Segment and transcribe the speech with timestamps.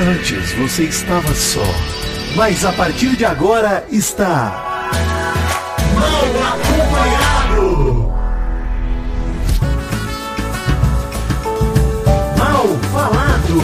[0.00, 1.64] Antes você estava só,
[2.36, 4.92] mas a partir de agora está.
[5.92, 8.12] Mal acompanhado!
[12.38, 13.60] Mal falado!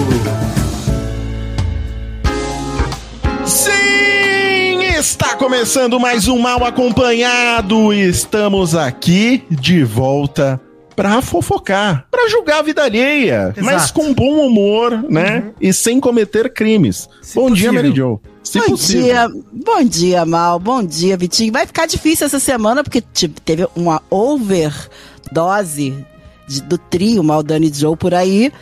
[3.46, 4.82] Sim!
[4.98, 7.92] Está começando mais um Mal Acompanhado.
[7.92, 10.60] Estamos aqui de volta
[10.96, 13.64] pra fofocar, pra julgar a vida alheia, Exato.
[13.64, 15.52] mas com bom humor, né?
[15.60, 17.08] E sem cometer crimes.
[17.22, 17.72] Se bom dia, possível.
[17.74, 18.20] Mary Jo.
[18.42, 19.02] Se bom possível.
[19.04, 20.58] dia, bom dia, Mal.
[20.58, 21.52] Bom dia, Vitinho.
[21.52, 25.94] Vai ficar difícil essa semana porque tipo, teve uma overdose
[26.46, 28.52] de- do trio Maldani e Joe por aí.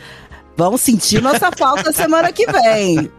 [0.55, 3.09] Vão sentir nossa falta semana que vem.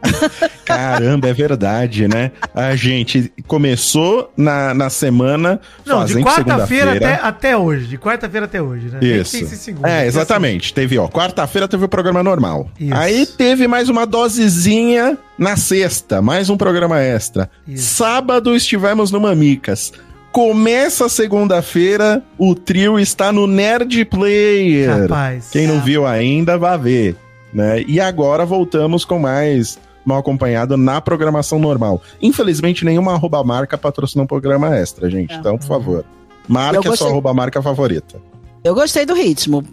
[0.64, 2.30] Caramba, é verdade, né?
[2.54, 7.86] A gente começou na, na semana Não, de quarta-feira até, até hoje.
[7.86, 8.98] De quarta-feira até hoje, né?
[9.02, 9.44] Isso.
[9.56, 9.86] segundo.
[9.86, 10.72] É, exatamente.
[10.72, 12.68] Teve, ó, quarta-feira teve o programa normal.
[12.78, 12.94] Isso.
[12.94, 17.50] Aí teve mais uma dosezinha na sexta, mais um programa extra.
[17.66, 17.94] Isso.
[17.94, 19.92] Sábado estivemos no Mamicas.
[20.30, 25.02] Começa a segunda-feira, o trio está no Nerd Player.
[25.02, 25.50] Rapaz.
[25.52, 27.16] Quem não viu ainda, vá ver.
[27.54, 27.82] Né?
[27.82, 32.02] E agora voltamos com mais mal acompanhado na programação normal.
[32.20, 35.32] Infelizmente, nenhuma arroba marca patrocinou um programa extra, gente.
[35.32, 35.36] É.
[35.36, 36.04] Então, por favor.
[36.46, 37.08] Marque Eu a sua gostei.
[37.08, 38.20] arroba marca favorita.
[38.62, 39.64] Eu gostei do ritmo.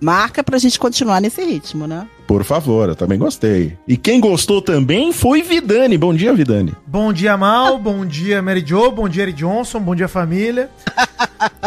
[0.00, 2.06] Marca pra gente continuar nesse ritmo, né?
[2.30, 3.76] Por favor, eu também gostei.
[3.88, 5.98] E quem gostou também foi Vidani.
[5.98, 6.72] Bom dia, Vidani.
[6.86, 7.76] Bom dia, Mal.
[7.76, 8.88] bom dia, Mary Jo.
[8.92, 9.80] Bom dia, Eric Johnson.
[9.80, 10.70] Bom dia, família.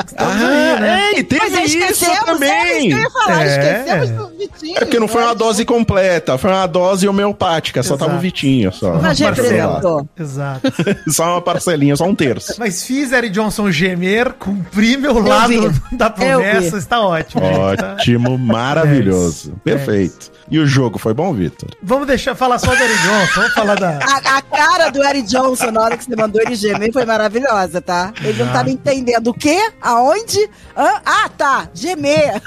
[0.07, 1.01] Estamos aí, né?
[1.15, 2.89] é, e teve é isso também.
[2.91, 3.47] ia falar, É.
[3.83, 4.77] esquecemos do Vitinho.
[4.77, 8.05] É porque não foi uma Mas- dose completa, foi uma dose homeopática, só Exato.
[8.05, 8.93] tava o Vitinho, só.
[9.01, 9.55] Mas Uma parcela.
[9.57, 10.07] representou.
[10.17, 10.73] Exato.
[11.11, 12.53] Só uma parcelinha, só um terço.
[12.57, 15.81] Mas fiz Eric Johnson gemer, cumpri meu Eu lado vi.
[15.97, 16.77] da promessa.
[16.77, 17.43] Está ótimo.
[17.43, 17.93] gente, tá?
[17.93, 19.53] Ótimo, maravilhoso.
[19.63, 20.31] Perfeito.
[20.53, 21.69] E o jogo foi bom, Vitor?
[21.81, 23.33] Vamos deixar falar só do Eric Johnson.
[23.41, 23.97] Vamos falar da.
[24.05, 27.81] A, a cara do Eric Johnson na hora que você mandou ele gemer foi maravilhosa,
[27.81, 28.13] tá?
[28.23, 28.53] Ele não Ah.
[28.53, 29.71] tava entendendo o quê?
[29.81, 30.39] Aonde?
[30.77, 31.01] Hã?
[31.03, 31.67] Ah, tá.
[31.73, 32.39] Gemer.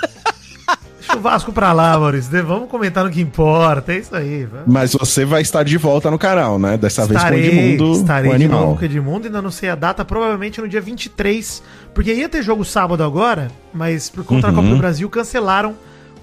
[0.98, 2.44] Deixa o Vasco pra lá, Maurício.
[2.46, 3.92] Vamos comentar no que importa.
[3.92, 4.44] É isso aí.
[4.44, 4.66] Vamos.
[4.68, 6.76] Mas você vai estar de volta no canal, né?
[6.76, 8.76] Dessa Estarei, vez com o Edmundo, estarei o de novo animal.
[8.76, 11.62] com o Edmundo, ainda não sei a data, provavelmente no dia 23,
[11.94, 14.54] porque ia ter jogo sábado agora, mas por conta da Uhum.
[14.56, 15.74] Copa do Brasil cancelaram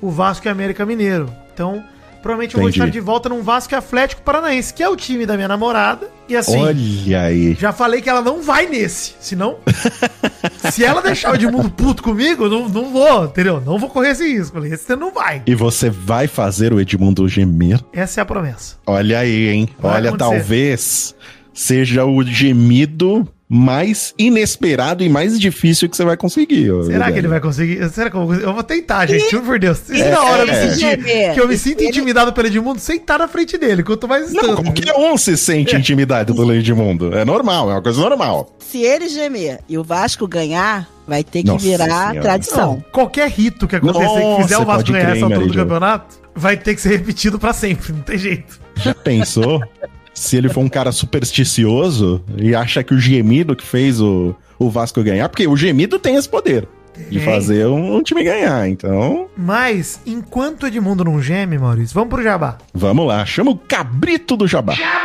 [0.02, 1.30] o Vasco e América Mineiro.
[1.54, 1.84] Então,
[2.22, 5.26] provavelmente eu vou estar de volta num Vasco e Atlético Paranaense, que é o time
[5.26, 6.58] da minha namorada, e assim...
[6.58, 7.54] Olha aí.
[7.60, 9.58] Já falei que ela não vai nesse, senão.
[10.72, 13.62] se ela deixar o Edmundo puto comigo, não, não vou, entendeu?
[13.62, 14.56] Não vou correr esse risco.
[14.56, 15.44] Falei, esse você não vai.
[15.46, 17.80] E você vai fazer o Edmundo gemer?
[17.92, 18.78] Essa é a promessa.
[18.88, 19.70] Olha aí, hein?
[19.78, 20.32] Vai Olha, acontecer.
[20.32, 21.16] talvez
[21.54, 26.72] seja o gemido mais inesperado e mais difícil que você vai conseguir.
[26.86, 27.88] Será que ele vai conseguir?
[27.92, 28.48] Será que eu vou conseguir?
[28.48, 29.30] Eu vou tentar, gente.
[29.30, 29.88] Juro por Deus.
[29.90, 30.70] E É, na hora eu me é.
[30.70, 33.84] sentir que eu me sinto Ele- intimidado pelo Edmundo sem estar na frente dele.
[33.84, 34.64] Quanto mais Não, estando.
[34.64, 37.16] qualquer um se sente intimidado pelo Edmundo.
[37.16, 38.50] É normal, é uma coisa normal.
[38.58, 42.22] Se ele gemer e o Vasco ganhar, vai ter que Nossa virar Senhora.
[42.22, 42.74] tradição.
[42.74, 45.54] Não, qualquer rito que acontecer que Nossa, fizer o Vasco ganhar crer, essa altura do
[45.54, 47.94] campeonato, vai ter que ser repetido pra sempre.
[47.94, 48.60] Não tem jeito.
[48.78, 49.62] Já pensou?
[50.14, 54.70] se ele for um cara supersticioso e acha que o gemido que fez o, o
[54.70, 56.68] Vasco ganhar, porque o gemido tem esse poder
[57.10, 57.26] de Tem.
[57.26, 58.68] fazer um, um time ganhar.
[58.70, 62.60] Então, Mas, enquanto o Edmundo não geme, Maurício, vamos pro Jabá.
[62.74, 63.26] vamos lá.
[63.26, 64.74] Chama o cabrito do jabá.
[64.74, 65.04] Vidaninho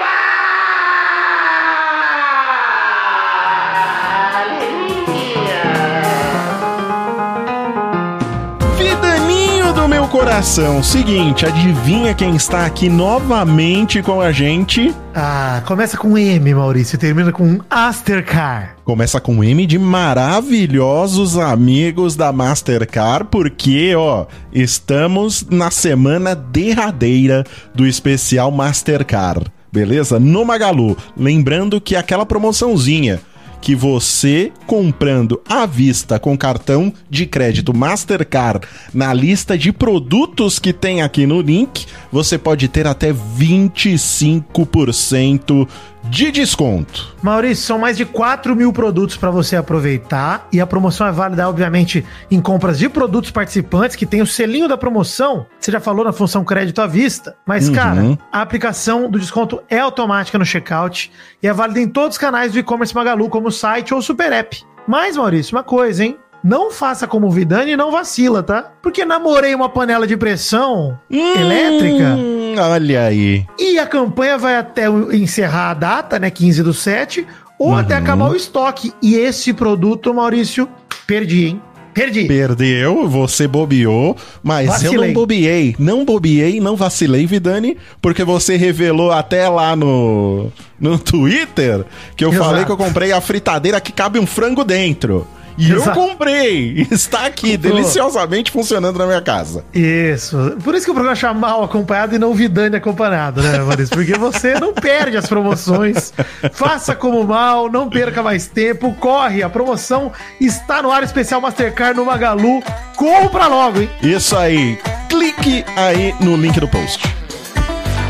[10.18, 10.82] coração.
[10.82, 14.92] Seguinte, adivinha quem está aqui novamente com a gente?
[15.14, 18.74] Ah, começa com M, Maurício, e termina com Astercar.
[18.84, 27.86] Começa com M de maravilhosos amigos da Mastercard, porque, ó, estamos na semana derradeira do
[27.86, 30.18] especial Mastercard, beleza?
[30.18, 30.96] No Magalu.
[31.16, 33.20] Lembrando que aquela promoçãozinha
[33.60, 40.72] que você comprando à vista com cartão de crédito Mastercard na lista de produtos que
[40.72, 45.68] tem aqui no link, você pode ter até 25%
[46.10, 47.14] de desconto.
[47.22, 51.48] Maurício, são mais de 4 mil produtos para você aproveitar e a promoção é válida,
[51.48, 55.46] obviamente, em compras de produtos participantes que tem o selinho da promoção.
[55.60, 57.74] Você já falou na função crédito à vista, mas, Uhum.
[57.74, 61.10] cara, a aplicação do desconto é automática no checkout
[61.42, 64.02] e é válida em todos os canais do e-commerce Magalu, como o site ou o
[64.02, 64.62] Super App.
[64.86, 66.16] Mas, Maurício, uma coisa, hein?
[66.42, 68.70] Não faça como o Vidani e não vacila, tá?
[68.80, 73.44] Porque namorei uma panela de pressão elétrica Hum, olha aí.
[73.58, 76.30] e a campanha vai até encerrar a data, né?
[76.30, 77.26] 15 do 7,
[77.58, 77.76] ou Uhum.
[77.76, 78.92] até acabar o estoque.
[79.02, 80.68] E esse produto, Maurício,
[81.06, 81.62] perdi, hein?
[81.92, 82.26] Perdi.
[82.26, 85.08] Perdeu, você bobeou, mas eu Vacilei.
[85.08, 85.76] não bobeei.
[85.80, 91.84] Não bobeei, não vacilei, Vidani, porque você revelou até lá no, no Twitter
[92.16, 92.44] que eu Exato.
[92.44, 95.26] falei que eu comprei a fritadeira que cabe um frango dentro.
[95.58, 95.98] E eu Exato.
[95.98, 96.86] comprei.
[96.90, 97.74] Está aqui, Comprou.
[97.74, 99.64] deliciosamente funcionando na minha casa.
[99.74, 100.56] Isso.
[100.62, 103.94] Por isso que o programa chama mal acompanhado e não Vidani acompanhado, né, Maurício?
[103.96, 106.12] Porque você não perde as promoções.
[106.52, 108.94] Faça como mal, não perca mais tempo.
[109.00, 112.62] Corre, a promoção está no ar especial Mastercard no Magalu.
[112.96, 113.90] Compra logo, hein?
[114.02, 114.78] Isso aí.
[115.08, 117.02] Clique aí no link do post.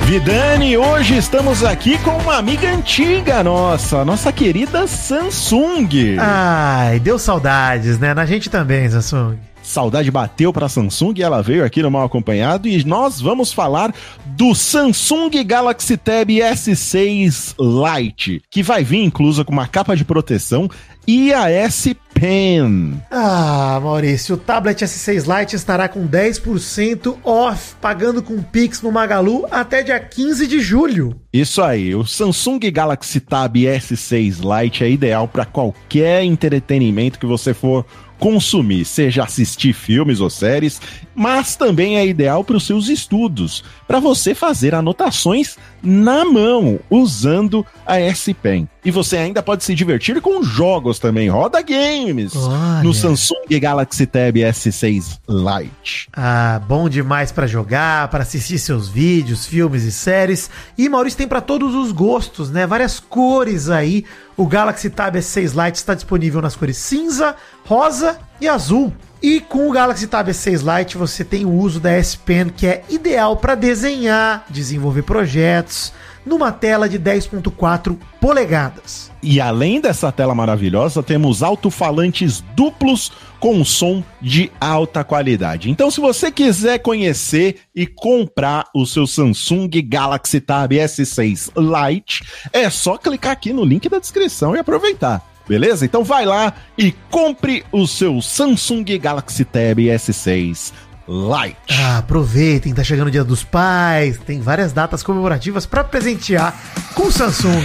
[0.08, 6.16] Vidani, hoje estamos aqui com uma amiga antiga nossa, nossa querida Samsung.
[6.18, 8.14] Ai, deu saudades, né?
[8.14, 9.36] Na gente também, Samsung.
[9.62, 13.52] Saudade bateu para a Samsung e ela veio aqui no Mal Acompanhado e nós vamos
[13.52, 13.94] falar
[14.24, 20.70] do Samsung Galaxy Tab S6 Lite, que vai vir inclusa com uma capa de proteção
[21.06, 23.00] e a S Pen.
[23.10, 29.46] Ah, Maurício, o tablet S6 Lite estará com 10% off, pagando com Pix no Magalu
[29.50, 31.14] até dia 15 de julho.
[31.32, 37.54] Isso aí, o Samsung Galaxy Tab S6 Lite é ideal para qualquer entretenimento que você
[37.54, 37.86] for
[38.18, 40.80] consumir, seja assistir filmes ou séries,
[41.14, 47.64] mas também é ideal para os seus estudos, para você fazer anotações na mão usando
[47.86, 48.68] a S Pen.
[48.88, 52.82] E você ainda pode se divertir com jogos também, roda games Olha.
[52.82, 56.08] no Samsung Galaxy Tab S6 Lite.
[56.10, 60.48] Ah, bom demais pra jogar, pra assistir seus vídeos, filmes e séries.
[60.78, 62.66] E Maurício tem pra todos os gostos, né?
[62.66, 64.06] Várias cores aí.
[64.38, 67.36] O Galaxy Tab S6 Lite está disponível nas cores cinza,
[67.66, 68.90] rosa e azul.
[69.20, 72.66] E com o Galaxy Tab S6 Lite você tem o uso da S Pen, que
[72.66, 75.92] é ideal para desenhar, desenvolver projetos,
[76.28, 79.10] numa tela de 10.4 polegadas.
[79.22, 83.10] E além dessa tela maravilhosa, temos alto-falantes duplos
[83.40, 85.70] com som de alta qualidade.
[85.70, 92.68] Então, se você quiser conhecer e comprar o seu Samsung Galaxy Tab S6 Lite, é
[92.70, 95.26] só clicar aqui no link da descrição e aproveitar.
[95.48, 95.86] Beleza?
[95.86, 100.72] Então vai lá e compre o seu Samsung Galaxy Tab S6
[101.08, 101.56] Lite.
[101.70, 106.54] Ah, aproveitem, tá chegando o Dia dos Pais, tem várias datas comemorativas para presentear
[106.94, 107.64] com o Samsung.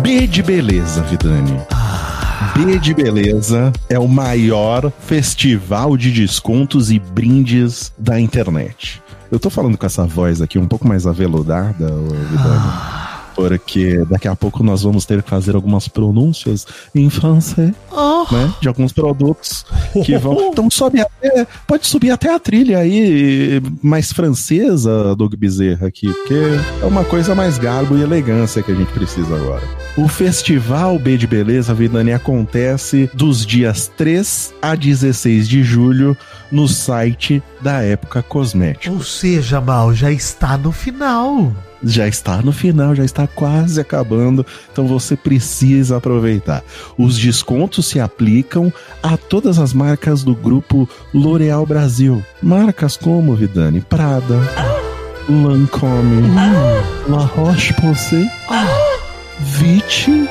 [0.00, 1.60] B de beleza, Vidani.
[2.54, 9.02] B de beleza é o maior festival de descontos e brindes da internet.
[9.30, 11.92] Eu tô falando com essa voz aqui um pouco mais aveludada,
[12.30, 13.11] Vidani.
[13.34, 17.72] Porque daqui a pouco nós vamos ter que fazer algumas pronúncias em francês,
[18.30, 18.54] né?
[18.60, 19.64] De alguns produtos
[20.04, 20.32] que vão.
[20.52, 21.46] Então sobe até.
[21.66, 26.34] Pode subir até a trilha aí mais francesa, Doug Bezerra, aqui, porque
[26.82, 29.62] é uma coisa mais garbo e elegância que a gente precisa agora.
[29.96, 36.16] O Festival B de Beleza Vidani acontece dos dias 3 a 16 de julho
[36.50, 38.92] no site da Época Cosmética.
[38.92, 41.52] Ou seja, Mal, já está no final.
[41.84, 46.62] Já está no final, já está quase acabando, então você precisa aproveitar.
[46.96, 52.24] Os descontos se aplicam a todas as marcas do grupo L'Oréal Brasil.
[52.42, 54.38] Marcas como, Vidani, Prada,
[55.28, 56.22] Lancôme,
[57.08, 58.30] La Roche-Posay,
[59.40, 60.28] Vichy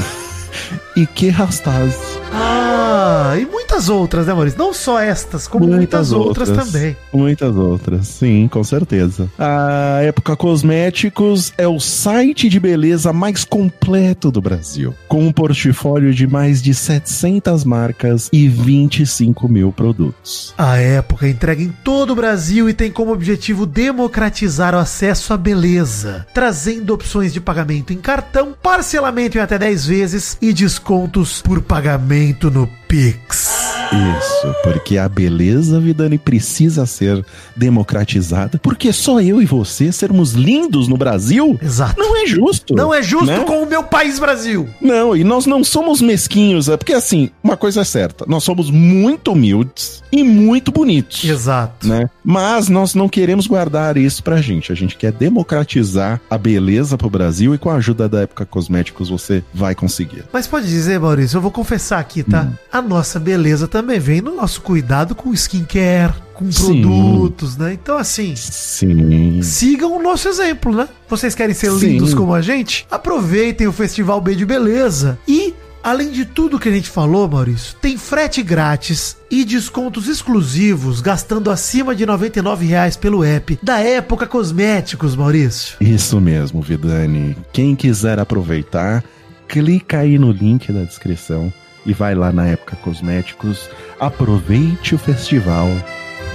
[0.96, 2.18] e Kerastase.
[2.32, 4.58] Ah, e muitas outras, né, Maurício?
[4.58, 6.48] Não só estas, como muitas, outras.
[6.48, 6.96] também.
[7.12, 9.28] Muitas outras, sim, com certeza.
[9.38, 16.14] A Época Cosméticos é o site de beleza mais completo do Brasil, com um portfólio
[16.14, 20.54] de mais de 700 marcas e 25 mil produtos.
[20.56, 25.36] A época entrega em todo o Brasil e tem como objetivo democratizar o acesso à
[25.36, 31.60] beleza, trazendo opções de pagamento em cartão, parcelamento em até 10 vezes e descontos por
[31.60, 33.74] pagamento no Pix.
[33.94, 37.24] Isso, porque a beleza, Vidani, precisa ser
[37.56, 41.94] democratizada, porque só eu e você sermos lindos no Brasil Exato.
[41.98, 42.74] não é justo.
[42.74, 43.40] Não é justo né?
[43.40, 44.68] com o meu país Brasil.
[44.80, 48.70] Não, e nós não somos mesquinhos, é porque assim, uma coisa é certa, nós somos
[48.70, 51.24] muito humildes e muito bonitos.
[51.24, 51.86] Exato.
[51.86, 52.08] Né?
[52.24, 54.70] Mas nós não queremos guardar isso pra gente.
[54.70, 59.08] A gente quer democratizar a beleza pro Brasil e com a ajuda da Época Cosméticos
[59.08, 60.24] você vai conseguir.
[60.32, 62.48] Mas pode dizer, Maurício, eu vou confessar aqui, tá?
[62.72, 66.82] A nossa beleza também vem no nosso cuidado com skincare, com Sim.
[66.82, 67.72] produtos, né?
[67.72, 69.40] Então, assim, Sim.
[69.42, 70.88] sigam o nosso exemplo, né?
[71.08, 71.86] Vocês querem ser Sim.
[71.86, 72.86] lindos como a gente?
[72.90, 75.18] Aproveitem o Festival B de Beleza.
[75.26, 81.00] E, além de tudo que a gente falou, Maurício, tem frete grátis e descontos exclusivos
[81.00, 85.76] gastando acima de 99 reais pelo app da Época Cosméticos, Maurício.
[85.80, 87.36] Isso mesmo, Vidani.
[87.52, 89.02] Quem quiser aproveitar,
[89.48, 91.52] clica aí no link da descrição
[91.86, 93.68] e vai lá na Época Cosméticos.
[94.00, 95.68] Aproveite o festival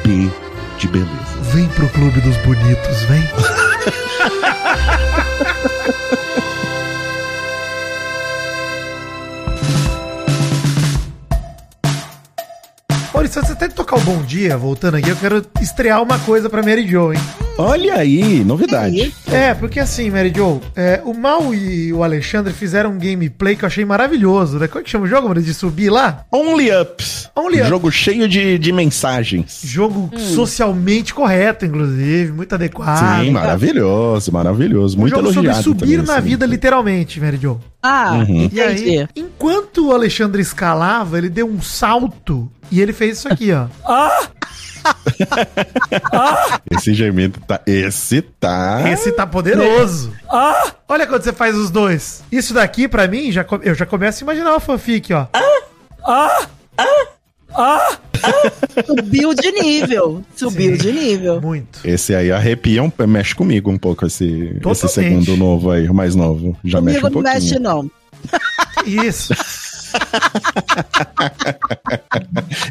[0.04, 0.30] B
[0.78, 1.10] de beleza.
[1.54, 3.24] Vem pro clube dos bonitos, vem.
[13.30, 16.50] Maurício, você tem que tocar o bom dia, voltando aqui, eu quero estrear uma coisa
[16.50, 17.20] pra Mary Jo, hein?
[17.58, 19.14] Olha aí, novidade.
[19.28, 23.64] É, porque assim, Mary Jo, é, o Mal e o Alexandre fizeram um gameplay que
[23.64, 24.68] eu achei maravilhoso, né?
[24.68, 25.42] Como é que chama o jogo, mano?
[25.42, 26.26] De subir lá?
[26.32, 27.30] Only Ups.
[27.36, 27.68] Only Ups.
[27.70, 29.62] Jogo cheio de, de mensagens.
[29.64, 33.22] Jogo socialmente correto, inclusive, muito adequado.
[33.24, 34.98] Sim, maravilhoso, maravilhoso.
[34.98, 36.28] Um Muito jogo sobre elogiado subir também, na assim.
[36.30, 37.60] vida, literalmente, Mary Jo.
[37.84, 38.50] Ah, Uhum.
[38.52, 43.52] E aí, enquanto o Alexandre escalava, ele deu um salto e ele fez isso aqui,
[43.52, 43.68] ó.
[46.72, 47.62] Esse gemido tá.
[47.66, 48.84] Esse tá.
[48.92, 50.14] Esse tá poderoso.
[50.88, 52.24] Olha quando você faz os dois.
[52.32, 55.28] Isso daqui, pra mim, já, eu já começo a imaginar o fanfic, ó.
[58.86, 60.24] Subiu de nível.
[60.36, 60.78] Subiu Sim.
[60.78, 61.42] de nível.
[61.42, 61.80] Muito.
[61.84, 66.16] Esse aí arrepia, um, mexe comigo um pouco, esse, esse segundo novo aí, o mais
[66.16, 66.58] novo.
[66.64, 67.62] Já mexe Comigo um não mexe, pouquinho.
[67.62, 67.92] não.
[68.86, 69.34] Isso.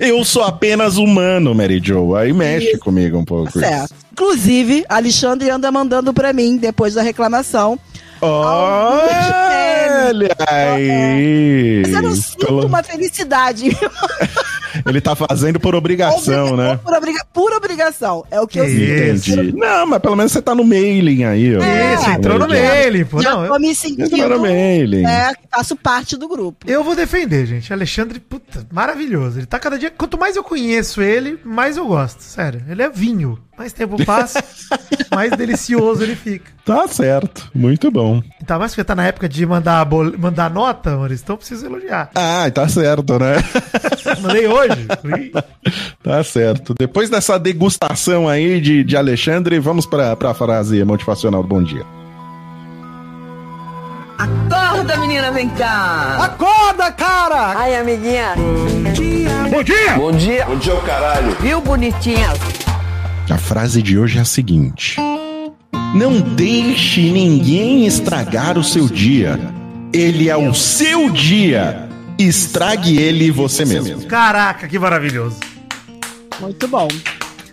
[0.00, 2.14] Eu sou apenas humano, Mary Jo.
[2.16, 2.78] Aí mexe Isso.
[2.80, 3.58] comigo um pouco.
[3.58, 3.94] Certo.
[4.12, 7.78] Inclusive, Alexandre anda mandando pra mim, depois da reclamação.
[8.20, 9.06] Olha
[10.48, 11.82] aí!
[11.84, 13.70] Mas eu não sinto Colo- uma felicidade.
[14.88, 16.78] Ele tá fazendo por obrigação, né?
[16.83, 18.25] Por, obriga- por obrigação.
[18.30, 19.30] É o que eu Que sinto.
[19.40, 19.52] Entendi.
[19.57, 21.61] Não, mas pelo menos você tá no mailing aí, ó.
[21.95, 23.21] Isso, entrou no mailing, pô.
[23.21, 24.40] Já Não, tô eu, me Entrou no sentindo.
[24.40, 25.07] mailing.
[25.07, 26.68] É, faço parte do grupo.
[26.71, 27.73] eu vou defender, gente.
[27.73, 29.38] Alexandre, puta, maravilhoso.
[29.38, 29.90] Ele tá cada dia.
[29.90, 32.21] Quanto mais eu conheço ele, mais eu gosto.
[32.23, 32.62] Sério.
[32.68, 33.38] Ele é vinho.
[33.59, 34.43] Mais tempo passa,
[35.12, 36.53] mais delicioso ele fica.
[36.65, 37.50] Tá certo.
[37.53, 38.23] Muito bom.
[38.47, 40.17] Tá mais porque tá na época de mandar, bol...
[40.17, 42.09] mandar nota, Maurício, então eu preciso elogiar.
[42.15, 43.35] Ah, tá certo, né?
[44.23, 44.87] Mandei hoje.
[46.03, 46.75] Tá certo.
[46.79, 51.85] Depois dessa degustação aí de, de Alexandre, vamos pra, pra frase motivacional do bom dia.
[54.17, 56.17] Acorda, menina, vem cá.
[56.25, 57.59] Acorda, cara!
[57.59, 58.35] Ai, amiguinha.
[59.50, 59.95] Bom dia!
[59.97, 60.47] Bom dia.
[60.47, 61.37] Bom dia, o caralho.
[61.41, 62.29] Viu, bonitinha?
[63.30, 64.97] A frase de hoje é a seguinte:
[65.94, 69.38] Não deixe ninguém estragar o seu dia.
[69.92, 71.88] Ele é o seu dia.
[72.18, 74.06] Estrague ele você mesmo.
[74.06, 75.37] Caraca, que maravilhoso.
[76.40, 76.88] Muito bom.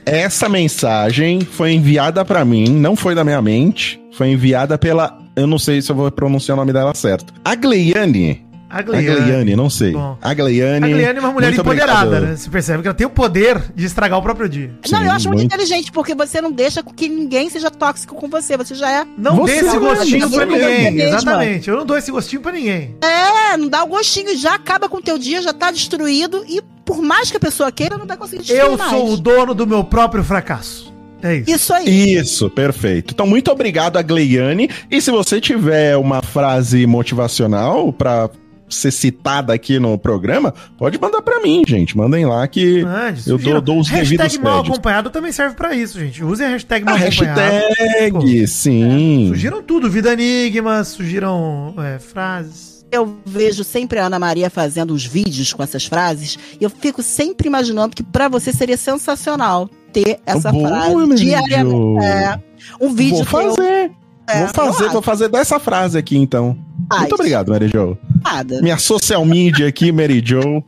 [0.06, 5.48] Essa mensagem foi enviada pra mim, não foi da minha mente, foi enviada pela, eu
[5.48, 7.34] não sei se eu vou pronunciar o nome dela certo.
[7.44, 8.45] A Gleiane.
[8.70, 9.92] A A Gleiane, não sei.
[9.92, 10.18] Bom.
[10.22, 10.86] A Gleiane.
[10.86, 12.30] A Gleiane é uma mulher empoderada, obrigado.
[12.32, 12.36] né?
[12.36, 14.72] Você percebe que ela tem o poder de estragar o próprio dia.
[14.92, 15.54] não, eu Sim, acho muito, muito.
[15.54, 18.58] inteligente, porque você não deixa que ninguém seja tóxico com você.
[18.58, 19.06] Você já é.
[19.18, 21.02] Não Você dê esse mesmo, gostinho pra ninguém.
[21.02, 21.70] Exatamente.
[21.70, 22.96] Eu não dou esse gostinho pra ninguém.
[23.02, 26.44] É, não dá o gostinho, já acaba com o teu dia, já tá destruído.
[26.48, 28.90] E por mais que a pessoa queira, não vai conseguir destruir Eu mais.
[28.92, 30.94] sou o dono do meu próprio fracasso.
[31.24, 31.50] É isso.
[31.52, 32.14] Isso aí.
[32.16, 33.14] Isso, perfeito.
[33.14, 34.70] Então, muito obrigado a Gleiane.
[34.92, 38.30] E se você tiver uma frase motivacional pra
[38.68, 41.96] ser citada aqui no programa, pode mandar pra mim, gente.
[41.96, 43.54] Mandem lá que Mande, eu sugiram.
[43.54, 44.72] dou, dou os devidos Hashtag mal créditos.
[44.74, 46.24] acompanhado também serve pra isso, gente.
[46.24, 47.40] Usem a hashtag A mal acompanhado.
[47.42, 49.26] hashtag, sim.
[49.28, 52.76] Surgiram tudo, vida enigmas, surgiram é, frases.
[52.92, 57.02] Eu vejo sempre a Ana Maria fazendo os vídeos com essas frases e eu fico
[57.04, 62.06] sempre imaginando que pra você seria sensacional ter essa Boa, frase diariamente.
[62.06, 62.40] É,
[62.80, 63.92] um vídeo Vou que eu fazer.
[64.28, 66.58] É, vou fazer, vou fazer dessa frase aqui, então.
[66.90, 67.02] Faz.
[67.02, 67.98] Muito obrigado, Mary Jo.
[68.24, 68.62] nada.
[68.62, 70.64] Minha social media aqui, Mary Jo,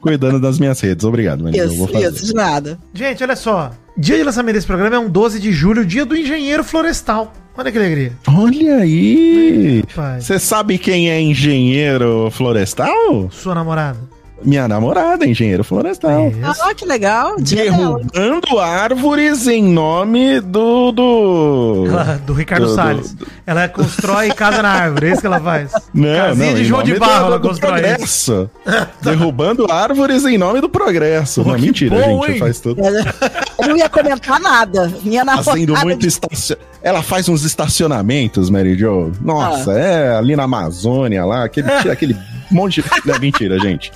[0.00, 1.04] cuidando das minhas redes.
[1.04, 1.68] Obrigado, Mary Jo.
[1.74, 2.08] Vou Isso, fazer.
[2.16, 2.78] isso, de nada.
[2.94, 3.70] Gente, olha só.
[3.96, 7.32] Dia de lançamento desse programa é um 12 de julho, dia do engenheiro florestal.
[7.56, 8.12] Olha que alegria.
[8.28, 9.82] Olha aí!
[10.20, 13.28] Você sabe quem é engenheiro florestal?
[13.32, 13.98] sua namorada.
[14.42, 16.28] Minha namorada, é engenheiro florestal.
[16.28, 16.62] Isso.
[16.62, 17.36] Ah, que legal.
[17.40, 20.92] Derrubando árvores em nome do.
[20.92, 21.84] do...
[21.88, 23.16] Ela- do Ricardo Do- do- Salles.
[23.46, 25.72] Ela constrói casa na árvore, é isso que ela faz.
[25.92, 27.80] Não, Casinha não, de João de Barro do, ela do constrói.
[27.80, 28.50] progresso.
[29.02, 31.42] Derrubando árvores em nome do progresso.
[31.42, 32.32] Pô, não, mentira, bom, gente.
[32.34, 32.38] hein?
[32.38, 32.80] Faz tudo.
[33.60, 34.92] Eu não ia comentar nada.
[35.02, 35.84] Minha Fazendo namorada.
[35.86, 36.56] muito estacion...
[36.80, 39.10] Ela faz uns estacionamentos, Mary Jo.
[39.20, 39.78] Nossa, Ah.
[39.78, 42.16] é ali na Amazônia, lá, aquele, aquele
[42.50, 43.18] monte de.
[43.18, 43.92] Mentira, gente.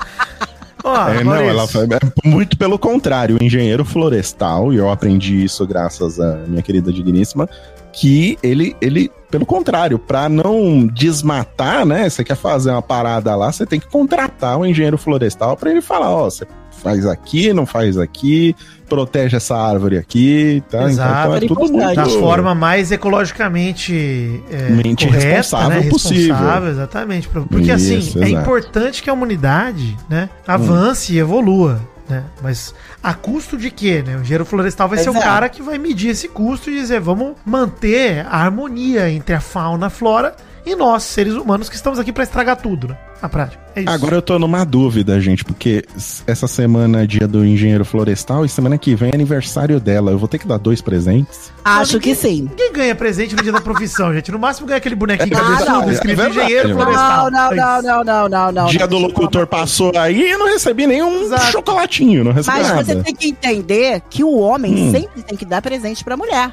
[0.85, 3.39] Ó, É, não, ela faz, é muito pelo contrário.
[3.41, 7.49] O engenheiro florestal, e eu aprendi isso graças à minha querida digníssima,
[7.93, 12.09] que ele, ele pelo contrário, pra não desmatar, né?
[12.09, 15.81] Você quer fazer uma parada lá, você tem que contratar o engenheiro florestal pra ele
[15.81, 16.47] falar, ó, você
[16.83, 18.55] faz aqui, não faz aqui,
[18.89, 20.85] protege essa árvore aqui, tá?
[20.85, 21.21] Exato.
[21.21, 21.95] Então, é tudo muito...
[21.95, 26.37] Da forma mais ecologicamente é, Mente responsável possível.
[26.69, 27.29] Exatamente.
[27.29, 28.43] Porque assim, Isso, é exato.
[28.43, 31.81] importante que a humanidade né, avance e evolua.
[32.09, 32.25] Né?
[32.43, 34.03] Mas a custo de quê?
[34.05, 34.17] Né?
[34.17, 35.25] O engenheiro florestal vai ser o Exato.
[35.25, 39.87] cara que vai medir esse custo e dizer, vamos manter a harmonia entre a fauna,
[39.87, 42.97] a flora e nós, seres humanos, que estamos aqui para estragar tudo, né?
[43.21, 43.63] Na prática.
[43.77, 43.91] É isso.
[43.91, 45.85] Agora eu tô numa dúvida, gente, porque
[46.27, 50.11] essa semana é dia do engenheiro florestal e semana que vem é aniversário dela.
[50.11, 51.53] Eu vou ter que dar dois presentes.
[51.65, 52.49] Acho que sim.
[52.51, 54.33] Ninguém ganha presente no dia da profissão, gente.
[54.33, 57.31] No máximo ganha aquele bonequinho É cabeçudo escrito é engenheiro florestal.
[57.31, 58.67] Não, não, não, não, não, não, não.
[58.67, 58.89] dia não.
[58.89, 61.47] do locutor passou aí e não recebi nenhum Exato.
[61.53, 62.85] chocolatinho, não recebi Mas nada.
[62.85, 64.91] você tem que entender que o homem Hum.
[64.91, 66.53] sempre tem que dar presente pra mulher.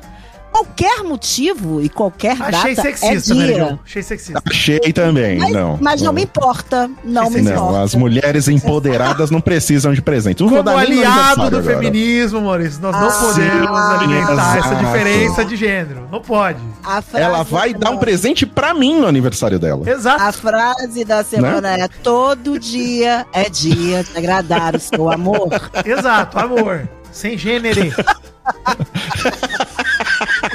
[0.51, 3.79] Qualquer motivo e qualquer Achei data sexista, é né, dia.
[3.85, 4.41] Achei sexista.
[4.49, 5.77] Achei também, Mas não.
[5.81, 6.89] mas não me importa.
[7.03, 7.71] Não me Não, importa.
[7.73, 10.41] Não, as mulheres empoderadas não precisam de presente.
[10.41, 11.63] Não vou Como dar nem no aliado do agora.
[11.63, 14.85] feminismo, Maurício, nós não Ah, podemos alimentar essa exato.
[14.85, 16.07] diferença de gênero.
[16.11, 16.59] Não pode.
[16.83, 19.87] A frase Ela vai da dar um presente pra mim no aniversário dela.
[19.89, 20.21] Exato.
[20.23, 21.81] A frase da semana Né?
[21.83, 25.49] é: todo dia é dia de agradar o seu amor.
[25.85, 26.89] Exato, amor.
[27.11, 27.81] Sem gênero.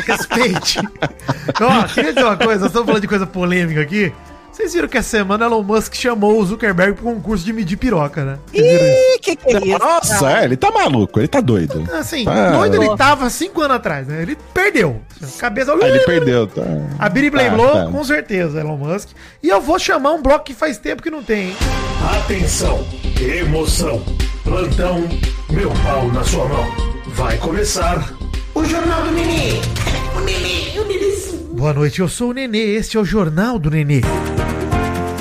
[0.06, 0.80] Respeite.
[1.60, 4.12] Ó, queria dizer uma coisa, nós estamos falando de coisa polêmica aqui.
[4.52, 7.76] Vocês viram que essa semana Elon Musk chamou o Zuckerberg para um concurso de medir
[7.76, 8.38] piroca, né?
[8.52, 9.78] Ih, que que é isso?
[9.80, 11.84] Nossa, é, ele tá maluco, ele tá doido.
[11.92, 12.50] Assim, Ah.
[12.52, 14.22] doido ele tava cinco anos atrás, né?
[14.22, 15.00] Ele perdeu.
[15.38, 15.72] Cabeça...
[15.72, 16.62] Ah, ele perdeu, tá.
[17.00, 17.86] A Biri Tá, Blablou, tá.
[17.90, 19.08] com certeza, Elon Musk.
[19.42, 21.56] E eu vou chamar um bloco que faz tempo que não tem, hein?
[22.22, 22.86] Atenção,
[23.20, 24.04] emoção,
[24.44, 25.02] plantão,
[25.50, 26.64] meu pau na sua mão.
[27.08, 28.08] Vai começar
[28.54, 29.60] o Jornal do Nenê.
[30.24, 31.14] O Nenê, o Nenê.
[31.52, 34.00] Boa noite, eu sou o Nenê, este é o Jornal do Nenê.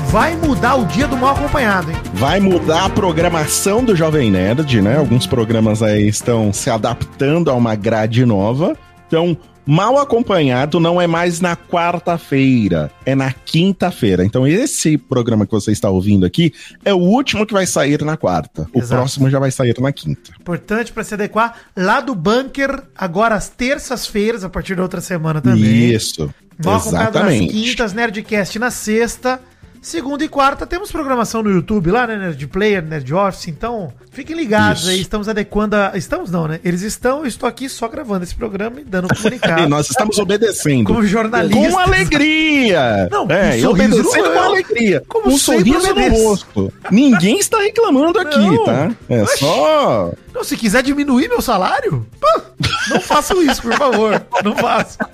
[0.10, 1.98] Vai mudar o dia do mal acompanhado, hein?
[2.14, 4.98] Vai mudar a programação do Jovem Nerd, né?
[4.98, 8.78] Alguns programas aí estão se adaptando a uma grade nova.
[9.06, 14.26] Então, mal acompanhado não é mais na quarta-feira, é na quinta-feira.
[14.26, 16.54] Então, esse programa que você está ouvindo aqui
[16.84, 18.68] é o último que vai sair na quarta.
[18.74, 19.02] O Exato.
[19.02, 20.32] próximo já vai sair na quinta.
[20.40, 21.56] Importante para se adequar.
[21.76, 25.92] Lá do bunker, agora às terças-feiras, a partir da outra semana também.
[25.92, 26.34] Isso.
[26.64, 29.40] Mal acompanhado nas quintas, Nerdcast na sexta.
[29.84, 32.16] Segunda e quarta temos programação no YouTube lá, né?
[32.16, 33.50] Nerd Player, Nerd Office.
[33.50, 34.92] Então, fiquem ligados Isso.
[34.92, 35.02] aí.
[35.02, 35.92] Estamos adequando a...
[35.94, 36.62] Estamos não, né?
[36.64, 39.68] Eles estão, eu estou aqui só gravando esse programa e dando um E comunicado.
[39.68, 40.86] nós estamos obedecendo.
[40.86, 41.74] Como jornalistas.
[41.74, 43.10] Com alegria!
[43.12, 43.70] Não, é, um e sorriso
[44.00, 45.04] obedecendo com alegria.
[45.06, 46.24] como um sorriso no obedeço.
[46.24, 46.74] rosto.
[46.90, 48.64] Ninguém está reclamando aqui, Não.
[48.64, 48.90] tá?
[49.10, 49.38] É Oxi.
[49.40, 50.14] só.
[50.34, 52.42] Não, se quiser diminuir meu salário, pô,
[52.90, 54.26] não façam isso, por favor.
[54.46, 55.06] Não façam.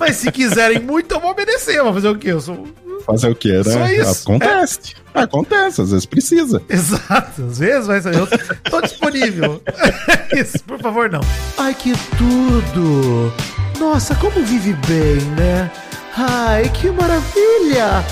[0.00, 1.82] Mas se quiserem muito, eu vou obedecer.
[1.82, 2.32] Vou fazer o quê?
[2.32, 2.66] Eu sou.
[3.06, 3.64] Fazer o quê, né?
[3.64, 4.22] Só isso.
[4.22, 4.94] Acontece.
[5.14, 6.62] Acontece, às vezes precisa.
[6.68, 8.14] Exato, às vezes vai ser.
[8.14, 8.26] Eu
[8.70, 9.62] tô disponível.
[10.34, 11.20] Isso, por favor, não.
[11.56, 13.32] Ai, que tudo!
[13.78, 15.70] Nossa, como vive bem, né?
[16.16, 18.04] Ai, que maravilha!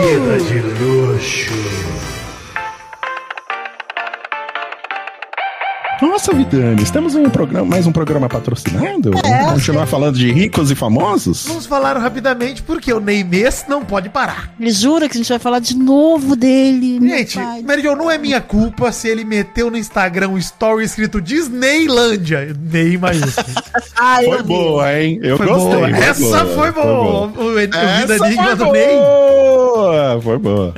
[0.00, 2.19] Vida de luxo.
[6.00, 9.10] Nossa, Vidani, estamos em um programa, mais um programa patrocinado?
[9.10, 11.44] Vamos continuar falando de ricos e famosos?
[11.46, 14.50] Vamos falar rapidamente porque o Neymês não pode parar.
[14.58, 16.98] Ele jura que a gente vai falar de novo dele.
[17.00, 17.38] Gente,
[17.82, 22.56] Jo, não é minha culpa se ele meteu no Instagram um story escrito Disneylândia.
[22.58, 23.46] Ney maiúsculo.
[24.02, 25.20] Ah, eu Foi boa, hein?
[25.22, 25.78] Eu Foi gostei.
[25.78, 25.88] boa.
[25.90, 27.26] Essa foi boa.
[27.26, 28.86] O, o, o Essa Vida Enigma foi do Ney.
[28.96, 30.20] boa.
[30.22, 30.74] Foi boa.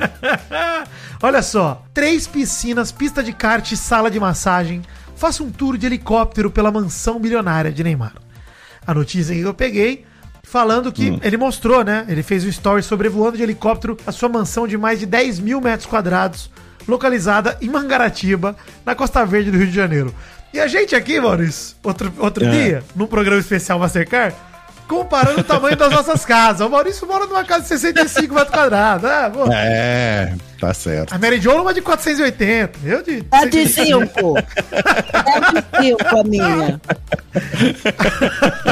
[1.23, 4.81] Olha só, três piscinas, pista de kart e sala de massagem.
[5.15, 8.13] Faça um tour de helicóptero pela mansão milionária de Neymar.
[8.85, 10.05] A notícia que eu peguei
[10.43, 12.05] falando que ele mostrou, né?
[12.09, 15.61] Ele fez um story sobrevoando de helicóptero a sua mansão de mais de 10 mil
[15.61, 16.49] metros quadrados,
[16.87, 20.13] localizada em Mangaratiba, na Costa Verde do Rio de Janeiro.
[20.53, 22.49] E a gente aqui, Maurício, outro, outro É.
[22.51, 24.35] dia, num programa especial Mastercard,
[24.97, 26.65] comparando o tamanho das nossas casas.
[26.65, 29.09] O Maurício mora numa casa de 65 metros quadrados.
[29.09, 29.45] Ah, pô.
[29.51, 31.13] É, tá certo.
[31.13, 32.79] A Mary Jo numa de 480.
[32.85, 33.23] Eu de.
[33.31, 34.37] É de cinco.
[34.37, 36.81] É de cinco a minha.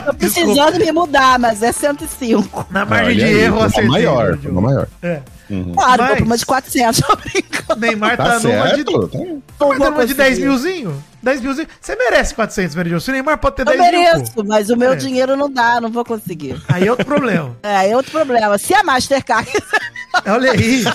[0.05, 2.67] Tô precisando me mudar, mas é 105.
[2.69, 3.89] Na margem de Olha aí, erro, uma acertei.
[3.89, 4.49] maior, Jo.
[4.49, 4.88] uma maior.
[5.01, 5.19] É.
[5.73, 7.01] Claro, Mas- uma de 400.
[7.05, 7.79] Tô brincando.
[7.81, 8.75] Neymar tá, Tá numa de.
[8.75, 9.07] certo.
[9.10, 10.47] tá- é tá numa de 10 conseguir.
[10.47, 11.03] milzinho?
[11.23, 11.67] 10 milzinho.
[11.79, 12.99] Você merece 400, Mary Jo.
[12.99, 13.91] Se o Neymar pode ter Eu 10 mil.
[13.91, 14.43] mereço, pô.
[14.43, 14.95] mas o meu É.
[14.95, 16.62] dinheiro não dá, não vou conseguir.
[16.67, 17.55] Aí é outro problema.
[17.63, 18.57] É, é outro problema.
[18.57, 19.49] Se a Mastercard.
[20.27, 20.84] Olha aí.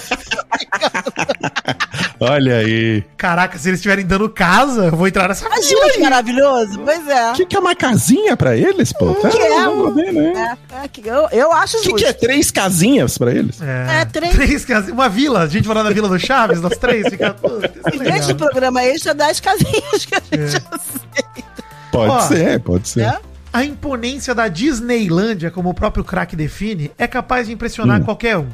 [2.18, 3.04] Olha aí.
[3.16, 6.02] Caraca, se eles estiverem dando casa, eu vou entrar nessa Imagina que aí.
[6.02, 6.80] maravilhoso.
[6.80, 7.30] Pois é.
[7.30, 9.14] O que, que é uma casinha pra eles, pô?
[9.14, 10.56] Tá, Que é, ver, né?
[10.70, 13.60] É, é eu, eu acho O que, é três casinhas pra eles?
[13.60, 14.64] É, É, três.
[14.64, 14.92] casinhas.
[14.92, 15.40] Uma vila.
[15.42, 17.06] A gente vai lá na Vila do Chaves, nós três.
[17.08, 17.36] Fica...
[17.84, 18.34] É vez de legal.
[18.36, 20.46] programa extra, das casinhas que a É.
[20.46, 21.54] gente aceita.
[21.92, 23.00] Pode Ó, ser, pode ser.
[23.06, 23.18] né?
[23.52, 28.04] A imponência da Disneylândia, como o próprio craque define, é capaz de impressionar Hum.
[28.04, 28.48] qualquer um.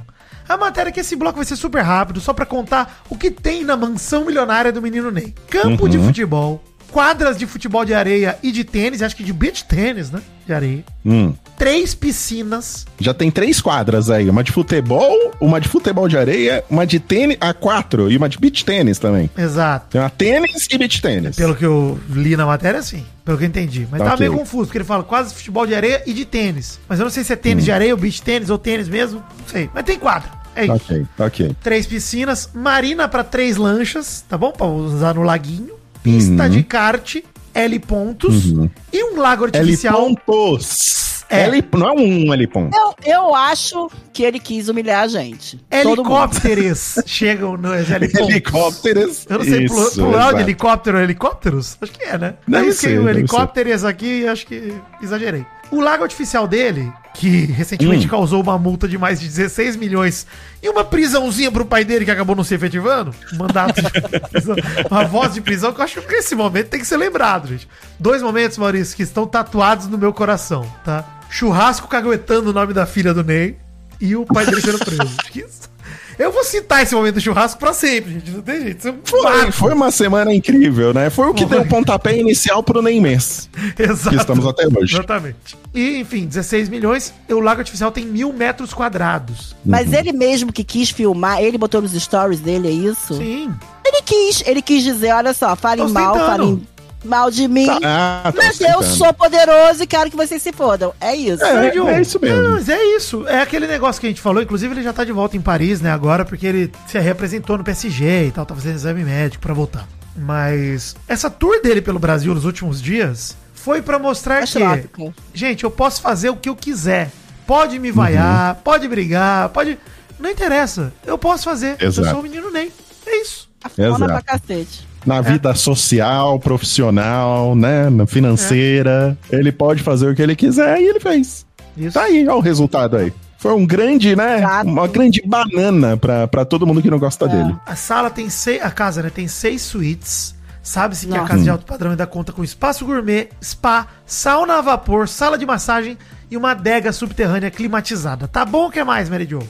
[0.48, 3.30] A matéria é que esse bloco vai ser super rápido, só pra contar o que
[3.30, 5.34] tem na mansão milionária do menino Ney.
[5.48, 9.64] Campo de futebol, quadras de futebol de areia e de tênis, acho que de beach
[9.64, 10.20] tênis, né?
[10.46, 10.84] De areia.
[11.06, 11.34] Hum.
[11.56, 12.84] Três piscinas.
[13.00, 14.28] Já tem três quadras aí.
[14.28, 18.28] Uma de futebol, uma de futebol de areia, uma de tênis, a quatro, e uma
[18.28, 19.30] de beach tênis também.
[19.38, 19.86] Exato.
[19.90, 21.36] Tem uma tênis e beach tênis.
[21.36, 23.04] Pelo que eu li na matéria, sim.
[23.24, 23.86] Pelo que eu entendi.
[23.90, 24.28] Mas tava Ok.
[24.28, 26.78] meio confuso, porque ele fala quase futebol de areia e de tênis.
[26.88, 29.20] Mas eu não sei se é tênis de areia ou beach tênis ou tênis mesmo.
[29.38, 29.70] Não sei.
[29.72, 30.28] Mas tem quadra.
[30.54, 30.72] É isso.
[30.74, 31.56] Ok, ok.
[31.62, 34.50] Três piscinas, marina pra três lanchas, tá bom?
[34.52, 35.74] Pra usar no laguinho.
[36.02, 36.48] Pista Uhum.
[36.48, 37.16] de kart,
[37.54, 38.46] L pontos.
[38.92, 40.14] E um lago L artificial.
[40.26, 41.24] pontos.
[41.30, 41.44] É.
[41.44, 42.76] L, não é um L ponto.
[42.76, 45.58] Eu, eu acho que ele quis humilhar a gente.
[45.70, 48.28] Helicópteros chegam no L pontos.
[48.28, 49.26] Helicópteros.
[49.28, 50.40] Eu não sei, Isso, plu- plural de exato.
[50.42, 51.76] helicóptero é helicópteros?
[51.80, 52.34] Acho que é, né?
[52.46, 55.46] Deve Eu risquei ser, o helicópteros aqui acho que exagerei.
[55.70, 58.10] O lago artificial dele, que recentemente Hum.
[58.10, 60.26] causou uma multa de mais de 16 milhões
[60.62, 63.90] e uma prisãozinha pro pai dele que acabou não se efetivando, um mandato de
[64.30, 64.56] prisão,
[64.90, 67.68] uma voz de prisão que eu acho que nesse momento tem que ser lembrado, gente.
[68.00, 71.04] Dois momentos, Maurício, que estão tatuados no meu coração, tá?
[71.30, 73.56] Churrasco caguetando o nome da filha do Ney
[74.00, 75.02] e o pai dele sendo preso.
[75.02, 75.70] Acho que isso-
[76.18, 78.30] Eu vou citar esse momento do churrasco pra sempre, gente.
[78.30, 78.88] Não tem jeito.
[78.88, 81.10] É Foi, foi uma semana incrível, né?
[81.10, 81.56] Foi o que Foi.
[81.56, 83.12] deu o pontapé inicial pro Neymar.
[83.12, 84.08] Exato.
[84.08, 84.94] Que estamos até hoje.
[84.94, 85.56] Exatamente.
[85.74, 87.12] E, enfim, 16 milhões.
[87.28, 89.54] O lago artificial tem mil metros quadrados.
[89.64, 93.14] Mas ele mesmo que quis filmar, ele botou nos stories dele, é isso?
[93.14, 93.52] Sim.
[93.84, 96.66] Ele quis, ele quis dizer, olha só, falem mal, falem
[97.04, 97.66] mal de mim.
[97.84, 100.92] Ah, tá mas eu sou poderoso e quero que vocês se fodam.
[101.00, 101.44] É isso.
[101.44, 102.42] É, Sérgio, é isso mesmo.
[102.42, 103.26] Não, é isso.
[103.28, 104.42] É aquele negócio que a gente falou.
[104.42, 105.90] Inclusive, ele já tá de volta em Paris, né?
[105.90, 108.46] Agora, porque ele se representou no PSG e tal.
[108.46, 109.86] Tá fazendo exame médico pra voltar.
[110.16, 115.64] Mas essa tour dele pelo Brasil nos últimos dias foi pra mostrar É que, gente,
[115.64, 117.10] eu posso fazer o que eu quiser.
[117.46, 119.78] Pode me vaiar, pode brigar, pode.
[120.18, 120.92] Não interessa.
[121.04, 121.76] Eu posso fazer.
[121.80, 122.10] Eu Exato.
[122.10, 122.72] sou o menino Ney.
[123.06, 123.48] É isso.
[123.62, 124.04] Afona Exato.
[124.04, 124.91] pra cacete.
[125.04, 127.90] Na vida social, profissional, né?
[127.90, 129.16] na Financeira.
[129.30, 131.44] Ele pode fazer o que ele quiser e ele fez.
[131.76, 131.94] Isso.
[131.94, 133.12] Tá aí, ó o resultado aí.
[133.38, 134.38] Foi um grande, né?
[134.38, 134.68] Exato.
[134.68, 137.56] Uma grande banana pra, pra todo mundo que não gosta dele.
[137.66, 138.62] A sala tem seis.
[138.62, 139.10] A casa, né?
[139.10, 140.34] Tem seis suítes.
[140.62, 144.60] Sabe-se que a casa de alto padrão ainda conta com espaço gourmet, spa, sauna a
[144.60, 145.98] vapor, sala de massagem
[146.30, 148.28] e uma adega subterrânea climatizada.
[148.28, 149.40] Tá bom o que mais, Mary Jo?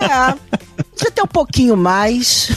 [0.00, 0.34] É.
[0.90, 2.50] Podia ter um pouquinho mais.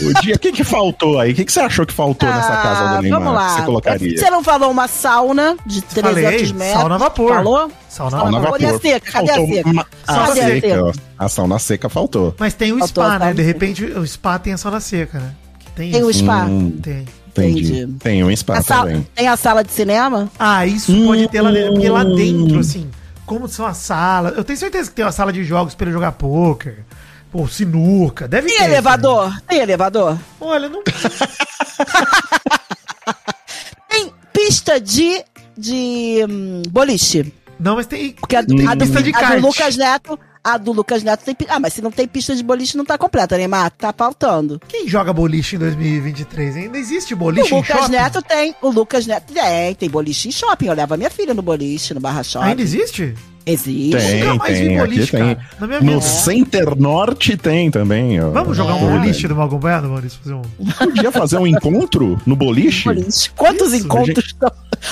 [0.00, 1.32] O dia, o que que faltou aí?
[1.32, 3.20] O que que você achou que faltou nessa casa do Neymar?
[3.20, 3.46] Ah, Vamos lá.
[3.48, 4.18] que Você colocaria?
[4.18, 6.72] Você não falou uma sauna de 300 Falei, metros?
[6.80, 7.28] sauna a vapor.
[7.34, 7.72] Falou?
[7.88, 8.36] Sauna a Sauna vapor.
[8.36, 8.60] a vapor.
[8.62, 9.12] E a seca?
[9.12, 9.68] Cadê a seca?
[9.70, 10.92] uma- a seca, seca?
[11.18, 12.34] A sauna seca faltou.
[12.38, 13.34] Mas tem o Faltou spa, né?
[13.34, 15.30] De repente o spa tem a sauna seca, né?
[15.58, 16.44] Que tem, Tem o spa?
[16.44, 17.04] Hum, Tem.
[17.28, 17.60] entendi.
[17.82, 17.92] Entendi.
[18.00, 19.06] Tem um spa A sala- também.
[19.14, 20.28] tem a sala de cinema?
[20.38, 21.06] Ah, isso Hum.
[21.06, 21.72] pode ter lá dentro.
[21.74, 22.90] Porque lá dentro, assim,
[23.26, 24.36] como são as salas.
[24.36, 26.84] Eu tenho certeza que tem uma sala de jogos pra ele jogar pôquer.
[27.30, 28.28] Pô, sinuca.
[28.28, 28.64] Deve Tem ter.
[28.64, 29.32] elevador?
[29.48, 30.14] Tem elevador?
[30.14, 30.20] né?
[30.40, 30.82] Olha, não.
[33.88, 35.24] Tem pista de,
[35.56, 37.32] de hum, boliche.
[37.58, 38.12] Não, mas tem.
[38.12, 41.24] Porque a, tem a do, pista de a do Lucas Neto, a do Lucas Neto
[41.24, 43.70] tem Ah, mas se não tem pista de boliche, não tá completa, Neymar.
[43.70, 44.60] Tá faltando.
[44.68, 46.56] Quem joga boliche em 2023?
[46.56, 47.92] Ainda existe boliche o em Lucas shopping?
[47.92, 48.54] Neto tem.
[48.60, 49.74] O Lucas Neto tem.
[49.74, 50.66] Tem boliche em shopping.
[50.66, 52.48] Eu levo a minha filha no boliche, no Barra Shopping.
[52.48, 53.14] Ainda existe?
[53.44, 53.96] Existe.
[53.96, 55.34] Tem, Nunca mais vi tem, boliche, aqui tem.
[55.34, 56.00] cara, na minha No vida.
[56.02, 58.20] Center Norte tem também.
[58.22, 58.30] ó.
[58.30, 58.98] Vamos jogar um É.
[58.98, 60.18] boliche do mal acompanhado, Maurício?
[60.22, 60.42] Fazer um...
[60.92, 62.84] Podia fazer um encontro no boliche?
[62.84, 63.30] Boliche.
[63.36, 64.50] Quantos Isso, encontros estão?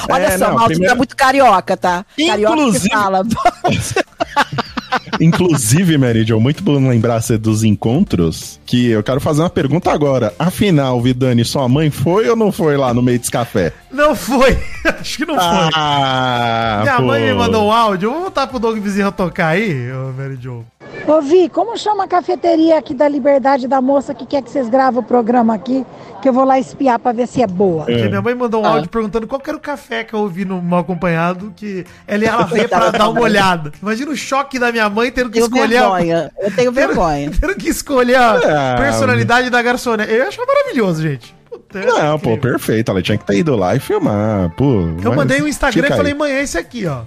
[0.09, 2.05] Olha É, só, não, Malta primeiro- é muito carioca, tá?
[2.17, 3.23] Carioca que Inclusive- fala.
[5.21, 10.33] Inclusive, Meridion, muito bom lembrar você dos encontros, que eu quero fazer uma pergunta agora.
[10.39, 13.73] Afinal, Vidani, sua mãe foi ou não foi lá no meio desse café?
[13.93, 14.59] Não foi.
[15.01, 15.71] Acho que não foi.
[15.75, 17.03] Ah, Minha pô.
[17.03, 18.11] mãe me mandou um áudio.
[18.13, 20.65] Eu vou voltar pro Doug Bezerra tocar aí, ô Mary Jo.
[21.07, 24.69] Ô Vi, como chama a cafeteria aqui da Liberdade da moça que quer que vocês
[24.69, 25.85] gravem o programa aqui?
[26.23, 27.85] Que eu vou lá espiar pra ver se é boa.
[27.85, 28.71] Porque minha mãe mandou um Ah.
[28.71, 32.25] áudio perguntando qual que era o café que eu ouvi no Mal Acompanhado, que ela,
[32.25, 33.73] ela veio pra dar uma olhada.
[33.83, 35.81] Imagina o choque da minha mãe tendo que Tenho escolher...
[35.81, 36.31] vergonha.
[36.39, 37.31] Eu tenho vergonha.
[37.41, 38.33] Tendo que escolher a
[38.73, 40.13] Ah, personalidade da garçonete.
[40.13, 41.35] Eu acho maravilhoso, gente.
[41.49, 42.91] Puta, Não, pô, perfeito.
[42.91, 44.51] Ela tinha que ter ido lá e filmar.
[44.57, 47.01] Pô, Eu mandei um Instagram e falei, mãe, é esse aqui, ó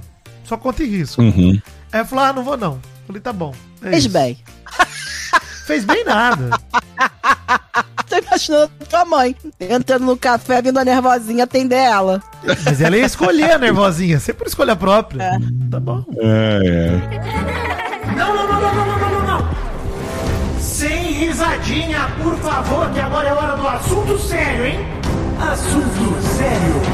[0.54, 1.22] só conta e risco.
[1.22, 1.60] Uhum.
[1.92, 2.74] Aí eu falei, ah, não vou não.
[2.74, 3.54] Eu falei, tá bom.
[3.82, 4.14] É Fez isso.
[4.14, 4.38] bem.
[5.66, 6.50] Fez bem nada.
[8.08, 12.22] Tô imaginando tua mãe entrando no café, vindo a nervosinha atender ela.
[12.66, 15.24] Mas ela ia escolher a nervosinha, sempre escolha própria.
[15.24, 15.38] É.
[15.72, 16.06] Tá bom.
[16.18, 18.16] É, é.
[18.16, 19.50] Não, não, não, não, não, não, não, não.
[20.60, 24.80] Sem risadinha, por favor, que agora é hora do assunto sério, hein?
[25.40, 26.93] Assunto sério.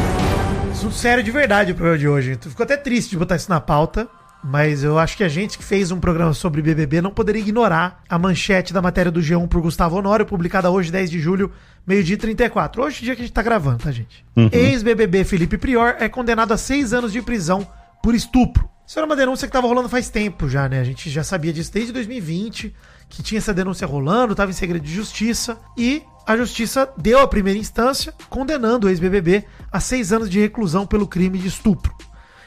[0.79, 2.39] Assunto sério de verdade o programa de hoje.
[2.41, 4.07] Ficou até triste de botar isso na pauta.
[4.41, 8.01] Mas eu acho que a gente que fez um programa sobre BBB não poderia ignorar
[8.07, 11.51] a manchete da matéria do G1 por Gustavo Honório, publicada hoje, 10 de julho,
[11.85, 12.81] meio-dia e 34.
[12.81, 14.25] Hoje, dia que a gente tá gravando, tá, gente?
[14.53, 17.67] Ex-BBB Felipe Prior é condenado a seis anos de prisão
[18.01, 18.69] por estupro.
[18.87, 20.79] Isso era uma denúncia que tava rolando faz tempo já, né?
[20.79, 22.73] A gente já sabia disso desde 2020,
[23.09, 27.27] que tinha essa denúncia rolando, tava em segredo de justiça, e a justiça deu a
[27.27, 31.93] primeira instância, condenando o ex-BBB a seis anos de reclusão pelo crime de estupro.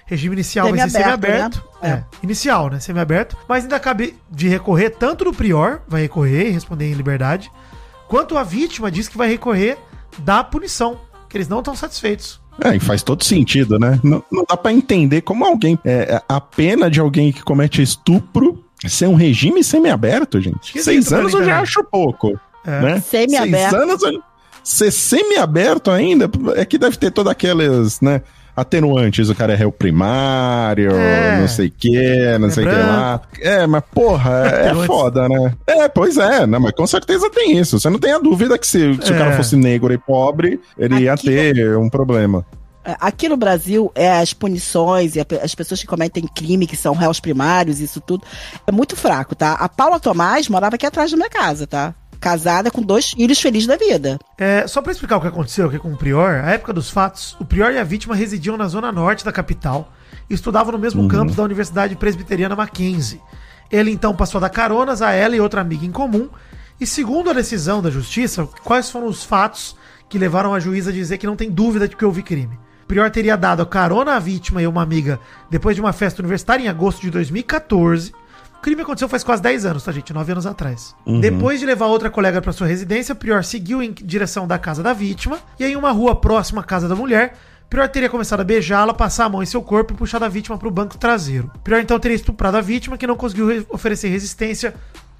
[0.06, 1.64] Regime inicial vai ser Semi-aberto, semi-aberto.
[1.82, 2.04] né?
[2.10, 2.24] É.
[2.24, 2.78] inicial, né?
[2.80, 3.36] Semi-aberto.
[3.48, 7.50] Mas ainda cabe de recorrer tanto do prior, vai recorrer e responder em liberdade,
[8.08, 9.78] quanto a vítima diz que vai recorrer
[10.18, 12.40] da punição, que eles não estão satisfeitos.
[12.62, 13.98] É, e faz todo sentido, né?
[14.02, 15.78] Não, não dá pra entender como alguém.
[15.84, 20.64] É, a pena de alguém que comete estupro ser um regime semi-aberto, gente.
[20.64, 22.38] Esquisito Seis anos eu já acho pouco.
[22.64, 22.80] É.
[22.80, 23.00] Né?
[23.00, 23.70] Semi-aberto.
[23.70, 24.22] Seis anos eu-
[24.64, 28.22] ser semi-aberto ainda é que deve ter todas aquelas, né?
[28.54, 31.40] Atenuantes, o cara é réu primário, É.
[31.40, 33.20] não sei o que, não É sei o que lá.
[33.40, 35.54] É, mas porra, é, é foda, né?
[35.66, 36.58] É, pois é, né?
[36.58, 37.80] Mas com certeza tem isso.
[37.80, 39.18] Você não tem a dúvida que se, se o É.
[39.18, 42.44] cara fosse negro e pobre, ele ia Aqui- ter um problema.
[42.84, 46.94] Aqui no Brasil, é, as punições e a as pessoas que cometem crime, que são
[46.94, 48.24] réus primários, isso tudo,
[48.66, 49.52] é muito fraco, tá?
[49.52, 51.94] A Paula Tomás morava aqui atrás da minha casa, tá?
[52.20, 54.18] Casada com dois filhos felizes da vida.
[54.36, 57.36] É, só pra explicar o que aconteceu aqui com o Prior, a época dos fatos,
[57.40, 59.92] o Prior e a vítima residiam na zona norte da capital
[60.28, 63.20] e estudavam no mesmo campus da Universidade Presbiteriana Mackenzie.
[63.70, 66.28] Ele então passou a dar caronas a ela e outra amiga em comum,
[66.80, 69.76] e segundo a decisão da justiça, quais foram os fatos
[70.08, 72.58] que levaram a juíza a dizer que não tem dúvida de que houve crime?
[72.92, 76.68] Prior teria dado carona à vítima e uma amiga depois de uma festa universitária em
[76.68, 78.12] agosto de 2014.
[78.58, 80.12] O crime aconteceu faz quase 10 anos, tá, gente?
[80.12, 80.94] 9 anos atrás.
[81.22, 84.92] Depois de levar outra colega para sua residência, Prior seguiu em direção da casa da
[84.92, 87.34] vítima e em uma rua próxima à casa da mulher,
[87.70, 90.58] Prior teria começado a beijá-la, passar a mão em seu corpo e puxado a vítima
[90.58, 91.50] para o banco traseiro.
[91.64, 94.74] Prior então teria estuprado a vítima, que não conseguiu re- oferecer resistência,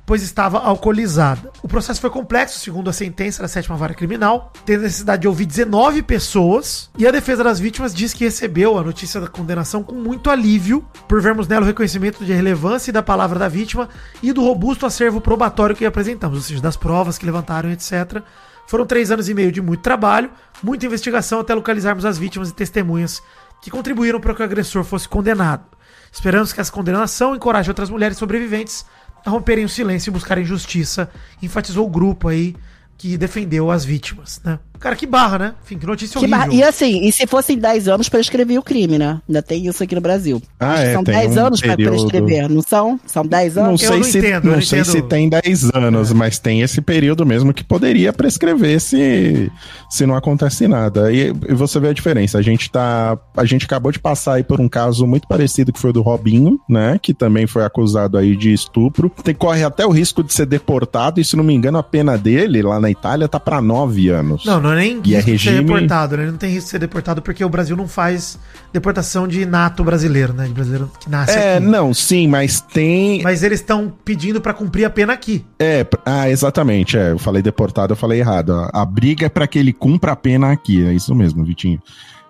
[0.05, 1.51] pois estava alcoolizada.
[1.63, 5.47] O processo foi complexo, segundo a sentença da sétima vara criminal, tendo necessidade de ouvir
[5.47, 9.95] 19 pessoas, e a defesa das vítimas diz que recebeu a notícia da condenação com
[9.95, 13.89] muito alívio, por vermos nela o reconhecimento de relevância e da palavra da vítima
[14.23, 18.23] e do robusto acervo probatório que apresentamos, ou seja, das provas que levantaram, etc.
[18.67, 20.31] Foram três anos e meio de muito trabalho,
[20.63, 23.23] muita investigação até localizarmos as vítimas e testemunhas
[23.61, 25.65] que contribuíram para que o agressor fosse condenado.
[26.13, 28.85] Esperamos que essa condenação encoraje outras mulheres sobreviventes
[29.25, 32.57] a romperem o silêncio e buscarem justiça, enfatizou o grupo aí
[32.97, 34.59] que defendeu as vítimas, né?
[34.83, 35.55] Cara, que barra, né?
[35.65, 36.53] Enfim, que notícia Que horrível.
[36.53, 39.21] E assim, e se fossem 10 anos para escrever o crime, né?
[39.29, 40.43] Ainda tem isso aqui no Brasil.
[40.59, 41.97] Ah, Acho que é, são tem 10 um anos para período.
[42.05, 42.99] escrever, não são?
[43.07, 43.83] São 10 Não anos?
[43.83, 44.93] Eu sei, não se, entendo, não não sei entendo.
[44.93, 49.53] se tem 10 anos, mas tem esse período mesmo que poderia prescrever se,
[49.89, 51.13] se não acontece nada.
[51.13, 52.39] E, e você vê a diferença.
[52.39, 53.17] A gente tá.
[53.37, 56.03] A gente acabou de passar aí por um caso muito parecido que foi o do
[56.03, 56.99] Robinho, né?
[57.01, 59.09] Que também foi acusado aí de estupro.
[59.23, 62.19] Tem, corre até o risco de ser deportado, e se não me engano, a pena
[62.19, 64.45] dele lá na Itália tá pra 9 anos.
[64.45, 66.27] Não, não é nem E é risco de ser regime- deportado, né?
[66.27, 68.39] Não tem risco de ser deportado porque o Brasil não faz
[68.73, 70.47] deportação de nato brasileiro, né?
[70.47, 71.67] De brasileiro que nasce É, aqui.
[71.67, 73.23] não, sim, mas tem.
[73.23, 75.45] Mas eles estão pedindo pra cumprir a pena aqui.
[75.59, 76.97] É, ah, exatamente.
[76.97, 78.53] É, eu falei deportado, eu falei errado.
[78.53, 80.85] A, a briga é pra que ele cumpra a pena aqui.
[80.85, 81.81] É isso mesmo, Vitinho.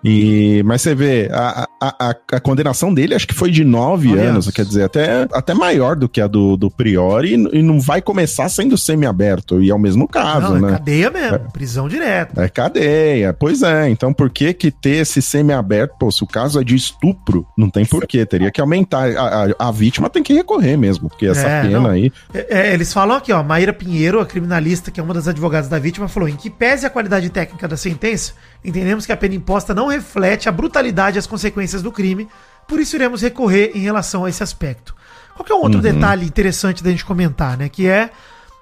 [0.03, 4.17] E, mas você vê, a, a, a, a condenação dele acho que foi de nove,
[4.19, 7.79] anos, quer dizer, até, até maior do que a do, do Priori, e, e não
[7.79, 10.77] vai começar sendo semi-aberto, e é o mesmo caso, não, é né?
[10.77, 12.43] cadeia mesmo, prisão direta.
[12.43, 13.89] É cadeia, pois é.
[13.89, 15.95] Então por que que ter esse semi-aberto?
[15.97, 18.25] Pô, se o caso é de estupro, não tem porquê.
[18.25, 19.09] Teria que aumentar.
[19.15, 21.89] A, a, a vítima tem que recorrer mesmo, porque essa É, pena não.
[21.89, 22.11] aí.
[22.33, 25.69] É, é, eles falam aqui, ó, Maíra Pinheiro, a criminalista, que é uma das advogadas
[25.69, 28.33] da vítima, falou: em que pese a qualidade técnica da sentença,
[28.63, 32.27] entendemos que a pena imposta não reflete a brutalidade e as consequências do crime,
[32.67, 34.95] por isso iremos recorrer em relação a esse aspecto.
[35.35, 37.67] Qual é um outro detalhe interessante da gente comentar, né?
[37.67, 38.09] Que é.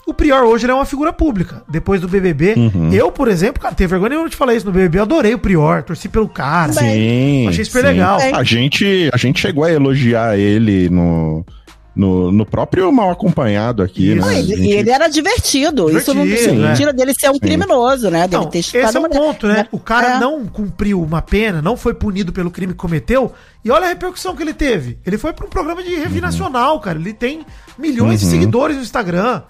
[0.08, 1.64] O Prior hoje é uma figura pública.
[1.70, 2.56] Depois do BBB,
[2.92, 5.40] eu, por exemplo, cara, tenho vergonha nenhuma de falar isso no BBB, eu adorei o
[5.40, 6.74] Prior, torci pelo cara.
[6.74, 7.48] Sim.
[7.48, 7.88] Achei super sim.
[7.88, 8.20] legal.
[8.34, 11.46] A gente, a gente chegou a elogiar ele no,
[11.96, 14.16] no, no próprio Mal Acompanhado aqui, Isso.
[14.16, 14.22] né?
[14.22, 15.90] Não, A ele- gente- ele era divertido.
[15.96, 16.74] Isso não Divertido, não é.
[16.74, 18.28] tira dele ser um criminoso, né?
[18.28, 19.68] Dele Não, ter esse é o ponto, né?
[19.72, 20.20] O cara É.
[20.20, 23.34] não cumpriu uma pena, não foi punido pelo crime que cometeu.
[23.64, 24.98] E olha a repercussão que ele teve.
[25.06, 26.98] Ele foi para um programa de review nacional, cara.
[26.98, 27.46] Ele tem
[27.78, 29.42] milhões de seguidores no Instagram.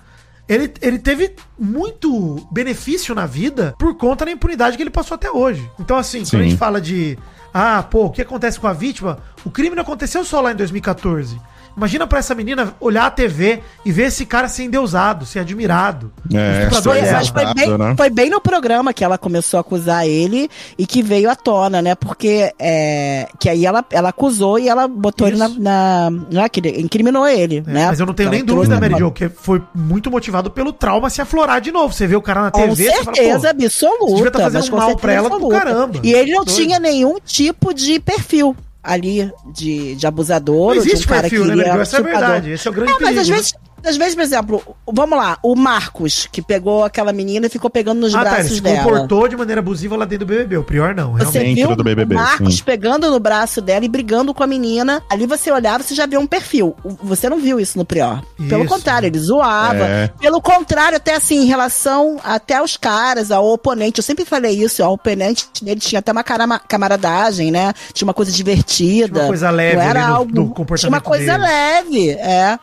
[0.50, 5.32] ele, ele teve muito benefício na vida por conta da impunidade que ele passou até
[5.32, 5.70] hoje.
[5.80, 6.32] Então, assim, Sim.
[6.32, 7.18] quando a gente fala de.
[7.54, 9.20] Ah, pô, o que acontece com a vítima?
[9.46, 11.40] O crime não aconteceu só lá em 2014.
[11.76, 16.12] Imagina pra essa menina olhar a TV e ver esse cara ser endeusado, ser admirado.
[16.34, 17.94] É, Foi, mas foi bem, né?
[17.98, 21.82] foi bem no programa que ela começou a acusar ele e que veio à tona,
[21.82, 21.96] né?
[21.96, 25.62] Porque é, que aí ela, ela acusou e ela botou ele na, Isso.
[25.62, 27.88] na, na- que ele incriminou ele, É, né?
[27.88, 28.96] Mas eu não tenho Ela nem dúvida, Mary.
[28.98, 31.94] Jo, que foi muito motivado pelo trauma se aflorar de novo.
[31.94, 34.32] Você vê o cara na Com TV, você fala, certeza pô, devia absoluta.
[34.32, 35.60] tá fazendo mas com mal pra certeza ela do absoluta.
[35.66, 36.00] caramba.
[36.04, 36.58] E ele não Doido.
[36.58, 41.22] tinha nenhum tipo de perfil ali de, de abusador não ou de um existe cara
[41.22, 41.62] perfil, que né, Jo?
[41.70, 42.52] era Essa é a verdade.
[42.52, 43.22] Esse é o grande É, mas perigo.
[43.22, 43.36] às né?
[43.36, 47.70] vezes, às vezes, por exemplo, vamos lá, o Marcos, que pegou aquela menina e ficou
[47.70, 48.84] pegando nos Ah, tá, ele braços se dela.
[48.84, 50.58] comportou de maneira abusiva lá dentro do BBB.
[50.58, 51.56] O pior não, Você realmente.
[51.56, 52.64] Dentro viu do BBB, o Marcos sim.
[52.64, 55.02] pegando no braço dela e brigando com a menina.
[55.10, 56.76] Ali você olhava, você já viu um perfil.
[57.04, 58.22] Você não viu isso no Prior.
[58.50, 58.74] Pelo Isso.
[58.74, 59.84] contrário, ele zoava.
[59.84, 60.08] É.
[60.20, 64.00] Pelo contrário, até assim, em relação até aos caras, ao oponente.
[64.00, 67.74] Eu sempre falei isso, ó, o oponente dele tinha até uma cara- camaradagem, né?
[67.94, 69.08] Tinha uma coisa divertida.
[69.08, 71.44] Tinha uma coisa leve Não era ali no- algo, no comportamento Tinha uma coisa dele.
[71.44, 72.60] leve, é.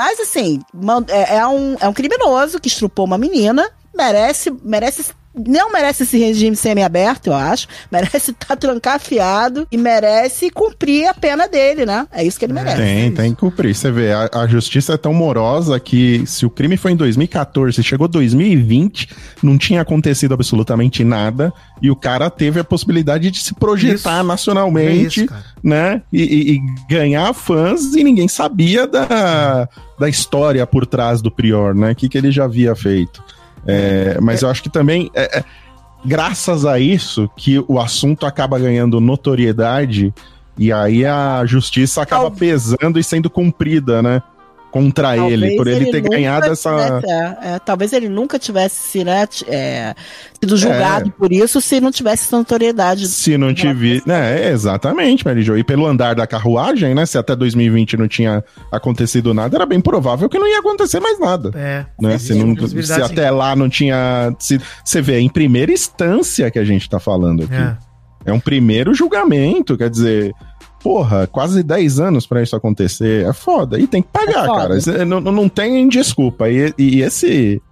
[0.00, 0.62] Mas assim,
[1.08, 5.12] é, é um, é um criminoso que estrupou uma menina, merece, merece.
[5.34, 7.68] Não merece esse regime semi-aberto, eu acho.
[7.90, 12.06] Merece estar trancafiado e merece cumprir a pena dele, né?
[12.10, 12.76] É isso que ele merece.
[12.76, 13.74] Tem, tem que cumprir.
[13.74, 17.82] Você vê, a, a justiça é tão morosa que se o crime foi em 2014,
[17.82, 19.08] chegou 2020,
[19.42, 24.24] não tinha acontecido absolutamente nada e o cara teve a possibilidade de se projetar Isso.
[24.26, 26.02] nacionalmente, É isso, né?
[26.12, 31.74] E, e- e ganhar fãs e ninguém sabia da, da história por trás do Prior,
[31.74, 31.92] né?
[31.92, 33.22] O que, que ele já havia feito.
[33.66, 35.44] É, mas eu acho que também é, é,
[36.04, 40.14] graças a isso que o assunto acaba ganhando notoriedade
[40.58, 44.22] e aí a justiça acaba pesando e sendo cumprida, né?
[44.70, 47.00] Contra ele, por ele, ter nunca ganhado essa.
[47.00, 49.94] tivesse- é, é, talvez ele nunca tivesse se, né, t- é,
[50.40, 53.08] sido julgado por isso se não tivesse essa notoriedade.
[53.08, 54.00] Se não tive.
[54.06, 55.56] Né, é, exatamente, Mary Jo.
[55.58, 57.04] E pelo andar da carruagem, né?
[57.04, 61.18] Se até 2020 não tinha acontecido nada, era bem provável que não ia acontecer mais
[61.18, 61.50] nada.
[61.54, 61.84] É.
[62.00, 62.16] Né?
[62.18, 63.02] Se, não- uma se sim.
[63.02, 64.32] até lá não tinha.
[64.38, 67.54] Se, você vê, é em primeira instância que a gente tá falando aqui.
[67.54, 67.76] É.
[68.26, 70.32] É um primeiro julgamento, quer dizer,
[70.82, 73.26] porra, quase 10 anos pra isso acontecer.
[73.26, 73.78] É foda.
[73.78, 75.04] E tem que pagar, É cara.
[75.04, 76.48] Não, não tem desculpa.
[76.48, 77.62] E, e esse.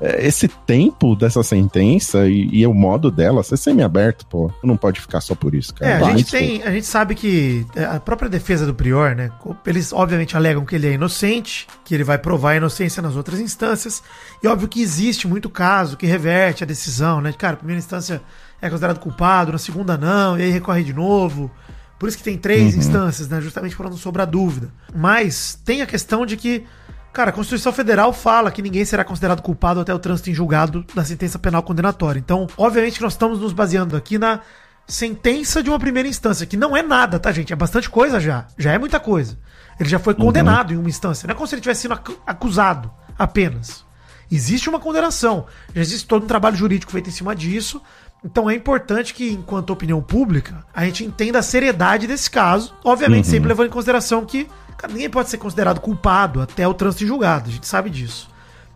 [0.00, 5.00] é, Esse tempo dessa sentença e, e o modo dela ser semi-aberto, pô, não pode
[5.00, 5.90] ficar só por isso, cara.
[5.90, 9.16] É, a Vai, gente tem, a gente sabe que é, a própria defesa do Prior,
[9.16, 9.30] né?
[9.66, 13.40] Eles obviamente alegam que ele é inocente, que ele vai provar a inocência nas outras
[13.40, 14.02] instâncias,
[14.42, 17.32] e óbvio que existe muito caso que reverte a decisão, né?
[17.36, 18.22] Cara, primeira instância
[18.60, 21.50] é considerado culpado, na segunda não, e aí recorre de novo.
[21.98, 22.80] Por isso que tem três Uhum.
[22.80, 23.40] instâncias, né?
[23.40, 24.70] Justamente para não sobrar dúvida.
[24.94, 26.64] Mas tem a questão de que,
[27.12, 30.84] cara, a Constituição Federal fala que ninguém será considerado culpado até o trânsito em julgado
[30.94, 32.18] da sentença penal condenatória.
[32.20, 34.40] Então, obviamente que nós estamos nos baseando aqui na
[34.86, 37.52] sentença de uma primeira instância, que não é nada, tá, gente?
[37.52, 38.46] É bastante coisa já.
[38.56, 39.38] Já é muita coisa.
[39.78, 41.26] Ele já foi condenado em uma instância.
[41.26, 43.84] Não é como se ele tivesse sido acu- acusado apenas.
[44.30, 45.46] Existe uma condenação.
[45.74, 47.80] Já existe todo um trabalho jurídico feito em cima disso.
[48.24, 52.74] Então é importante que, enquanto opinião pública, a gente entenda a seriedade desse caso.
[52.84, 57.04] Obviamente, sempre levando em consideração que cara, ninguém pode ser considerado culpado até o trânsito
[57.04, 57.48] em julgado.
[57.48, 58.28] A gente sabe disso.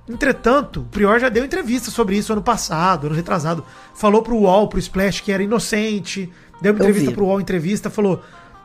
[0.08, 3.64] Entretanto, o Prior já deu entrevista sobre isso ano passado, ano retrasado.
[3.94, 6.30] Falou pro UOL, pro Splash, que era inocente.
[6.60, 7.14] Deu uma entrevista vi.
[7.14, 8.22] pro UOL, entrevista, falou: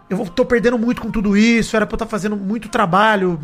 [0.10, 3.40] Eu tô perdendo muito com tudo isso, era pra eu estar fazendo muito trabalho,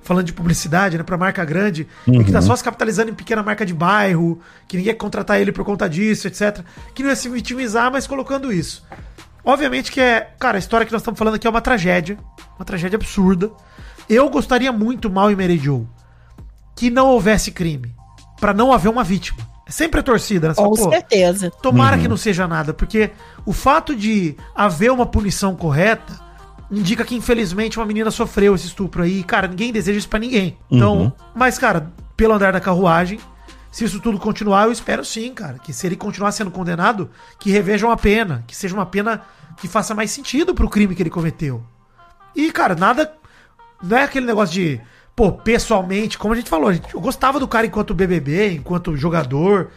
[0.00, 3.42] falando de publicidade, né, pra marca grande, e que tá só se capitalizando em pequena
[3.42, 6.60] marca de bairro, que ninguém ia contratar ele por conta disso, etc.
[6.94, 8.82] Que não ia se vitimizar, mas colocando isso.
[9.44, 10.32] Obviamente que é.
[10.38, 12.18] Cara, a história que nós estamos falando aqui é uma tragédia.
[12.58, 13.50] Uma tragédia absurda.
[14.08, 15.60] Eu gostaria muito, Mal e Mary
[16.74, 17.94] que não houvesse crime.
[18.40, 19.38] Pra não haver uma vítima.
[19.66, 20.54] É sempre a torcida, né?
[20.54, 21.50] Você Com fala, certeza.
[21.50, 23.10] Tomara que não seja nada, porque
[23.44, 26.24] o fato de haver uma punição correta
[26.70, 29.24] indica que, infelizmente, uma menina sofreu esse estupro aí.
[29.24, 30.56] Cara, ninguém deseja isso pra ninguém.
[30.70, 31.12] Então, Uhum.
[31.34, 33.18] mas, cara, pelo andar da carruagem,
[33.72, 37.50] se isso tudo continuar, eu espero sim, cara, que se ele continuar sendo condenado, que
[37.50, 39.22] revejam a pena, que seja uma pena
[39.56, 41.62] que faça mais sentido pro crime que ele cometeu.
[42.34, 43.12] E, cara, nada.
[43.82, 44.80] Não é aquele negócio de.
[45.16, 49.70] Pô, pessoalmente, como a gente falou, eu gostava do cara enquanto BBB, enquanto jogador.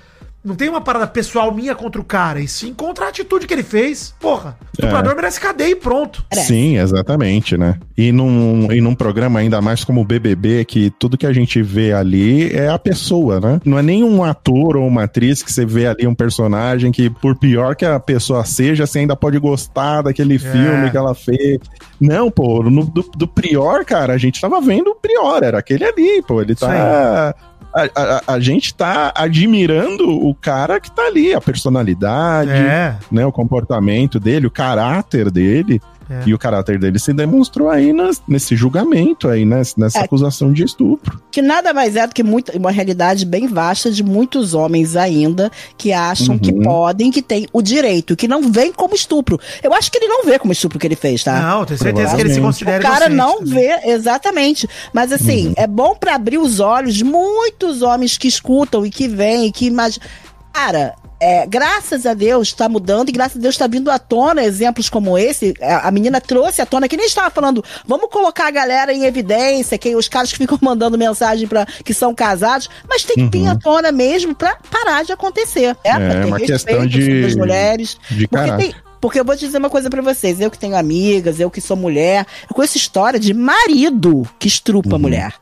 [0.44, 3.54] Não tem uma parada pessoal minha contra o cara, e sim contra a atitude que
[3.54, 4.16] ele fez.
[4.20, 6.24] Porra, o estuprador merece cadeia e pronto.
[6.34, 7.78] Sim, exatamente, né?
[7.98, 11.62] E num, e num programa ainda mais como o BBB, que tudo que a gente
[11.62, 13.60] vê ali é a pessoa, né?
[13.66, 17.10] Não é nem um ator ou uma atriz que você vê ali um personagem que,
[17.10, 21.60] por pior que a pessoa seja, você ainda pode gostar daquele filme que ela fez.
[22.00, 25.84] Não, pô, no, do, do Prior, cara, a gente tava vendo o Prior, era aquele
[25.84, 27.36] ali, pô, ele tá
[27.74, 32.96] A, a- a gente tá admirando o cara que tá ali, a personalidade, É.
[33.12, 35.80] né, o comportamento dele, o caráter dele.
[36.10, 36.24] É.
[36.26, 40.04] E o caráter dele se demonstrou aí nas- nesse julgamento aí, né, nessa É.
[40.04, 41.22] acusação de estupro.
[41.32, 45.52] Que nada mais é do que muito, uma realidade bem vasta de muitos homens ainda
[45.78, 46.40] que acham Uhum.
[46.40, 49.40] que podem, que têm o direito, que não vem como estupro.
[49.62, 51.40] Eu acho que ele não vê como estupro que ele fez, tá?
[51.40, 53.54] Não, tenho certeza que ele se considera O cara inocente não também.
[53.54, 54.68] vê, exatamente.
[54.94, 59.08] Mas assim, é bom pra abrir os olhos de muitos homens que escutam e que
[59.08, 60.08] veem e que imaginam.
[60.52, 64.44] Cara, é, graças a Deus tá mudando e graças a Deus tá vindo à tona
[64.44, 65.54] exemplos como esse.
[65.62, 69.04] A, a menina trouxe à tona, que nem estava falando, vamos colocar a galera em
[69.06, 73.38] evidência, que os caras que ficam mandando mensagem para que são casados, mas tem que
[73.40, 75.76] vir à tona mesmo pra parar de acontecer.
[75.84, 77.98] É, pra ter uma respeito questão de- sobre as mulheres.
[78.10, 81.40] de Porque tem, porque eu vou dizer uma coisa pra vocês, eu que tenho amigas,
[81.40, 85.34] eu que sou mulher, eu conheço história de marido que estrupa a mulher.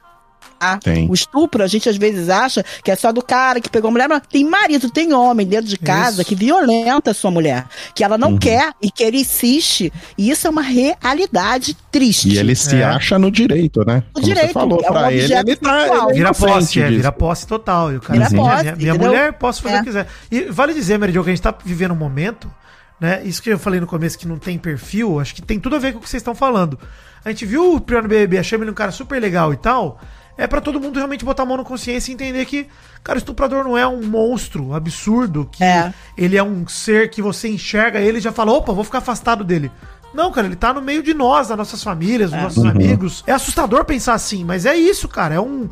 [0.59, 1.09] Ah, Tem.
[1.09, 3.91] O estupro, a gente às vezes acha que é só do cara que pegou a
[3.91, 6.25] mulher, mas tem marido, tem homem dentro de casa Isso.
[6.25, 10.47] que violenta a sua mulher, que ela não quer e que ele insiste, e isso
[10.47, 12.29] é uma realidade triste.
[12.29, 12.83] E ele se É.
[12.83, 14.03] acha no direito, né?
[14.15, 16.89] No direito, você falou, é um pra ele, objeto ele tá ele Vira posse, é,
[16.89, 17.91] vira posse total.
[17.93, 19.77] E o cara Vira assim, posse, minha, minha mulher, posso fazer É.
[19.77, 20.07] o que quiser.
[20.31, 22.51] E vale dizer, Meridio, que a gente tá vivendo um momento,
[22.99, 23.21] né?
[23.23, 25.79] Isso que eu falei no começo que não tem perfil, acho que tem tudo a
[25.79, 26.79] ver com o que vocês estão falando.
[27.23, 29.99] A gente viu o Pior no BBB, achamos ele um cara super legal e tal.
[30.37, 32.67] É pra todo mundo realmente botar a mão na consciência e entender que,
[33.03, 35.93] cara, o estuprador não é um monstro absurdo, que É.
[36.17, 39.43] ele é um ser que você enxerga ele e já fala, opa, vou ficar afastado
[39.43, 39.71] dele.
[40.13, 43.23] Não, cara, ele tá no meio de nós, das nossas famílias, dos nossos amigos.
[43.27, 45.35] É assustador pensar assim, mas é isso, cara.
[45.35, 45.69] É um,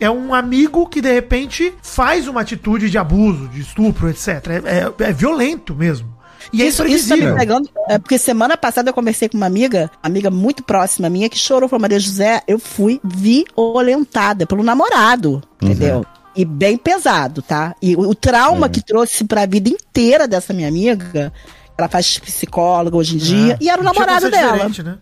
[0.00, 4.28] é um amigo que de repente faz uma atitude de abuso, de estupro, etc.
[4.28, 6.17] É, é- é violento mesmo.
[6.52, 7.68] E isso, é isso tá me pegando.
[7.88, 11.68] É porque semana passada eu conversei com uma amiga, amiga muito próxima minha, que chorou
[11.68, 12.42] pra Maria José.
[12.48, 16.04] Eu fui violentada pelo namorado, entendeu?
[16.36, 17.74] E bem pesado, tá?
[17.82, 21.32] E o, o trauma que trouxe pra vida inteira dessa minha amiga,
[21.76, 23.58] ela faz psicóloga hoje em dia, É.
[23.60, 24.52] e era o namorado dela.
[24.52, 24.98] diferente, né?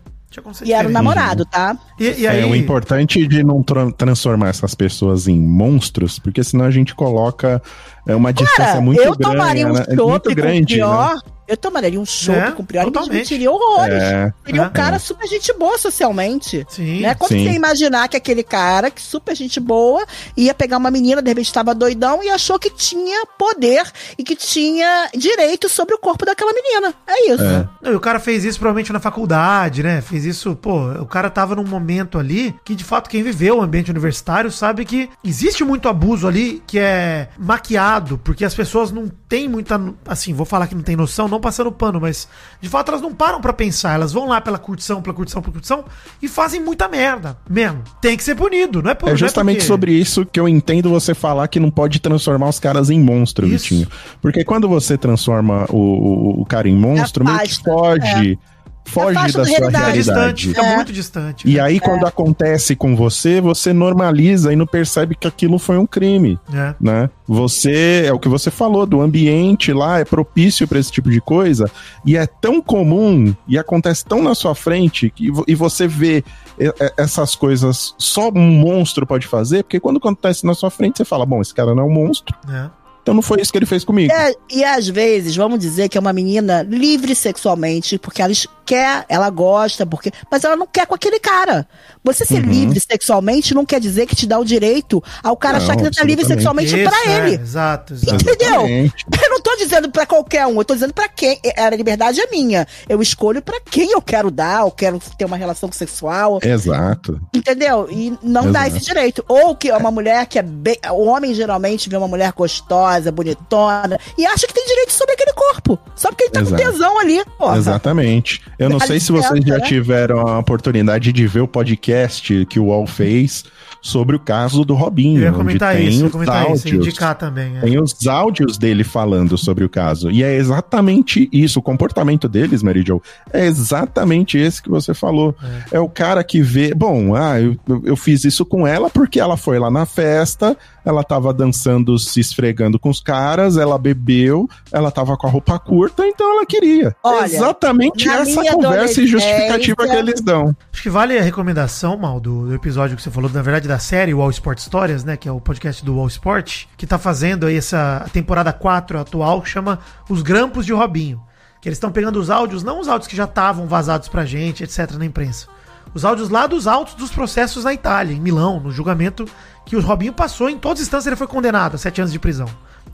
[0.63, 1.75] E era o namorado, tá?
[1.99, 6.43] E, e aí, É, o importante de não tra- transformar essas pessoas em monstros, porque
[6.43, 7.59] senão a gente coloca
[8.05, 9.37] é, uma distância Cara, muito eu grande.
[9.37, 9.85] tomaria um né?
[9.87, 10.83] É muito com grande, né?
[10.83, 11.15] pior.
[11.47, 13.19] Eu tomaria um chopp É, com pior e me totalmente.
[13.27, 14.01] sentiria horrores.
[14.03, 14.69] É, Seria um é.
[14.69, 16.65] cara super gente boa socialmente.
[16.69, 17.01] Sim.
[17.01, 17.15] Né?
[17.15, 17.45] Como Sim.
[17.47, 21.47] você imaginar que aquele cara, que super gente boa, ia pegar uma menina, de repente
[21.47, 23.83] estava doidão e achou que tinha poder
[24.17, 26.93] e que tinha direito sobre o corpo daquela menina.
[27.07, 27.69] É isso.
[27.81, 30.01] Não, e o cara fez isso provavelmente na faculdade, né?
[30.01, 33.61] Fez isso, pô, o cara tava num momento ali que, de fato, quem viveu o
[33.61, 39.07] ambiente universitário sabe que existe muito abuso ali que é maquiado, porque as pessoas não
[39.29, 39.79] têm muita.
[40.05, 42.27] Assim, vou falar que não tem noção, não passando pano, mas
[42.61, 43.93] de fato elas não param pra pensar.
[43.95, 45.85] Elas vão lá pela curtição, pela curtição, pela curtição
[46.21, 47.83] e fazem muita merda mesmo.
[48.01, 50.47] Tem que ser punido, não é por É não justamente porque- sobre isso que eu
[50.47, 53.69] entendo você falar que não pode transformar os caras em monstro, Isso.
[53.75, 53.87] Vitinho.
[54.21, 58.39] Porque quando você transforma o, o, o cara em monstro, meio que foge,
[58.87, 59.93] foge da sua Fica realidade.
[59.97, 60.47] distante, realidade.
[60.49, 60.75] fica É.
[60.75, 61.47] muito distante.
[61.49, 61.59] E né?
[61.61, 66.39] aí, quando acontece com você, você normaliza e não percebe que aquilo foi um crime.
[66.53, 66.73] É.
[66.79, 67.09] né?
[67.27, 71.19] Você é o que você falou do ambiente lá é propício para esse tipo de
[71.19, 71.69] coisa
[72.05, 76.23] e é tão comum e acontece tão na sua frente que, e você vê
[76.57, 80.97] e- e- essas coisas só um monstro pode fazer, porque quando acontece na sua frente
[80.97, 82.69] você fala, bom, esse cara não é um monstro, É.
[83.07, 84.11] então não foi isso que ele fez comigo.
[84.13, 88.33] É, e às vezes, vamos dizer que é uma menina livre sexualmente, porque ela
[88.65, 91.65] quer, ela gosta, porque, mas ela não quer com aquele cara.
[92.03, 92.49] Você ser Uhum.
[92.51, 95.83] livre sexualmente não quer dizer que te dá o direito ao cara Não, achar que
[95.83, 97.41] você tá livre sexualmente pra Isso, é, ele.
[97.41, 98.15] exato, exato.
[98.15, 98.47] Entendeu?
[98.67, 99.05] Exatamente.
[99.23, 101.39] Eu não tô dizendo pra qualquer um, eu tô dizendo pra quem.
[101.57, 102.67] A liberdade é minha.
[102.89, 107.21] Eu escolho pra quem eu quero dar, eu quero ter uma relação sexual, Exato.
[107.33, 107.87] entendeu?
[107.89, 108.75] E não dá Exato.
[108.77, 109.23] esse direito.
[109.29, 110.77] Ou que é uma mulher que é bem.
[110.91, 115.33] O homem geralmente vê uma mulher gostosa, bonitona, e acha que tem direito sobre aquele
[115.33, 115.79] corpo.
[115.95, 116.63] Só porque ele tá Exato.
[116.63, 117.57] com tesão ali, porra.
[117.57, 118.41] Exatamente.
[118.57, 119.65] Eu não Dá sei se vocês já né?
[119.65, 123.45] tiveram a oportunidade de ver o podcast que o UOL fez
[123.87, 125.17] sobre o caso do Robinho.
[125.19, 126.85] Eu ia onde comentar tem isso, ia os comentar isso, áudios.
[126.87, 127.57] indicar também.
[127.57, 127.61] é.
[127.61, 130.11] Tem os áudios dele falando sobre o caso.
[130.11, 131.59] E é exatamente isso.
[131.59, 135.35] O comportamento deles, Mary Jo, é exatamente esse que você falou.
[135.71, 136.73] É, o cara que vê.
[136.73, 141.03] Bom, ah, eu, eu- fiz isso com ela porque ela foi lá na festa, ela
[141.03, 146.05] tava dançando, se esfregando com os caras, ela bebeu, ela tava com a roupa curta,
[146.05, 146.95] então ela queria.
[147.03, 150.55] Olha, exatamente essa conversa e justificativa que eles dão.
[150.71, 153.76] Acho que vale a recomendação, Mal, do, do episódio que você falou, na verdade, da
[153.79, 155.17] série Wall Sport Histórias, né?
[155.17, 159.43] Que é o podcast do Wall Sport, que tá fazendo aí essa temporada 4 atual,
[159.45, 161.21] chama Os Grampos de Robinho.
[161.61, 164.63] Que eles estão pegando os áudios, não os áudios que já estavam vazados pra gente,
[164.63, 165.47] etc., na imprensa.
[165.93, 169.25] Os áudios lá dos autos dos processos na Itália, em Milão, no julgamento
[169.65, 170.49] que o Robinho passou.
[170.49, 172.47] Em todas as instâncias ele foi condenado a sete anos de prisão.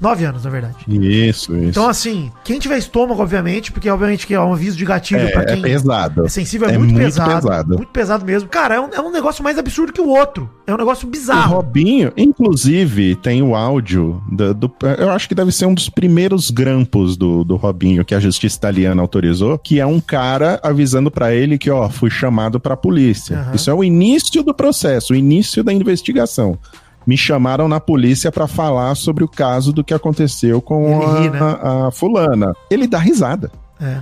[0.04, 0.76] Nove anos, na verdade.
[0.88, 1.70] Isso, isso.
[1.70, 5.32] Então, assim, quem tiver estômago, obviamente, porque obviamente que é um aviso de gatilho é,
[5.32, 6.26] pra é quem pesado.
[6.26, 7.76] é sensível, é, É muito, muito pesado, pesado.
[7.78, 8.50] Muito pesado mesmo.
[8.50, 10.50] Cara, é um, é um negócio mais absurdo que o outro.
[10.68, 11.56] É um negócio O bizarro.
[11.56, 16.52] Robinho, inclusive, tem o áudio do, do- Eu acho que deve ser um dos primeiros
[16.52, 21.34] grampos do, do Robinho que a justiça italiana autorizou, que é um cara avisando pra
[21.34, 23.38] ele que, ó, fui chamado pra polícia.
[23.38, 23.56] Aham.
[23.56, 26.58] Isso é o início do processo, o início da investigação.
[27.06, 31.30] Me chamaram na polícia pra falar sobre o caso do que aconteceu com a, ri,
[31.30, 31.40] né?
[31.42, 32.54] a- a fulana.
[32.70, 33.52] Ele dá risada.
[33.82, 33.98] É.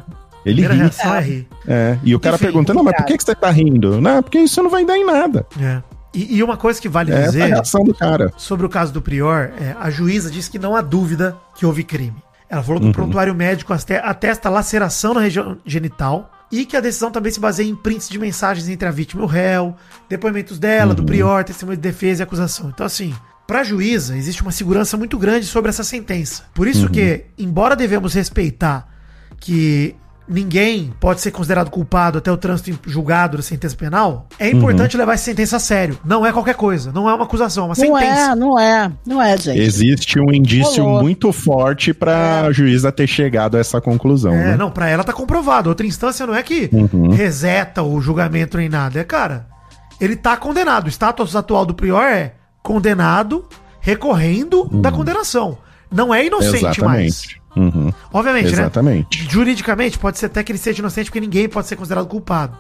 [0.46, 0.76] Ele ri.
[0.76, 1.48] reação é rir.
[1.68, 1.98] É.
[2.04, 4.00] E o cara Enfim, pergunta: Não, mas por que, que você tá rindo?
[4.02, 5.46] Não, porque isso não vai dar em nada.
[5.60, 5.82] É.
[6.14, 8.34] E, e uma coisa que vale É dizer reação do cara.
[8.38, 11.84] sobre o caso do Prior, é, a juíza disse que não há dúvida que houve
[11.84, 12.16] crime.
[12.50, 12.92] Ela falou que Uhum.
[12.92, 13.72] o prontuário médico
[14.04, 18.20] atesta laceração na região genital e que a decisão também se baseia em prints de
[18.20, 19.76] mensagens entre a vítima e o réu,
[20.10, 20.96] depoimentos dela, Uhum.
[20.96, 22.70] do Prior, testemunho de defesa e acusação.
[22.70, 23.16] Então, assim,
[23.48, 26.44] pra juíza, existe uma segurança muito grande sobre essa sentença.
[26.54, 26.92] Por isso Uhum.
[26.92, 28.88] que, embora devemos respeitar
[29.40, 29.96] que
[30.28, 34.58] ninguém pode ser considerado culpado até o trânsito em- julgado da sentença penal, é Uhum.
[34.58, 35.98] importante levar essa sentença a sério.
[36.06, 38.32] Não é qualquer coisa, não é uma acusação, é uma Não sentença.
[38.32, 39.60] é, não é, não é, gente.
[39.60, 41.02] Existe um indício Rolou.
[41.02, 44.34] muito forte pra a juíza ter chegado a essa conclusão.
[44.34, 44.56] É, né?
[44.58, 45.70] não, pra ela tá comprovado.
[45.70, 47.10] Outra instância não é que Uhum.
[47.10, 49.00] reseta o julgamento nem nada.
[49.00, 49.48] É, cara,
[50.00, 50.86] ele tá condenado.
[50.86, 53.46] O status atual do prior é condenado,
[53.80, 55.58] recorrendo da condenação.
[55.92, 57.36] Não é inocente mais.
[57.56, 57.92] Uhum.
[58.14, 58.64] Obviamente, né?
[58.64, 59.28] Exatamente.
[59.30, 62.58] Juridicamente, pode ser até que ele seja inocente, porque ninguém pode ser considerado culpado.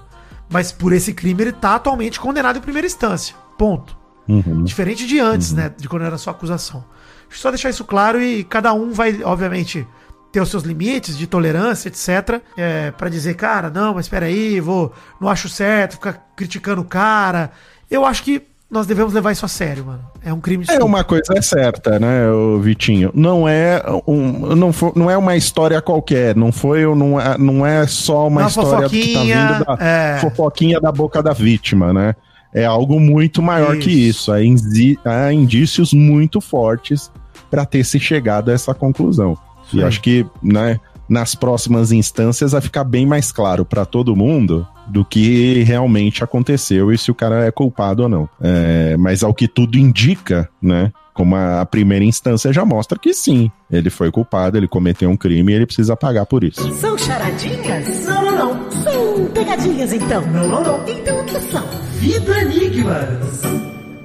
[0.49, 3.35] Mas por esse crime, ele tá atualmente condenado em primeira instância.
[3.57, 3.95] Ponto.
[4.27, 4.63] Uhum.
[4.63, 5.71] Diferente de antes, né?
[5.77, 6.83] De quando era só acusação.
[7.27, 9.87] Deixa eu só deixar isso claro e cada um vai, obviamente,
[10.31, 12.41] ter os seus limites de tolerância, etc.
[12.57, 16.85] É, para dizer, cara, não, mas espera aí, vou, não acho certo ficar criticando o
[16.85, 17.51] cara.
[17.89, 18.41] Eu acho que
[18.71, 19.99] nós devemos levar isso a sério, mano.
[20.23, 22.21] É um crime de É uma coisa é certa, né,
[22.61, 23.11] Vitinho?
[23.13, 27.65] Não é um, não, foi, não é uma história qualquer, não foi, não é, não
[27.65, 30.17] é só uma Uma história que tá vindo da é.
[30.21, 32.15] fofoquinha da boca da vítima, né?
[32.53, 34.31] É algo muito maior que isso.
[34.31, 37.11] Há, indi- há indícios muito fortes
[37.49, 39.37] para ter se chegado a essa conclusão.
[39.69, 39.79] Sim.
[39.79, 44.65] E acho que, né, nas próximas instâncias vai ficar bem mais claro para todo mundo
[44.91, 48.29] do que realmente aconteceu e se o cara é culpado ou não.
[48.41, 50.91] É, mas ao que tudo indica, né?
[51.13, 55.51] Como a primeira instância já mostra que sim, ele foi culpado, ele cometeu um crime
[55.51, 56.71] e ele precisa pagar por isso.
[56.73, 58.05] São charadinhas?
[58.05, 58.71] Não, não, não.
[58.71, 60.21] São pegadinhas, então?
[60.27, 60.87] Não, não, não.
[60.87, 61.63] Então o que são?
[61.99, 63.41] Vida Enigmas.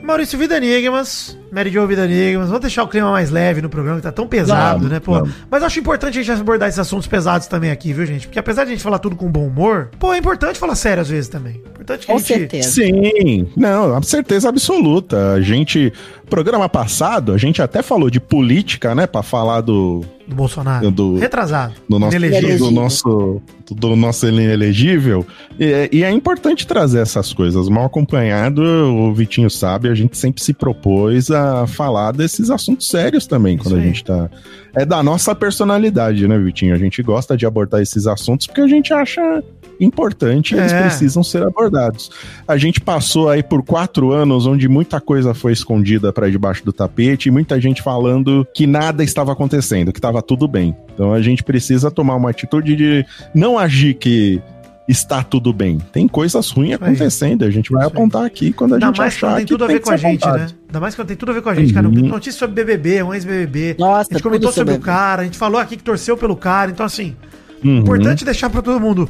[0.03, 2.49] Maurício Vida Enigmas, Mary Jo Vida Enigmas.
[2.49, 5.13] Vamos deixar o clima mais leve no programa, que tá tão pesado, Vamos, né, pô?
[5.15, 5.31] vamos.
[5.51, 8.27] Mas acho importante a gente abordar esses assuntos pesados também aqui, viu, gente?
[8.27, 11.01] Porque apesar de a gente falar tudo com bom humor, pô, é importante falar sério
[11.01, 11.63] às vezes também.
[11.71, 12.27] Importante que Com a gente.
[12.27, 12.71] certeza.
[12.71, 15.33] Sim, não, certeza absoluta.
[15.33, 15.91] A gente,
[16.29, 20.91] programa passado, a gente até falou de política, né, Pra falar do, Do Bolsonaro.
[20.91, 21.73] Do- Retrasado.
[21.89, 22.59] do nosso, Inelegível.
[22.59, 25.25] do nosso, do nosso inelegível.
[25.59, 27.69] E, e é importante trazer essas coisas.
[27.69, 33.27] Mal acompanhado, o Vitinho sabe, a gente sempre se propôs a falar desses assuntos sérios
[33.27, 34.29] também, quando a gente tá.
[34.75, 36.75] É da nossa personalidade, né, Vitinho?
[36.75, 39.43] A gente gosta de abordar esses assuntos porque a gente acha
[39.81, 40.83] importante e eles É.
[40.83, 42.11] precisam ser abordados.
[42.49, 46.73] A gente passou aí por quatro anos onde muita coisa foi escondida para debaixo do
[46.73, 50.75] tapete e muita gente falando que nada estava acontecendo, que estava tudo bem.
[50.95, 54.41] Então a gente precisa tomar uma atitude de não agir que
[54.89, 55.79] está tudo bem.
[55.93, 59.37] Tem coisas ruins acontecendo, a gente vai apontar aqui quando a Ainda gente mais achar
[59.37, 60.53] tem que tudo a ver com a gente, apontado.
[60.53, 60.59] né?
[60.77, 61.89] Ainda mais quando tem tudo a ver com a gente, cara.
[61.89, 62.09] Uhum.
[62.09, 63.77] Notícia sobre BBB, um ex-BBB.
[63.79, 66.37] Nossa, a gente comentou sobre sobre o cara, a gente falou aqui que torceu pelo
[66.37, 66.71] cara.
[66.71, 67.17] Então, assim,
[67.65, 67.79] Uhum.
[67.79, 69.09] importante deixar pra todo mundo.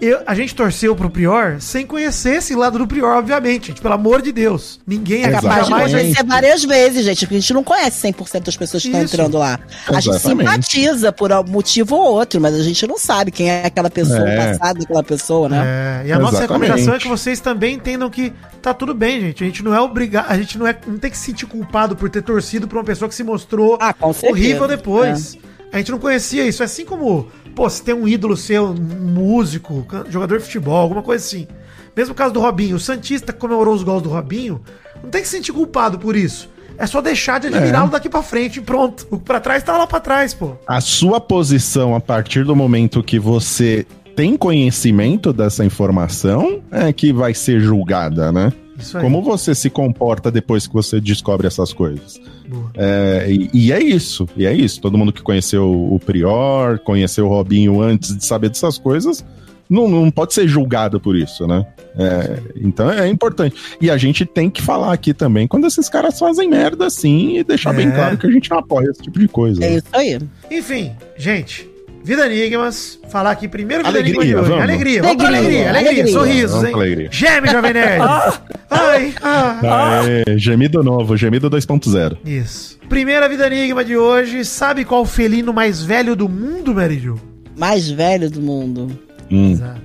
[0.00, 3.80] Eu- a gente torceu pro Prior sem conhecer esse lado do Prior, obviamente, gente.
[3.80, 4.78] Pelo amor de Deus.
[4.86, 5.96] Ninguém aqui Capaz de Exatamente.
[5.96, 9.14] acontecer várias vezes, gente, porque a gente não conhece 100% das pessoas que estão Isso.
[9.16, 9.58] entrando lá.
[9.88, 10.48] A gente Exatamente.
[10.48, 14.18] simpatiza por algum motivo ou outro, mas a gente não sabe quem é aquela pessoa,
[14.28, 14.34] É.
[14.54, 15.62] o passado daquela pessoa, né?
[16.04, 16.60] É, e a nossa Exatamente.
[16.68, 18.32] recomendação é que vocês também entendam que
[18.62, 19.42] tá tudo bem, gente.
[19.42, 21.96] A gente não é obrigado, a gente não, é, não tem que se sentir culpado
[21.96, 25.36] por ter torcido pra uma pessoa que se mostrou Ah, horrível depois.
[25.70, 26.62] A gente não conhecia isso.
[26.62, 27.28] É assim como,
[27.58, 31.48] pô, se tem um ídolo seu, músico, jogador de futebol, alguma coisa assim.
[31.96, 34.60] Mesmo caso do Robinho, o Santista que comemorou os gols do Robinho,
[35.02, 36.48] não tem que se sentir culpado por isso.
[36.78, 39.08] É só deixar de admirá-lo daqui pra frente e pronto.
[39.10, 40.52] O pra trás tá lá pra trás, pô.
[40.68, 43.84] A sua posição a partir do momento que você
[44.14, 48.52] tem conhecimento dessa informação é que vai ser julgada, né?
[48.78, 49.02] Isso aí.
[49.02, 52.20] Como você se comporta depois que você descobre essas coisas?
[52.46, 52.70] Boa.
[52.76, 54.80] É, e, e é isso, e é isso.
[54.80, 59.24] Todo mundo que conheceu o Prior, conheceu o Robinho antes de saber dessas coisas,
[59.68, 61.66] não, não pode ser julgado por isso, né?
[61.98, 63.56] É, então é importante.
[63.80, 67.44] E a gente tem que falar aqui também quando esses caras fazem merda assim e
[67.44, 67.90] deixar bem É.
[67.90, 69.62] claro que a gente não apoia esse tipo de coisa.
[69.64, 70.18] É isso aí.
[70.50, 71.68] Enfim, gente.
[72.08, 74.48] Vida Enigmas, falar aqui primeiro Vida Alegria, Enigma de hoje.
[74.48, 74.64] vamos.
[74.64, 76.12] Alegria, vamos Alegria, alegria, alegria, alegria.
[76.14, 76.72] sorrisos, hein?
[76.74, 77.08] alegria.
[77.12, 78.02] Geme, Jovem Nerd.
[78.70, 80.00] Ai, ah.
[80.00, 82.16] Aê, gemido novo, gemido 2.0.
[82.24, 82.78] Isso.
[82.88, 84.42] Primeira Vida Enigma de hoje.
[84.46, 87.16] Sabe qual o felino mais velho do mundo, Mary Jo?
[87.54, 88.98] Mais velho do mundo.
[89.30, 89.80] Hum, Exato.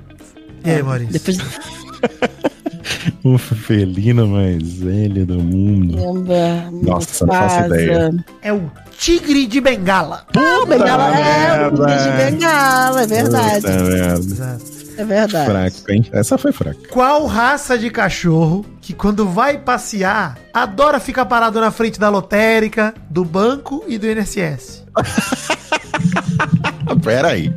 [0.64, 1.12] E aí, Maurício?
[1.12, 1.38] Depois
[3.22, 5.98] o felino mais velho do mundo.
[5.98, 6.70] lembra.
[6.72, 8.12] Nossa, não faço ideia.
[8.42, 8.72] É o
[9.04, 10.26] tigre de bengala.
[10.34, 11.72] Ah, Bengala é, o.
[11.72, 13.62] Tigre de Bengala, é verdade.
[13.62, 14.20] Puta merda.
[14.20, 14.64] Exato.
[14.96, 15.50] É verdade.
[15.50, 16.06] Fraco, hein?
[16.14, 16.80] Essa foi fraca.
[16.90, 22.94] Qual raça de cachorro que quando vai passear adora ficar parado na frente da lotérica,
[23.10, 24.84] do banco e do INSS?
[24.96, 27.54] Ah, Pera aí.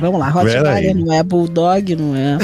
[0.00, 0.30] Vamos lá.
[0.30, 2.38] Rottweiler não é Bulldog, não é.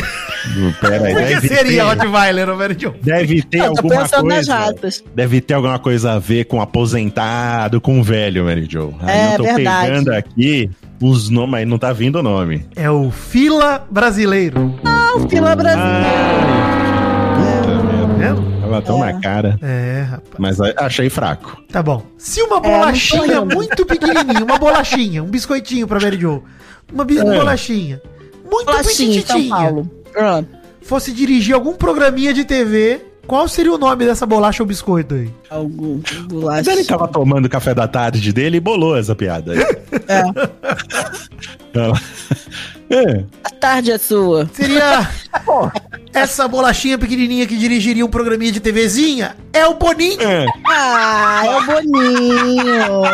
[0.81, 1.15] Pera aí.
[1.15, 2.95] Por que Deve seria ter, Rottweiler, ô Mary Jo?
[3.03, 4.47] deve ter alguma pensando nas
[4.81, 5.03] coisa.
[5.15, 8.95] Deve ter alguma coisa a ver com aposentado, com velho, Mary Jo.
[9.01, 9.87] Aí É, eu tô verdade.
[9.87, 10.71] pegando aqui
[11.03, 12.67] os nomes, aí não tá vindo o nome.
[12.77, 14.79] É o fila brasileiro.
[14.85, 16.05] Ah, o Fila Brasileiro.
[17.37, 18.15] Puta merda.
[18.15, 18.61] Vendo?
[18.61, 19.59] Tava tão na cara.
[19.63, 20.35] É, rapaz.
[20.39, 21.63] Mas achei fraco.
[21.71, 22.03] Tá bom.
[22.17, 23.55] Se uma não tô bolachinha indo.
[23.55, 26.43] muito pequenininha, uma bolachinha, um biscoitinho pra Mary Jo,
[26.93, 28.01] uma bi- bolachinha,
[28.51, 29.91] muito Bolachinha, São Paulo.
[30.17, 30.43] Ah,
[30.83, 35.31] fosse dirigir algum programinha de TV, qual seria o nome dessa bolacha ou biscoito aí?
[35.51, 36.73] algum Mas bolacha.
[36.73, 39.59] ele tava tomando café da tarde dele e bolou essa piada aí.
[40.09, 40.23] É.
[42.91, 43.25] É.
[43.43, 44.49] A tarde é sua.
[44.53, 45.09] Seria
[46.15, 49.37] essa bolachinha pequenininha que dirigiria um programinha de TVzinha?
[49.53, 50.23] É o Boninho.
[50.23, 50.47] É.
[50.67, 53.05] Ah, é o Boninho.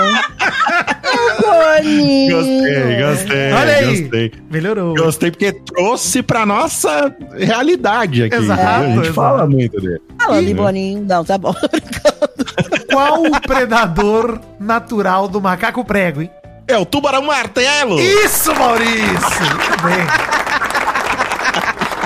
[1.02, 2.36] É o Boninho.
[2.36, 3.52] Gostei, gostei.
[3.52, 4.00] Olha aí.
[4.00, 4.32] Gostei.
[4.50, 4.94] Melhorou.
[4.94, 8.36] Gostei porque trouxe pra nossa realidade aqui.
[8.36, 8.76] Exato, entendeu?
[8.76, 9.14] A gente exato.
[9.14, 10.00] fala muito dele.
[10.18, 11.04] Falando em Boninho.
[11.08, 11.54] Não, tá bom.
[12.92, 16.30] Qual o predador natural do macaco prego, hein?
[16.68, 17.98] É o tubarão martelo.
[17.98, 19.10] Isso, Maurício!
[19.10, 20.69] Muito bem.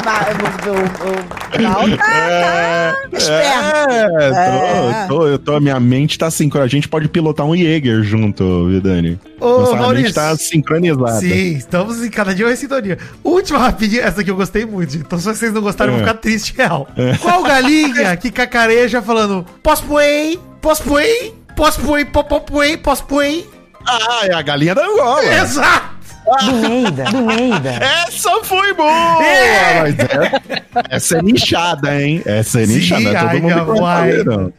[0.04, 3.90] O- o- o- Não, tá, É, tá esperto.
[3.90, 5.06] é, É.
[5.08, 6.66] tô, tô, eu tô, minha mente tá sincronizada.
[6.66, 9.18] A gente pode pilotar um Jäger junto, Vidani.
[9.40, 10.02] Ô, Nossa Maurício.
[10.04, 11.20] mente tá sincronizada.
[11.20, 12.98] Sim, estamos em cada dia mais sintonia.
[13.22, 14.96] Última rapidinho, essa aqui eu gostei muito.
[14.96, 16.08] Então se vocês não gostaram, eu vou É.
[16.08, 16.86] ficar triste real.
[17.22, 23.48] Qual galinha que cacareja falando posso poei, posso poei, posso poei, popopoei, posso poei?
[23.86, 25.24] Ah, é a galinha da Angola.
[25.24, 25.94] Exato!
[26.24, 27.70] Doeida, doeida.
[28.06, 29.22] Essa foi boa!
[29.22, 29.80] É.
[29.82, 32.22] Mas é- essa é nichada, hein?
[32.24, 33.20] Essa é nichada.
[33.20, 34.12] ai, todo mundo vai.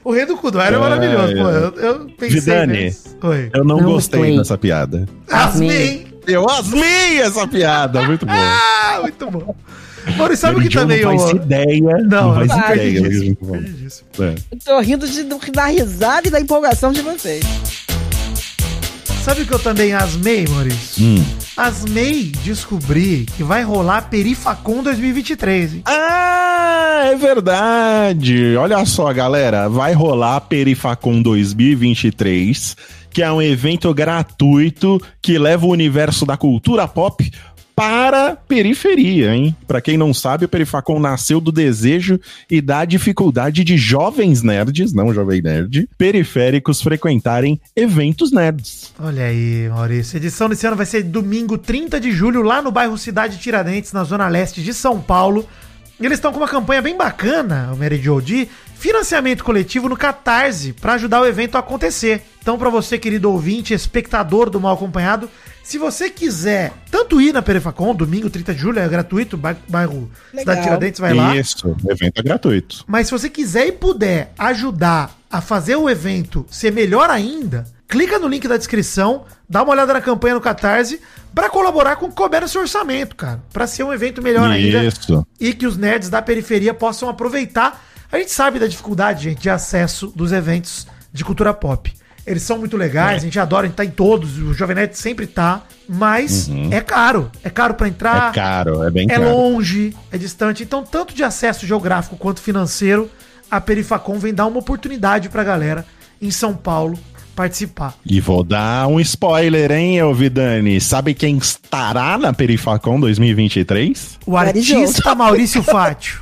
[0.03, 1.33] O rei do Kudoara é É, maravilhoso.
[1.33, 1.57] Pô, é.
[1.57, 2.83] eu, eu pensei Vidani.
[2.85, 3.17] nisso.
[3.23, 3.49] Oi.
[3.53, 4.37] Eu não Não gostei gostei.
[4.37, 5.05] dessa piada.
[5.31, 6.07] Asmei!
[6.27, 8.01] Eu asmei essa piada.
[8.03, 8.31] Muito bom.
[8.33, 9.55] Ah, muito bom.
[10.17, 11.81] Maurício, sabe o que Mary Jo também não faz ideia.
[11.81, 13.01] Não, Não, faz ideia.
[13.01, 14.03] do disso, tá disso.
[14.19, 14.35] É.
[14.51, 17.43] Eu tô rindo de, da risada e da empolgação de vocês.
[19.23, 21.03] Sabe o que eu também asmei, Maurício?
[21.03, 21.25] Hum.
[21.57, 25.81] Asmei descobrir que vai rolar Perifacon 2023, hein?
[25.85, 28.57] Ah, é verdade.
[28.57, 29.69] Olha só, galera.
[29.69, 32.75] Vai rolar Perifacon 2023,
[33.09, 37.31] que é um evento gratuito que leva o universo da cultura pop
[37.75, 39.55] para periferia, hein?
[39.67, 42.19] Pra quem não sabe, o Perifacon nasceu do desejo
[42.49, 48.93] e da dificuldade de jovens nerds, não jovem nerd, periféricos frequentarem eventos nerds.
[48.97, 50.15] Olha aí, Maurício.
[50.15, 53.91] A edição desse ano vai ser domingo 30 de julho, lá no bairro Cidade Tiradentes,
[53.91, 55.45] na zona leste de São Paulo.
[55.99, 59.97] E eles estão com uma campanha bem bacana, o Mary Jo, de financiamento coletivo no
[59.97, 62.21] Catarse para ajudar o evento a acontecer.
[62.41, 65.29] Então, para você, querido ouvinte, espectador do Mal Acompanhado,
[65.65, 70.09] se você quiser tanto ir na Perifacon, domingo 30 de julho, é gratuito, ba- bairro
[70.29, 70.63] Cidade Legal.
[70.63, 71.35] Tiradentes vai lá.
[71.35, 72.83] Isso, o evento é gratuito.
[72.87, 78.19] Mas se você quiser e puder ajudar a fazer o evento ser melhor ainda, clica
[78.19, 81.01] no link da descrição, dá uma olhada na campanha no Catarse
[81.33, 83.41] pra colaborar com o que couber no seu orçamento, cara.
[83.51, 85.25] Pra ser um evento melhor ainda Isso.
[85.39, 87.83] e que os nerds da periferia possam aproveitar.
[88.11, 91.91] A gente sabe da dificuldade, gente, de acesso dos eventos de cultura pop.
[92.25, 94.97] Eles são muito legais, a gente adora, a gente tá em todos, o Jovem Nerd
[94.97, 97.29] sempre tá, mas é caro.
[97.43, 98.31] É caro pra entrar.
[98.31, 99.29] É caro, é bem É caro.
[99.29, 100.63] longe, é distante.
[100.63, 103.09] Então, tanto de acesso geográfico quanto financeiro,
[103.49, 105.85] a Perifacon vem dar uma oportunidade pra galera
[106.19, 106.97] em São Paulo
[107.35, 107.93] participar.
[108.05, 110.81] E vou dar um spoiler, hein, ô Vidani?
[110.81, 114.19] Sabe quem estará na Perifacon 2023?
[114.25, 116.21] O artista Maurício Fátio.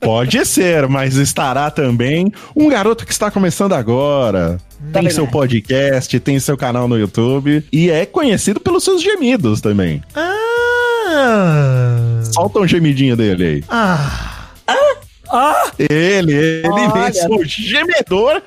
[0.00, 4.58] Pode ser, mas estará também um garoto que está começando agora.
[4.92, 5.32] Tem Tá seu verdade.
[5.32, 10.02] podcast, tem seu canal no YouTube e é conhecido pelos seus gemidos também.
[10.14, 10.34] Ah,
[11.10, 12.20] Ah.
[12.34, 13.64] Solta um gemidinho dele aí.
[13.68, 14.34] Ah.
[15.78, 17.04] Ele, ele Olha.
[17.04, 18.42] mesmo, o gemedor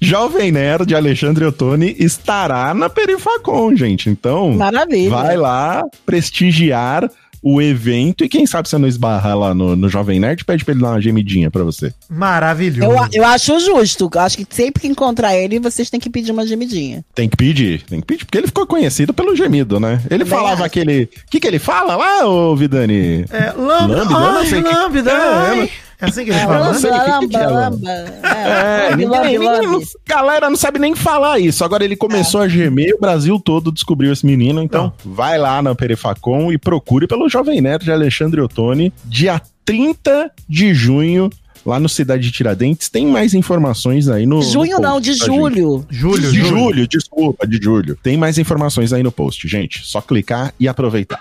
[0.00, 4.10] Jovem Nerd Alexandre Ottoni estará na Perifacon, gente.
[4.10, 5.10] Então, Maravilha.
[5.10, 7.08] vai lá prestigiar
[7.46, 10.72] o evento e quem sabe você não esbarra lá no, no Jovem Nerd, pede pra
[10.72, 11.92] ele dar uma gemidinha pra você.
[12.08, 12.90] Maravilhoso.
[12.90, 14.10] Eu, eu acho justo.
[14.14, 17.04] Eu Acho que sempre que encontrar ele, vocês têm que pedir uma gemidinha.
[17.14, 20.00] Tem que pedir, tem que pedir, porque ele ficou conhecido pelo gemido, né?
[20.10, 20.64] Ele Também falava acho.
[20.64, 21.04] aquele...
[21.04, 23.26] O que que ele fala lá, ô Vidani?
[23.30, 23.96] É, lambda.
[24.08, 25.10] Lambda, Ai, que- lambda.
[25.10, 25.56] É, ai.
[25.60, 25.68] não-
[26.04, 26.72] É assim que ele É, fala?
[26.72, 26.88] não né?
[26.88, 27.50] é lamba, lamba.
[27.50, 27.90] lamba.
[28.22, 31.64] É, É, ninguém, ninguém- galera não sabe nem falar isso.
[31.64, 34.62] Agora ele começou a gemer, o Brasil todo descobriu esse menino.
[34.62, 40.30] Então, vai lá na Perifacon e procure pelo Jovem Nerd de Alexandre Ottoni, dia 30
[40.48, 41.30] de junho,
[41.64, 42.88] lá no Cidade de Tiradentes.
[42.90, 44.42] Tem mais informações aí no.
[44.42, 45.34] Junho no não, post, de tá, gente?
[45.36, 45.86] julho.
[45.88, 46.58] Julho, De julho.
[46.58, 47.98] julho, desculpa, de julho.
[48.02, 49.80] Tem mais informações aí no post, gente.
[49.86, 51.18] Só clicar e aproveitar.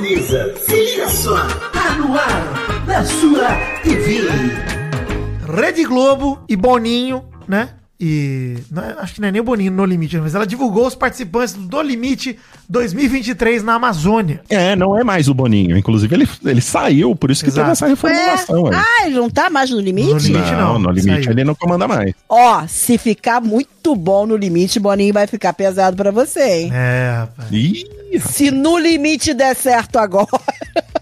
[0.00, 1.36] Sintoniza, se liga só,
[1.72, 3.48] tá no ar, sua
[3.82, 4.18] TV.
[5.60, 7.68] Rede Globo e Boninho, né?
[8.00, 10.86] E não é- acho que não é nem o Boninho no Limite, mas ela divulgou
[10.86, 12.38] os participantes do Limite
[12.70, 14.40] 2023 na Amazônia.
[14.48, 15.76] É, não é mais o Boninho.
[15.76, 17.62] Inclusive, ele, ele saiu, por isso que Exato.
[17.62, 18.74] teve essa reformulação aí.
[18.76, 20.08] Ah, ele não tá mais no limite?
[20.12, 20.52] No limite.
[20.52, 21.32] não, no limite saiu.
[21.32, 22.14] ele não comanda mais.
[22.28, 26.70] Ó, se ficar muito bom no limite, Boninho vai ficar pesado pra você, hein?
[26.72, 27.48] É, rapaz.
[27.50, 27.84] Ih,
[28.20, 30.28] Se no limite der certo agora.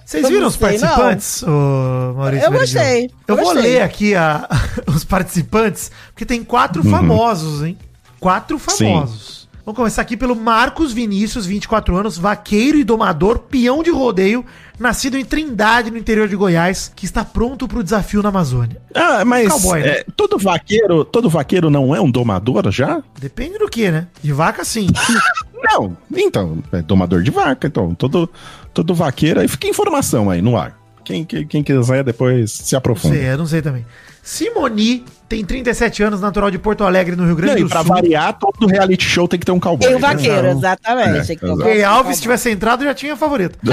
[0.06, 2.46] Vocês viram não os sei, participantes, ô, Maurício?
[2.46, 2.60] Eu Meridional?
[2.60, 3.62] gostei, Eu, eu vou gostei.
[3.72, 4.48] ler aqui a-
[4.88, 6.90] os participantes, porque tem quatro Uhum.
[6.90, 7.76] famosos, hein?
[8.18, 9.37] Quatro famosos.
[9.68, 14.42] Vamos começar aqui pelo Marcos Vinícius, 24 anos, vaqueiro e domador, peão de rodeio,
[14.78, 18.80] nascido em Trindade, no interior de Goiás, que está pronto para o desafio na Amazônia.
[18.94, 19.88] Ah, mas Cowboy, né?
[19.88, 23.02] é, todo vaqueiro, todo vaqueiro não é um domador já?
[23.20, 24.06] Depende do que, né?
[24.22, 24.86] De vaca, sim.
[25.62, 28.30] Não, então, é domador de vaca, então, todo,
[28.72, 30.78] todo vaqueiro, aí fica informação aí no ar.
[31.04, 33.14] Quem, quem, quem quiser depois se Não aprofunda.
[33.14, 33.84] sei, eu não sei também.
[34.28, 37.80] Simoni tem 37 anos, natural de Porto Alegre, no Rio Não, Grande e do pra
[37.82, 37.94] Sul.
[37.94, 39.86] variar, todo reality show tem que ter um cowboy.
[39.88, 40.06] Tem o né?
[40.06, 40.58] vaqueiro, Não.
[40.58, 41.08] exatamente.
[41.08, 42.14] É, Tem que Se um Alves cowboy.
[42.20, 43.58] tivesse entrado, já tinha favorito.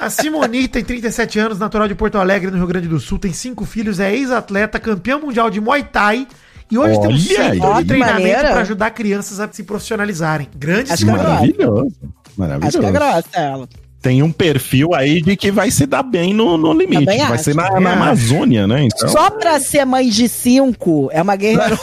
[0.00, 3.32] A Simoni tem 37 anos, natural de Porto Alegre, no Rio Grande do Sul, tem
[3.32, 6.24] cinco filhos, é ex-atleta, campeão mundial de Muay Thai
[6.70, 10.46] e hoje tem um Olha centro de treinamento para ajudar crianças a se profissionalizarem.
[10.54, 11.24] Grande Acho é Simoni.
[11.24, 11.86] Maravilhoso.
[12.00, 12.78] Acho Maravilhoso.
[12.78, 13.68] que é grossa ela.
[14.02, 17.04] Tem um perfil aí de que vai se dar bem no, no limite.
[17.06, 18.02] Também Vai acho, ser na, na acho.
[18.02, 18.84] Amazônia, né?
[18.84, 21.76] Então, Só pra ser mãe de cinco, é uma guerreira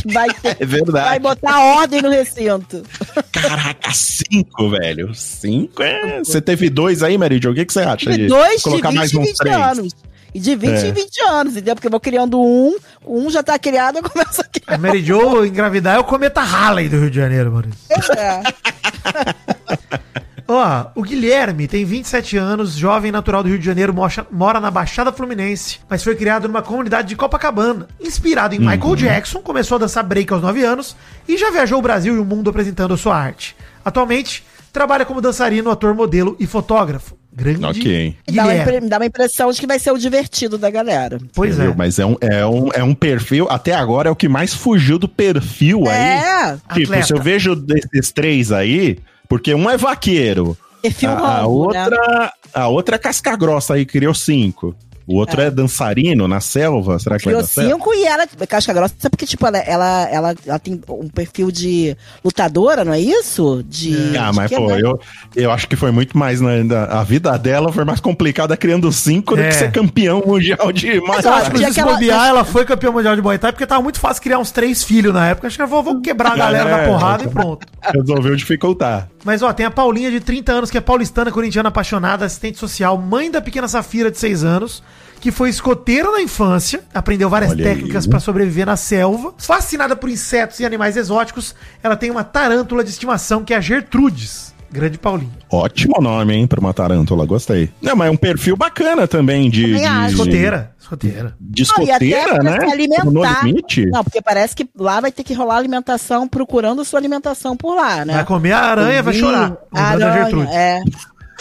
[0.00, 1.08] que vai, ter, é verdade.
[1.08, 2.82] vai botar ordem no recinto.
[3.30, 5.14] Caraca, cinco, velho.
[5.14, 6.20] Cinco é.
[6.20, 7.50] Você teve dois aí, Meridio?
[7.50, 8.10] O que, que você acha?
[8.10, 9.56] De de dois de colocar 20 mais em uns 20 três?
[9.56, 9.92] anos.
[10.34, 10.86] E de 20 É.
[10.88, 11.74] em 20 anos, entendeu?
[11.74, 14.74] Porque eu vou criando um, um já tá criado, eu começo a criar.
[14.74, 17.78] A Mary Jo engravidar é o cometa Halley do Rio de Janeiro, Maurício.
[18.16, 18.42] É.
[20.48, 23.94] Ó, o Guilherme tem 27 anos, jovem natural do Rio de Janeiro,
[24.30, 27.88] mora na Baixada Fluminense, mas foi criado numa comunidade de Copacabana.
[28.00, 30.96] Inspirado em Michael Jackson, começou a dançar break aos 9 anos
[31.28, 33.56] e já viajou o Brasil e o mundo apresentando a sua arte.
[33.84, 37.16] Atualmente, trabalha como dançarino, ator, modelo e fotógrafo.
[37.32, 38.16] Grande Ok.
[38.32, 41.18] Dá uma, dá uma impressão de que vai ser o divertido da galera.
[41.34, 41.54] Pois é.
[41.56, 41.74] Entendeu?
[41.76, 44.98] Mas é um, é, um, é um perfil, até agora é o que mais fugiu
[44.98, 45.94] do perfil aí.
[45.94, 47.02] É, Tipo, Atleta.
[47.02, 48.98] se eu vejo desses três aí,
[49.28, 51.42] porque um é vaqueiro, perfil a, a né?
[51.46, 54.74] outra, a outra é casca grossa aí, criou cinco.
[55.08, 57.70] O outro é, dançarino na selva, será que Criou vai dar certo?
[57.70, 61.48] cinco e ela, casca grossa, sabe porque, tipo, ela, ela, ela, ela tem um perfil
[61.52, 63.64] de lutadora, não é isso?
[63.68, 64.18] De.
[64.18, 64.98] Ah, de mas pô, eu,
[65.36, 66.64] eu acho que foi muito mais, né?
[66.64, 69.46] da- A vida dela foi mais complicada criando cinco do É.
[69.50, 70.96] que ser campeão mundial de.
[70.96, 74.00] Eu acho que se bobear, ela foi campeã mundial de Muay Thai porque tava muito
[74.00, 75.46] fácil criar uns três filhos na época.
[75.46, 77.26] Acho que ela falou, vou quebrar a galera É, na porrada é.
[77.28, 77.64] e pronto.
[77.94, 79.08] Resolveu dificultar.
[79.26, 82.96] Mas ó, tem a Paulinha de 30 anos, que é paulistana, corintiana, apaixonada, assistente social,
[82.96, 84.84] mãe da pequena Safira de 6 anos,
[85.20, 89.34] que foi escoteira na infância, aprendeu várias Olha técnicas pra sobreviver na selva.
[89.36, 93.60] Fascinada por insetos e animais exóticos, ela tem uma tarântula de estimação que é a
[93.60, 94.54] Gertrudes.
[94.76, 95.30] Grande Paulinha.
[95.50, 97.70] Ótimo nome, hein, pra uma tarântula, gostei.
[97.80, 99.74] Não, mas é um perfil bacana também de.
[99.74, 100.12] De.
[100.12, 100.72] Escoteira.
[100.78, 101.34] Escoteira.
[101.40, 102.60] de e escoteira, né?
[102.60, 103.04] se alimentar.
[103.06, 103.86] No limite.
[103.86, 108.04] Não, porque parece que lá vai ter que rolar alimentação, procurando sua alimentação por lá,
[108.04, 108.14] né?
[108.14, 109.56] Vai comer a aranha, vai chorar.
[109.72, 110.82] Da Aranha, é.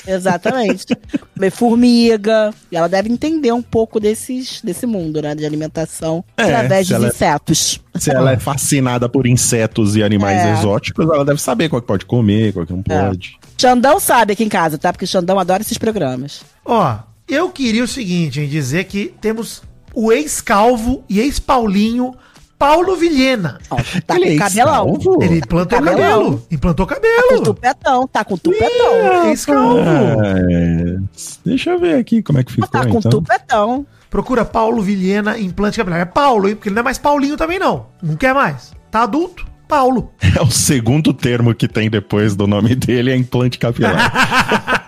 [0.08, 0.86] Exatamente.
[1.34, 2.54] Comer formiga.
[2.72, 5.34] E ela deve entender um pouco desses, desse mundo, né?
[5.36, 7.80] De alimentação É, através dos ela é- insetos.
[7.96, 10.54] Se ela é fascinada por insetos e animais É.
[10.54, 13.08] exóticos, ela deve saber qual que pode comer, qual que não É.
[13.08, 13.38] pode.
[13.58, 14.92] Xandão sabe aqui em casa, tá?
[14.92, 16.42] Porque o Xandão adora esses programas.
[16.66, 22.14] Ó, eu queria o seguinte, em dizer que temos o ex-calvo e ex-paulinho
[22.66, 23.60] Paulo Vilhena.
[23.70, 24.94] Ó, tá Ele é com cabelão.
[24.98, 25.24] escalvo?
[25.24, 25.98] Ele implantou Cabelão.
[26.02, 26.44] cabelo.
[26.52, 27.44] Implantou Tá com cabelo.
[27.44, 28.96] tupetão, tá com tupetão.
[29.26, 29.80] É escalvo.
[29.80, 30.98] É,
[31.46, 33.12] deixa eu ver aqui como é que ficou, Tá com então.
[33.12, 33.86] tupetão.
[34.10, 36.00] Procura Paulo Vilhena implante capilar.
[36.00, 36.56] É Paulo, hein?
[36.56, 37.86] Porque ele não é mais Paulinho também, não.
[38.02, 38.72] Não quer mais.
[38.90, 39.46] Tá adulto.
[39.68, 40.12] Paulo.
[40.38, 44.12] É o segundo termo que tem depois do nome dele, é implante capilar.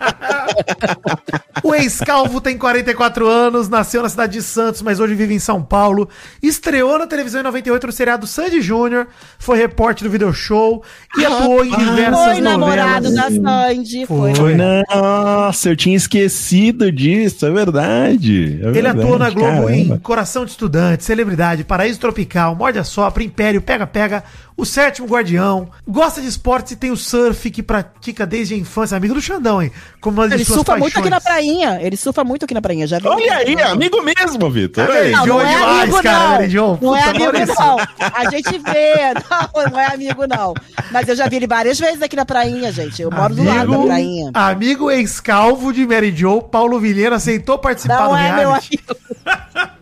[1.63, 5.61] O ex-calvo tem 44 anos, nasceu na cidade de Santos, mas hoje vive em São
[5.61, 6.07] Paulo.
[6.41, 9.07] Estreou na televisão em 98 no seriado Sandy Júnior,
[9.39, 10.83] foi repórter do video show
[11.17, 13.39] e atuou em diversas Foi namorado novelas.
[13.39, 14.05] da Sandy.
[14.05, 14.35] Foi.
[14.35, 14.55] Foi.
[14.55, 18.59] Nossa, eu tinha esquecido disso, é verdade.
[18.61, 19.99] é Ele verdade, atuou na Globo em caramba.
[20.03, 24.23] Coração de Estudante, Celebridade, Paraíso Tropical, Morde a Sopra, Império, Pega Pega,
[24.57, 25.69] O Sétimo Guardião.
[25.87, 28.97] Gosta de esportes e tem o surf que pratica desde a infância.
[28.97, 29.71] Amigo do Xandão, hein?
[30.01, 31.45] Como uma de Ele surfa muito aqui na paixões.
[31.45, 31.79] prainha.
[31.81, 32.87] Ele surfa muito aqui na prainha.
[32.87, 33.07] Já vi.
[33.07, 34.87] Olha aí, amigo mesmo, Vitor.
[34.87, 35.11] Vendo?
[35.11, 36.29] Não, Joe não é demais, amigo, cara, não.
[36.31, 36.79] Mary Jo.
[36.81, 37.77] Não é amigo, não.
[38.15, 38.93] A gente vê.
[39.29, 40.53] Não, não é amigo, não.
[40.91, 42.99] Mas eu já vi ele várias vezes aqui na prainha, gente.
[42.99, 44.31] Eu moro do lado da prainha.
[44.33, 48.79] amigo ex-calvo de Mary Jo, Paulo Vilhena, aceitou participar Não do é meu reality.
[48.89, 48.97] amigo.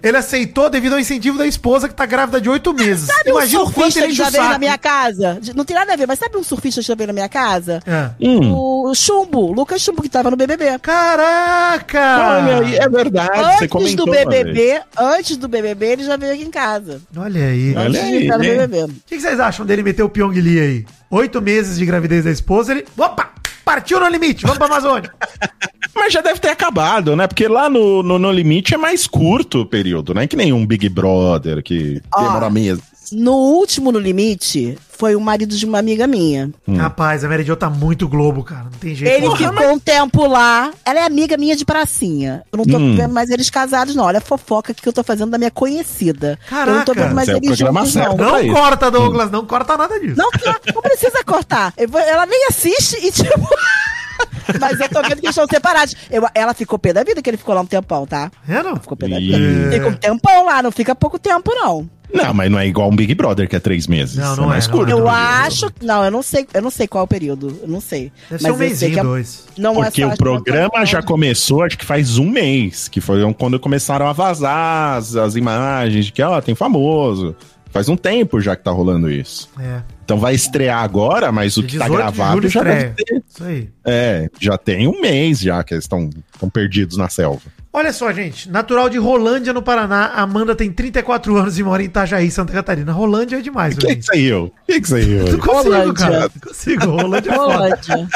[0.03, 3.07] Ele aceitou devido ao incentivo da esposa que tá grávida de oito meses.
[3.07, 4.59] Sabe Imagina o quanto ele que enche já o veio na saco.
[4.65, 5.39] Minha casa?
[5.55, 7.79] Não tem nada a ver, mas sabe um surfista que já veio na minha casa?
[7.85, 8.09] É.
[8.19, 8.53] Hum.
[8.53, 10.77] O Chumbo, Lucas Chumbo, que tava no BBB.
[10.79, 12.39] Caraca!
[12.41, 14.05] Olha aí, é verdade, você Antes comentou.
[14.05, 14.11] do.
[14.11, 17.01] BBB, antes do BBB, ele já veio aqui em casa.
[17.15, 17.75] Olha aí.
[17.75, 18.67] Olha Antes aí, no né?
[18.67, 18.83] BBB.
[18.83, 20.85] O que que vocês acham dele meter o Pyong Lee aí?
[21.11, 22.85] Oito meses de gravidez da esposa, ele.
[22.97, 23.31] Opa!
[23.63, 25.11] Partiu no limite, vamos pra Amazônia.
[25.95, 27.25] Mas já deve ter acabado, né?
[27.25, 30.53] Porque lá no, no, no limite é mais curto o período, não é que nem
[30.53, 32.21] um Big Brother que Ó.
[32.21, 32.83] demora mesmo.
[33.11, 36.49] No último No Limite, foi o marido de uma amiga minha.
[36.77, 38.63] Rapaz, a Mary Jo tá muito globo, cara.
[38.63, 39.11] Não tem jeito.
[39.13, 40.71] Ele Porra, ficou um tempo lá.
[40.85, 42.43] Ela é amiga minha de pracinha.
[42.51, 42.95] Eu não tô Hum.
[42.95, 44.05] vendo mais eles casados, não.
[44.05, 46.39] Olha a fofoca que eu tô fazendo da minha conhecida.
[46.49, 46.93] eu não tô Caraca.
[47.07, 48.15] vendo mais é eles juntos, não.
[48.17, 50.15] Não corta, Douglas, não corta nada disso.
[50.17, 50.29] Não,
[50.73, 51.73] não precisa cortar.
[51.77, 53.47] Ela nem assiste e tipo.
[54.59, 55.95] Mas eu tô vendo que eles estão separados.
[56.09, 58.31] Eu- ela ficou pé da vida que ele ficou lá um tempão, tá?
[58.47, 58.75] É, não?
[58.77, 59.71] Ficou pé da vida.
[59.71, 61.89] Fica um tempão lá, não fica pouco tempo, não.
[62.13, 64.15] Não, mas não é igual um Big Brother que é três meses.
[64.15, 64.89] Não, não mais é, não curto.
[64.89, 64.93] é.
[64.93, 65.71] Eu acho.
[65.81, 66.47] Não, eu não sei.
[66.53, 67.59] Eu não sei qual é o período.
[67.63, 68.11] Eu não sei.
[68.29, 69.47] Deve ser um eu sei mêsinho, que é- dois.
[69.57, 73.21] Não Porque é o só- programa já começou, acho que faz um mês, que foi
[73.33, 77.35] quando começaram a vazar as, as imagens de que, ó, tem famoso.
[77.71, 79.49] Faz um tempo já que tá rolando isso.
[79.59, 79.81] É.
[80.05, 82.79] Então vai estrear agora, mas o que tá 18 de gravado julho já estreia.
[82.95, 83.23] deve ter.
[83.27, 83.69] Isso aí.
[83.83, 87.41] É, já tem um mês já que eles estão estão perdidos na selva.
[87.73, 88.49] Olha só, gente.
[88.49, 90.05] Natural de Rolândia, no Paraná.
[90.15, 92.93] Amanda tem 34 anos e mora em Itajaí, Santa Catarina.
[92.93, 93.99] Rolândia é demais, O que velho.
[93.99, 94.43] que saiu?
[94.45, 95.25] O que que saiu?
[95.31, 95.93] Não consigo, Rolândia.
[95.93, 96.19] cara.
[96.19, 96.85] Não consigo.
[96.85, 97.35] Rolândia é.
[97.35, 98.07] Pode.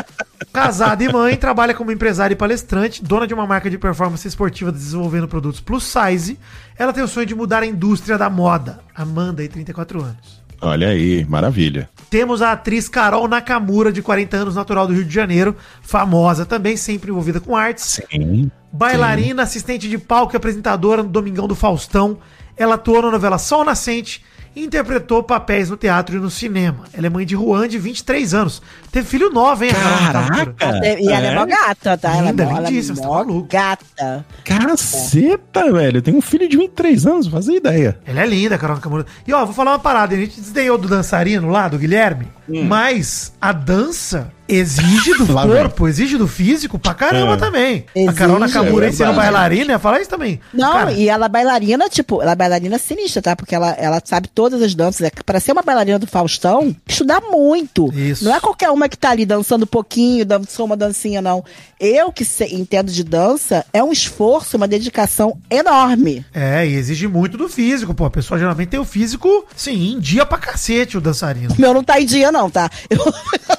[0.54, 4.72] Casada e mãe, trabalha como empresária e palestrante, dona de uma marca de performance esportiva
[4.72, 6.40] desenvolvendo produtos plus size.
[6.78, 8.80] Ela tem o sonho de mudar a indústria da moda.
[8.96, 10.40] Amanda, aí, 34 anos.
[10.62, 11.90] Olha aí, maravilha.
[12.10, 16.76] Temos a atriz Carol Nakamura, de 40 anos, natural do Rio de Janeiro, famosa também,
[16.76, 18.02] sempre envolvida com artes.
[18.12, 18.52] Sim.
[18.72, 22.20] Bailarina, assistente de palco e apresentadora no Domingão do Faustão.
[22.58, 24.24] Ela atuou na novela Sol Nascente
[24.56, 26.86] e interpretou papéis no teatro e no cinema.
[26.94, 28.62] Ela é mãe de Juan, de 23 anos.
[28.92, 29.72] Teve filho novo, hein?
[29.72, 30.54] a Carol Nakamura?
[30.54, 31.00] Caraca!
[31.00, 31.36] E ela é É?
[31.36, 32.16] mó gata, tá?
[32.16, 33.48] Ela Linda, é mó, ela é lindíssima, você tá mó maluco.
[33.50, 34.26] gata.
[34.44, 36.02] Caceta, velho.
[36.02, 38.00] Tem um filho de 23 anos, fazia ideia.
[38.06, 39.06] Ela é linda, Carol Nakamura.
[39.28, 40.16] E ó, vou falar uma parada.
[40.16, 42.28] A gente desdenhou do dançarino lá, do Guilherme.
[42.68, 45.36] Mas a dança exige do vem.
[45.36, 47.38] corpo, exige do físico pra caramba É.
[47.38, 47.86] também.
[47.96, 50.40] a Exige, Carol Nakamura é sendo bailarina, ia falar isso também.
[50.54, 53.36] Não, Cara, e ela é bailarina, tipo, ela é bailarina sinistra, tá?
[53.36, 55.02] Porque ela, ela sabe todas as danças.
[55.08, 57.92] É, Pra ser uma bailarina do Faustão, estudar muito.
[57.94, 58.26] Isso.
[58.26, 61.44] Não é qualquer uma que tá ali dançando um pouquinho, dançou uma dancinha, não.
[61.80, 66.26] Eu que sei- entendo de dança, é um esforço, uma dedicação enorme.
[66.34, 68.06] É, e exige muito do físico, pô.
[68.06, 71.54] A pessoa geralmente tem o físico, sim, em dia pra cacete, o dançarino.
[71.58, 72.70] O meu não tá em dia, não, tá?
[72.90, 73.00] Eu...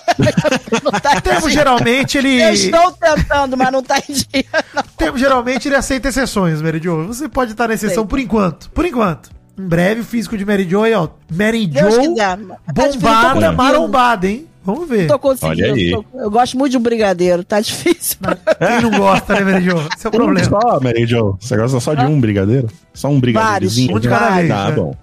[1.03, 1.51] tá dia.
[1.51, 2.41] geralmente ele.
[2.43, 4.45] Eu estou tentando, mas não tá em dia,
[4.75, 4.83] não.
[4.97, 7.07] Temos geralmente ele aceita exceções, Mary Jo.
[7.07, 8.09] Você pode estar na exceção Sei.
[8.09, 8.71] por enquanto.
[8.71, 9.31] Por enquanto.
[9.59, 11.09] Em breve o físico de Mary Jo aí, ó.
[11.31, 12.15] Mary Deus Jo.
[12.15, 14.47] Tá difícil, bombada, marombada, hein?
[14.63, 15.07] Vamos ver.
[15.07, 15.63] Tô conseguindo.
[15.63, 15.91] Olha aí.
[15.91, 18.19] tô- eu gosto muito de um brigadeiro, tá difícil.
[18.59, 19.77] Quem não gosta, né, Mary Jo?
[19.97, 20.49] Esse é o problema.
[20.61, 21.37] Só, Mary Jo.
[21.41, 22.69] Você gosta só de um brigadeiro?
[22.93, 23.97] Só um brigadeirozinho?
[23.97, 24.73] Um de cada vez, Tá né?
[24.73, 24.95] bom.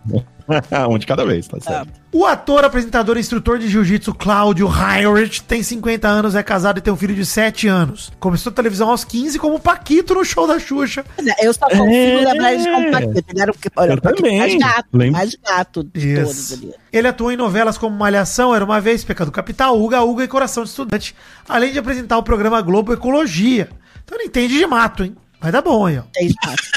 [0.89, 1.91] um de cada vez, tá certo.
[2.11, 6.81] O ator, apresentador e instrutor de jiu-jitsu Cláudio Heinrich tem 50 anos, é casado e
[6.81, 8.11] tem um filho de 7 anos.
[8.19, 11.05] Começou a televisão aos 15 como Paquito no show da Xuxa.
[11.41, 12.25] Eu só consigo É.
[12.33, 13.23] lembrar eles como Paquito.
[13.29, 14.37] Ele era o que- olha, Eu também.
[14.39, 16.53] mais gato, mais gato de todos Isso.
[16.55, 16.73] ali.
[16.93, 20.63] Ele atuou em novelas como Malhação, Era Uma Vez, Pecado Capital, Uga Uga e Coração
[20.63, 21.13] de Estudante,
[21.47, 23.69] além de apresentar o programa Globo Ecologia.
[24.03, 25.15] Então ele entende de mato, hein?
[25.39, 26.03] Vai dar bom aí, ó.
[26.13, 26.71] Tem espaço.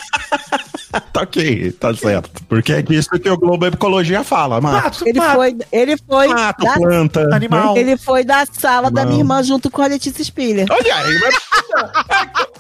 [1.12, 2.42] tá ok, tá certo.
[2.48, 4.84] Porque é disso que o Globo Ecologia fala, mato.
[4.84, 5.34] Mato, Ele mato.
[5.36, 7.34] foi, ele foi, Mato, da, planta.
[7.34, 7.76] Animal.
[7.76, 10.66] ele foi da sala da minha irmã junto com a Letícia Spiller.
[10.70, 11.34] Olha aí, mas...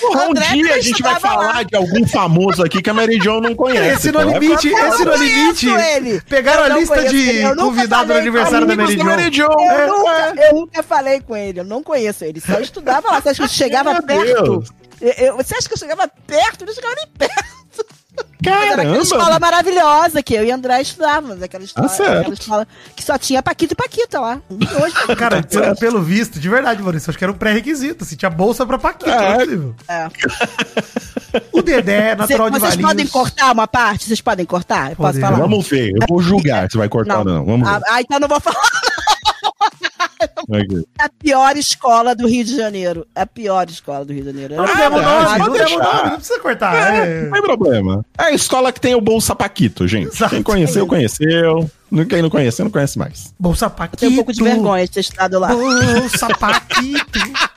[0.00, 1.62] Porra, um dia a gente vai falar lá.
[1.62, 4.08] de algum famoso aqui que a Mary Jo não conhece.
[4.08, 4.30] Esse no pô.
[4.30, 5.68] É limite, esse no limite.
[5.68, 6.20] ele.
[6.22, 8.94] Pegaram Eu a lista de ele, eu nunca convidado no aniversário da Mary
[9.30, 9.30] Jo.
[9.30, 9.42] Jo.
[9.42, 12.40] Eu, É, nunca, eu nunca falei com ele, eu não conheço ele.
[12.40, 13.20] Só estudava lá.
[13.20, 14.42] Você acha que chegava Meu perto?
[14.42, 14.68] Deus.
[15.00, 16.62] Eu- eu- você acha que eu chegava perto?
[16.62, 17.60] Eu não chegava nem perto.
[18.44, 21.42] Mas era escola maravilhosa que eu e André estudávamos.
[21.42, 24.40] Aquela escola, Ah, aquela escola que só tinha Paquito e Paquita lá.
[24.50, 28.04] E hoje, Cara, pelo, pelo visto, de verdade, Maurício, acho que era um pré-requisito.
[28.04, 29.16] Se tinha bolsa pra Paquita, É.
[29.16, 29.74] não é possível.
[29.88, 30.08] é.
[31.52, 32.88] O Dedé, natural de Vocês Valinhos.
[32.90, 34.04] podem cortar uma parte?
[34.06, 34.90] Vocês podem cortar?
[34.90, 35.36] Eu posso falar?
[35.38, 37.44] Vamos ver, eu vou julgar se vai cortar ou não.
[37.44, 37.84] Vamos Ah, ver.
[37.88, 38.60] ah, então não vou falar.
[40.52, 40.84] Aqui.
[40.98, 43.06] É a pior escola do Rio de Janeiro.
[43.14, 44.56] É a pior escola do Rio de Janeiro.
[44.56, 46.74] Não Ah, demos não, nome, não nome, não precisa cortar.
[46.74, 47.22] É, é.
[47.24, 48.04] não tem problema.
[48.18, 50.14] É a escola que tem o Bolsa Paquito, gente.
[50.14, 50.34] Exato.
[50.34, 51.70] Quem conheceu, conheceu.
[52.08, 53.34] Quem não conheceu, não conhece mais.
[53.38, 53.98] Bolsa Paquito.
[54.00, 55.48] Tenho um pouco de vergonha de ter estudado lá.
[55.48, 57.18] Bolsa Paquito.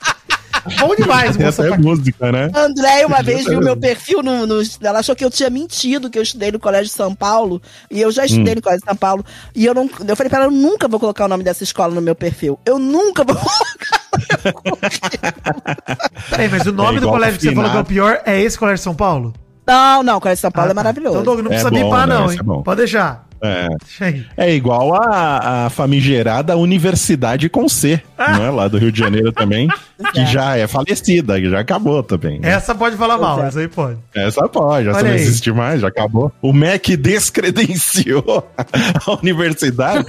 [0.80, 2.50] Bom demais, Bolsa Essa é música, né?
[2.54, 6.08] A Andréia uma vez viu meu perfil no, no- Ela achou que eu tinha mentido,
[6.10, 7.60] que eu estudei no Colégio de São Paulo.
[7.90, 9.24] E eu já estudei no Colégio de São Paulo.
[9.54, 9.88] E eu não.
[10.06, 12.58] Eu falei pra ela, eu nunca vou colocar o nome dessa escola no meu perfil.
[12.64, 14.04] Eu nunca vou colocar.
[16.30, 18.40] Peraí, mas o nome É do colégio que você falou que é o pior é
[18.40, 19.32] esse colégio de São Paulo?
[19.66, 20.80] Não, não, o Colégio de São Paulo Ah, é tá.
[20.82, 21.20] maravilhoso.
[21.20, 22.14] Então, Doug, não É precisa bom, bipar, né?
[22.14, 22.40] não, Esse hein?
[22.60, 22.62] é.
[22.62, 23.26] Pode deixar.
[23.44, 23.68] É.
[24.36, 28.32] É igual a, a famigerada Universidade com C, Ah.
[28.38, 28.50] não é?
[28.50, 29.68] Lá do Rio de Janeiro também,
[30.12, 32.40] que já é falecida, que já acabou também.
[32.40, 32.50] né?
[32.50, 33.48] Essa pode falar mal, é.
[33.48, 33.98] essa aí pode.
[34.14, 35.20] Essa pode, essa Olha não aí.
[35.20, 36.32] existe mais, já acabou.
[36.40, 38.48] O MEC descredenciou
[39.06, 40.04] a universidade.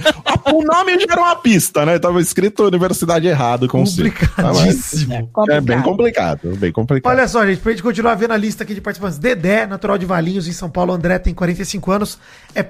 [0.52, 1.98] O nome já era uma pista, né?
[1.98, 4.02] Tava escrito universidade errado com C.
[4.02, 5.30] Mas Complicadíssimo.
[5.50, 7.12] É bem complicado, bem complicado.
[7.12, 9.18] Olha só, gente, pra gente continuar vendo a lista aqui de participantes.
[9.18, 10.92] Dedé, natural de Valinhos, em São Paulo.
[10.92, 12.18] André tem 45 anos.
[12.54, 12.62] É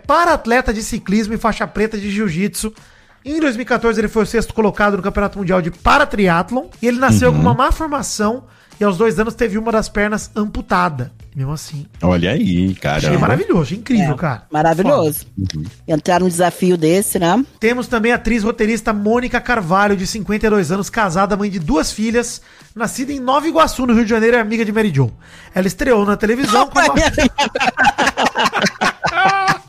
[0.56, 2.72] para-atleta de ciclismo e faixa preta de jiu-jitsu.
[3.24, 6.66] Em 2014, ele foi o sexto colocado no Campeonato Mundial de Paratriatlon.
[6.80, 8.44] E ele nasceu com uma má formação.
[8.78, 11.10] E aos dois anos teve uma das pernas amputada.
[11.34, 11.86] Mesmo assim.
[12.02, 13.18] Olha aí, Achei cara.
[13.18, 14.42] maravilhoso, achei incrível, cara.
[14.50, 15.26] Maravilhoso.
[15.88, 17.42] Entrar num desafio desse, né?
[17.58, 22.42] Temos também a atriz roteirista Mônica Carvalho, de 52 anos, casada, mãe de duas filhas,
[22.74, 25.10] nascida em Nova Iguaçu, no Rio de Janeiro, e amiga de Mary Jo.
[25.54, 26.86] Ela estreou na televisão como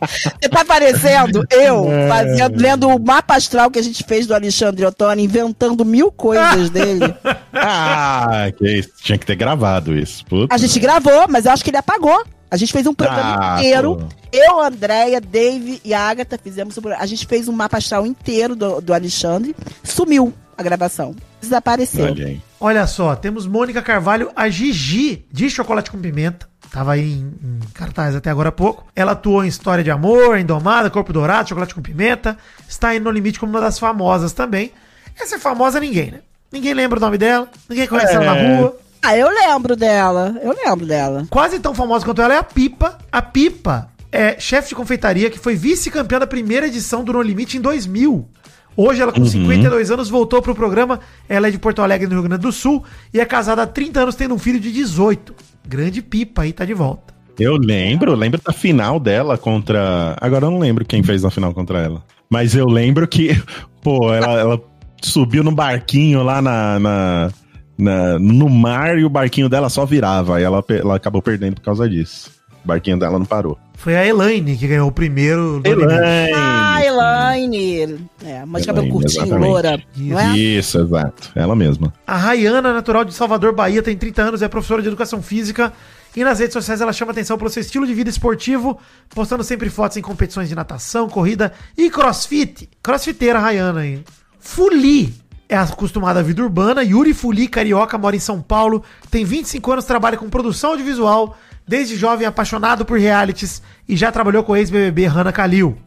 [0.42, 4.86] Você tá parecendo eu fazendo, lendo o mapa astral que a gente fez do Alexandre
[4.86, 7.14] Ottoni, inventando mil coisas dele.
[7.60, 8.90] Ah, que isso.
[9.02, 10.24] Tinha que ter gravado isso.
[10.26, 10.54] Puta.
[10.54, 12.24] A gente gravou, mas eu acho que ele apagou.
[12.52, 13.96] A gente fez um programa Ah, inteiro.
[13.98, 14.06] pô.
[14.32, 17.02] Eu, a Andréia, Dave e a Agatha fizemos programa.
[17.04, 19.56] A gente fez um mapa astral inteiro do, do Alexandre.
[19.84, 21.16] Sumiu a gravação.
[21.42, 22.06] Desapareceu.
[22.06, 22.38] Olha.
[22.60, 26.48] Olha só, temos Mônica Carvalho, a Gigi, de Chocolate com Pimenta.
[26.72, 28.86] Tava aí em, em cartaz até agora há pouco.
[28.96, 32.38] Ela atuou em História de Amor, Indomada, Corpo Dourado, Chocolate com Pimenta.
[32.68, 34.72] Está aí no limite como uma das famosas também.
[35.20, 36.20] Essa é famosa ninguém, né?
[36.52, 38.58] Ninguém lembra o nome dela, ninguém conhece ela na É.
[38.58, 38.78] rua.
[39.02, 40.36] Ah, eu lembro dela.
[40.42, 41.26] Eu lembro dela.
[41.30, 42.98] Quase tão famosa quanto ela é a Pipa.
[43.12, 47.58] A Pipa é chefe de confeitaria que foi vice-campeã da primeira edição do No Limite
[47.58, 48.28] em 2000.
[48.76, 51.00] Hoje ela com 52 anos voltou pro programa.
[51.28, 54.02] Ela é de Porto Alegre, no Rio Grande do Sul, e é casada há 30
[54.02, 55.34] anos, tendo um filho de 18.
[55.68, 57.14] Grande Pipa aí, tá de volta.
[57.40, 60.16] Eu lembro, lembro da final dela contra.
[60.20, 62.04] Agora eu não lembro quem fez na final contra ela.
[62.30, 63.30] Mas eu lembro que,
[63.84, 64.62] pô, ela, ela
[65.04, 67.32] subiu no barquinho lá na, na-
[67.78, 70.38] na- no mar e o barquinho dela só virava.
[70.38, 72.32] Aí ela, ela acabou perdendo por causa disso.
[72.64, 73.58] O barquinho dela não parou.
[73.78, 75.62] Foi a Elaine que ganhou o primeiro.
[75.64, 76.34] Elaine!
[76.36, 78.10] Ah, Elaine.
[78.26, 79.48] É, uma de cabelo curtinho, exatamente.
[79.48, 79.84] loura.
[79.96, 80.36] Não é?
[80.36, 81.32] Isso, exato.
[81.36, 81.94] Ela mesma.
[82.06, 85.72] A Rayana, natural de Salvador, Bahia, tem 30 anos, é professora de educação física.
[86.16, 88.80] E nas redes sociais ela chama atenção pelo seu estilo de vida esportivo,
[89.12, 92.68] postando sempre fotos em competições de natação, corrida e crossfit.
[92.82, 94.04] Crossfiteira Rayana aí.
[94.40, 95.14] Fuli
[95.48, 96.84] é acostumada à vida urbana.
[96.84, 101.38] Yuri Fuli, carioca, mora em São Paulo, tem 25 anos, trabalha com produção audiovisual,
[101.68, 105.78] desde jovem apaixonado por realities e já trabalhou com ex-BBB Hannah Kalil.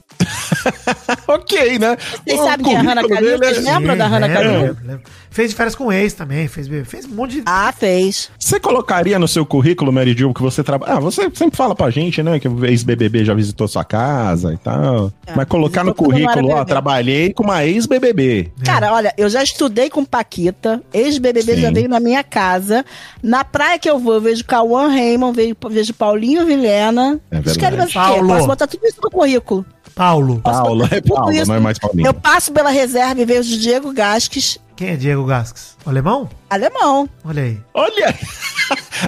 [1.29, 1.97] ok, né?
[2.27, 4.61] Vocês sabem quem é a Hannah dele é- Vocês lembram da Hannah lembro, Kalil?
[4.63, 5.03] lembro, lembro.
[5.31, 7.43] Fez de férias com ex também, fez, fez um monte de...
[7.47, 8.31] Ah, fez.
[8.37, 10.95] Você colocaria no seu currículo, Mary Jo, que você trabalha.
[10.95, 12.41] Ah, você sempre fala pra gente, né?
[12.41, 15.13] Que o ex-BBB já visitou sua casa e tal.
[15.25, 16.65] É, Mas colocar no currículo, ó, BBB.
[16.67, 18.51] trabalhei com uma ex-BBB.
[18.65, 22.85] Cara, olha, eu já estudei com Paquita, ex-BBB já veio na minha casa.
[23.23, 27.21] Na praia que eu vou, eu vejo Cauã Raymond, vejo, vejo Paulinho Vilhena.
[27.31, 27.93] É verdade.
[27.95, 28.27] Paulo.
[28.27, 29.65] Posso botar tudo isso no currículo.
[29.95, 30.41] Paulo.
[30.41, 31.47] Paulo, é Paulo, isso.
[31.49, 32.07] não é mais Paulinho.
[32.07, 35.77] Eu passo pela reserva e vejo Diego Gasques, Quem é Diego Gasques?
[35.85, 36.29] O alemão?
[36.49, 37.09] alemão.
[37.25, 37.59] Olha aí.
[37.75, 38.15] Olha!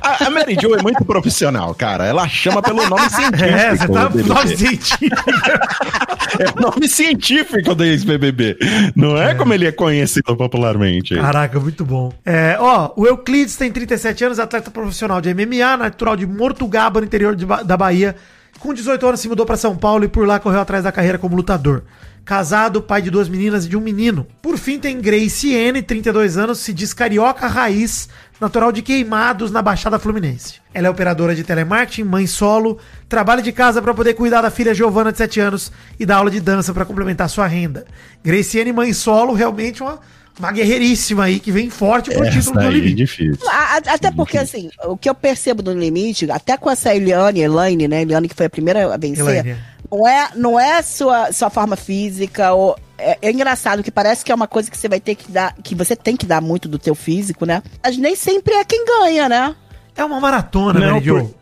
[0.02, 2.04] A, a Mary Jo é muito profissional, cara.
[2.06, 3.42] Ela chama pelo nome científico.
[3.52, 4.28] É, você tá BBB.
[4.28, 5.14] nome científico.
[6.38, 8.56] É o nome científico do ex-BBB.
[8.96, 11.14] Não é, como ele é conhecido popularmente.
[11.14, 12.10] Caraca, muito bom.
[12.24, 17.06] É, ó, o Euclides tem 37 anos, atleta profissional de MMA, natural de Mortugaba, no
[17.06, 18.16] interior de Ba- da Bahia.
[18.62, 21.18] Com 18 anos se mudou pra São Paulo e por lá correu atrás da carreira
[21.18, 21.82] como lutador.
[22.24, 24.24] Casado, pai de duas meninas e de um menino.
[24.40, 28.08] Por fim tem Grace N, 32 anos, se diz carioca raiz,
[28.40, 30.60] natural de Queimados, na Baixada Fluminense.
[30.72, 34.72] Ela é operadora de telemarketing, mãe solo, trabalha de casa pra poder cuidar da filha
[34.72, 37.84] Giovana de 7 anos e dá aula de dança pra complementar sua renda.
[38.22, 39.98] Grace N, mãe solo, realmente uma,
[40.38, 42.94] uma guerreiríssima aí que vem forte pro Essa título do é limite.
[42.94, 43.48] difícil.
[43.48, 47.40] A- a- Até porque, assim, o que eu percebo do limite, até com essa Eliane,
[47.40, 48.02] Elaine, né?
[48.02, 49.56] Eliane que foi a primeira a vencer, Elaine.
[49.90, 54.32] não é, não é sua, sua forma física, ou, é, é engraçado que parece que
[54.32, 56.68] é uma coisa que você vai ter que dar, que você tem que dar muito
[56.68, 57.62] do teu físico, né?
[57.82, 59.54] Mas nem sempre é quem ganha, né?
[59.94, 61.18] É uma maratona, Não, Jo.
[61.20, 61.34] por-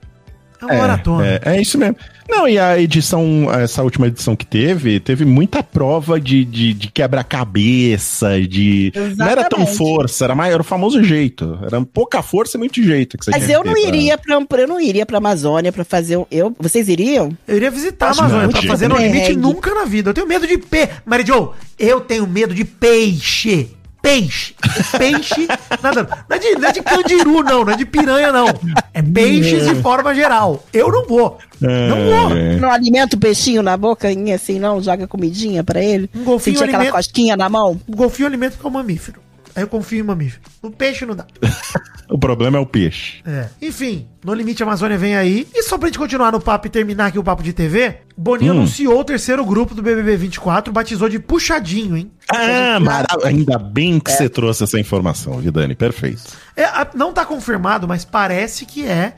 [0.61, 1.27] É uma maratona.
[1.27, 1.97] É, é isso mesmo.
[2.29, 6.89] Não, e a edição, essa última edição que teve, teve muita prova de, de, de
[6.93, 8.93] quebra-cabeça, de.
[9.17, 9.77] Não era tão Exatamente.
[9.77, 11.59] força, era, mais, era o famoso jeito.
[11.65, 14.19] Era pouca força e muito jeito que você Mas tinha eu não ter pra- iria
[14.19, 17.37] pra, eu não iria pra Amazônia pra fazer um, eu, vocês iriam?
[17.49, 18.73] Eu iria visitar a Acho Amazônia, não, pra Diego.
[18.75, 19.41] fazer no limite Perrengue.
[19.41, 20.11] nunca na vida.
[20.11, 20.91] Eu tenho medo de peixe.
[21.05, 23.71] Mary Jo, eu tenho medo de peixe.
[24.03, 24.55] Peixe.
[24.99, 25.47] Peixe.
[25.83, 26.25] Nada.
[26.29, 27.65] Não é, de, não é de candiru, não.
[27.65, 28.47] Não é de piranha, não.
[28.95, 30.65] É peixes de forma geral.
[30.73, 31.39] Eu não vou.
[31.61, 31.97] Não
[32.29, 32.37] vou.
[32.37, 32.57] É.
[32.57, 34.83] Não alimenta o peixinho na boca, assim, não?
[34.83, 36.09] Joga comidinha pra ele?
[36.15, 37.79] Um golfinho Sentir aquela alimenta- cosquinha na mão?
[37.87, 39.21] O golfinho alimenta é um mamífero.
[39.55, 40.43] Aí eu confio em mamífero.
[40.63, 41.27] No peixe não dá.
[42.13, 43.23] O problema é o peixe.
[43.25, 43.47] É.
[43.63, 45.47] Enfim, No Limite Amazônia vem aí.
[45.55, 48.53] E só pra gente continuar no papo e terminar aqui o papo de TV, Boninho
[48.53, 48.57] Hum.
[48.59, 52.11] anunciou o terceiro grupo do BBB 24, batizou de Puxadinho, hein?
[52.29, 55.77] Ah, mara- ainda bem que você trouxe essa informação, viu, Dani?
[55.77, 56.21] Perfeito.
[56.57, 56.65] É,
[56.97, 59.13] não tá confirmado, mas parece que é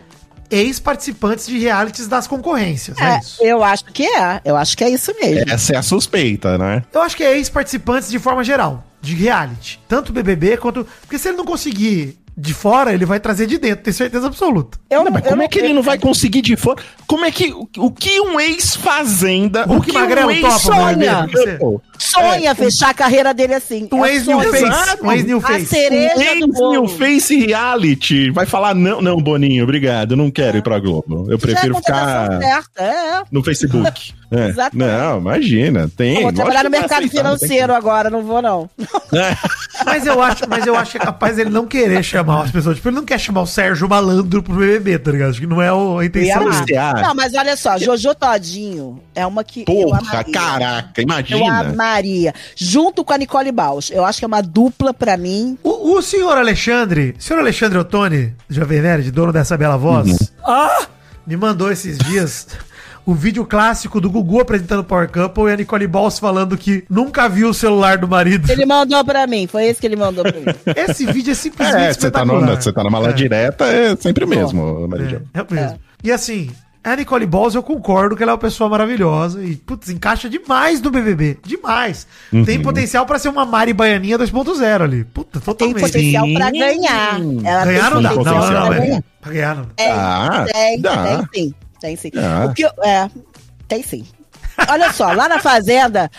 [0.50, 2.98] ex-participantes de realities das concorrências.
[2.98, 3.42] É, É, isso.
[3.42, 4.40] eu acho que é.
[4.44, 5.50] Eu acho que é isso mesmo.
[5.50, 6.82] Essa é a suspeita, né?
[6.92, 9.78] Eu acho que é ex-participantes de forma geral, de reality.
[9.88, 10.86] Tanto BBB quanto.
[11.02, 14.78] Porque se ele não conseguir de fora, ele vai trazer de dentro, tenho certeza absoluta.
[14.88, 16.82] Eu, Não, mas eu como é que ele eu- não vai conseguir de fora?
[17.06, 17.52] Como é que.
[17.52, 19.64] O, o que um ex-fazenda.
[19.70, 20.58] O que Magrelo um topa,
[22.02, 22.32] sonha.
[22.34, 23.88] Sonha fechar a carreira dele assim.
[23.92, 24.50] Um É ex-new sonho.
[24.50, 25.02] face.
[25.02, 25.66] Um ex-new A face.
[25.66, 26.72] cereja do Ex bolo.
[26.72, 31.26] New Face Reality vai falar: não, não, Boninho, obrigado, eu não quero ir pra Globo.
[31.28, 33.22] Eu Já é prefiro a contratação ficar certa, é.
[33.30, 34.12] no Facebook.
[34.34, 34.48] É.
[34.48, 34.90] Exatamente.
[34.90, 36.16] Não, imagina, tem.
[36.16, 38.70] Eu vou trabalhar no mercado aceitar, financeiro agora, não vou não.
[39.84, 42.76] Mas eu acho, mas eu acho que é capaz ele não querer chamar as pessoas.
[42.76, 45.30] Tipo, ele não quer chamar o Sérgio Malandro pro BBB, tá ligado?
[45.30, 46.78] Acho que não é o- a intenção dele.
[47.02, 51.72] Não, mas olha só, Jojo Todinho é uma que Porra, caraca, Eu imagina.
[51.92, 52.34] Amaria.
[52.56, 53.90] Junto com a Nicole Baus.
[53.90, 55.58] Eu acho que é uma dupla pra mim.
[55.62, 60.16] O, o senhor Alexandre, senhor Alexandre Ottoni, Jovem Nerd, dono dessa bela voz, Uhum.
[60.44, 60.86] ah,
[61.26, 62.46] me mandou esses dias
[63.04, 67.28] o vídeo clássico do Gugu apresentando Power Couple e a Nicole Balls falando que nunca
[67.28, 68.50] viu o celular do marido.
[68.50, 70.46] Ele mandou pra mim, foi esse que ele mandou pra mim.
[70.76, 72.62] Esse vídeo é simplesmente É, você tá, no, espetacular.
[72.62, 73.12] você tá na mala É.
[73.12, 75.78] direta, é sempre o mesmo, Maria É, é o mesmo.
[76.04, 76.50] E assim,
[76.84, 80.80] a Nicole Balls, eu concordo que ela é uma pessoa maravilhosa e, putz, encaixa demais
[80.80, 81.38] no BBB.
[81.44, 82.06] Demais.
[82.32, 82.44] Uhum.
[82.44, 85.04] Tem potencial pra ser uma Mari Baianinha 2.0 ali.
[85.04, 85.80] Puta, Tem totalmente.
[85.80, 86.58] potencial pra Sim.
[86.58, 87.20] ganhar.
[87.44, 88.08] Ela Ganhar tem não dá.
[88.10, 89.04] Não, potencial não, pra não, ganhar.
[89.20, 89.64] Pra ganhar não.
[89.76, 91.06] Tem, Dá, tem, dá.
[91.06, 91.54] tem sim.
[91.80, 92.10] Tem sim.
[92.12, 92.46] Dá.
[92.46, 93.10] O que eu- é,
[93.68, 94.04] tem sim.
[94.68, 96.10] Olha só, lá na Fazenda,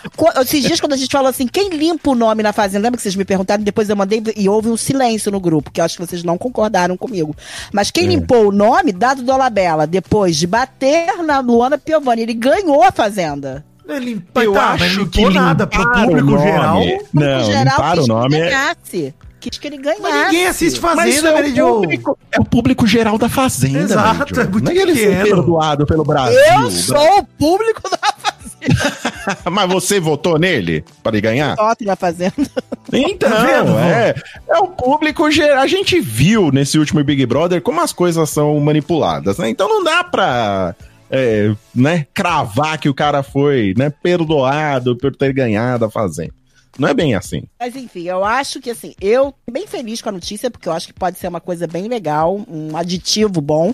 [0.41, 2.84] esses dias quando a gente falou assim, quem limpa o nome na Fazenda?
[2.84, 3.63] Lembra que vocês me perguntaram?
[3.63, 6.38] Depois eu mandei e houve um silêncio no grupo, que eu acho que vocês não
[6.38, 7.36] concordaram comigo.
[7.71, 12.84] Mas quem limpou o nome, Dado Dolabella, depois de bater na Luana Piovani, ele ganhou
[12.84, 13.65] a Fazenda.
[13.88, 16.79] Ele limpa, Eu tá, mas acho não que limpou nada pro público geral.
[17.13, 18.36] Não, o geral limparam quis o nome.
[18.38, 19.13] é- ganhasse.
[19.49, 20.01] Quis que ele ganhasse.
[20.01, 21.81] Mas ninguém assiste Mas Fazenda, é Mary Jo.
[22.31, 23.79] é o público geral da Fazenda.
[23.79, 24.41] Exato, Mary Jo.
[24.41, 25.23] é muito Não é que ele foi pequeno.
[25.35, 26.39] perdoado pelo Brasil.
[26.39, 28.33] Eu sou o público da Fazenda.
[29.51, 31.55] Mas você votou nele para ele ganhar?
[31.55, 32.33] Voto na Fazenda.
[32.93, 34.15] Então, Tá é,
[34.49, 35.61] é o público geral.
[35.61, 39.49] A gente viu nesse último Big Brother como as coisas são manipuladas, né?
[39.49, 40.73] Então não dá pra
[41.11, 46.34] é, né, cravar que o cara foi né, perdoado por ter ganhado a Fazenda.
[46.77, 47.43] Não é bem assim.
[47.59, 50.73] Mas enfim, eu acho que assim, eu tô bem feliz com a notícia, porque eu
[50.73, 53.73] acho que pode ser uma coisa bem legal, um aditivo bom.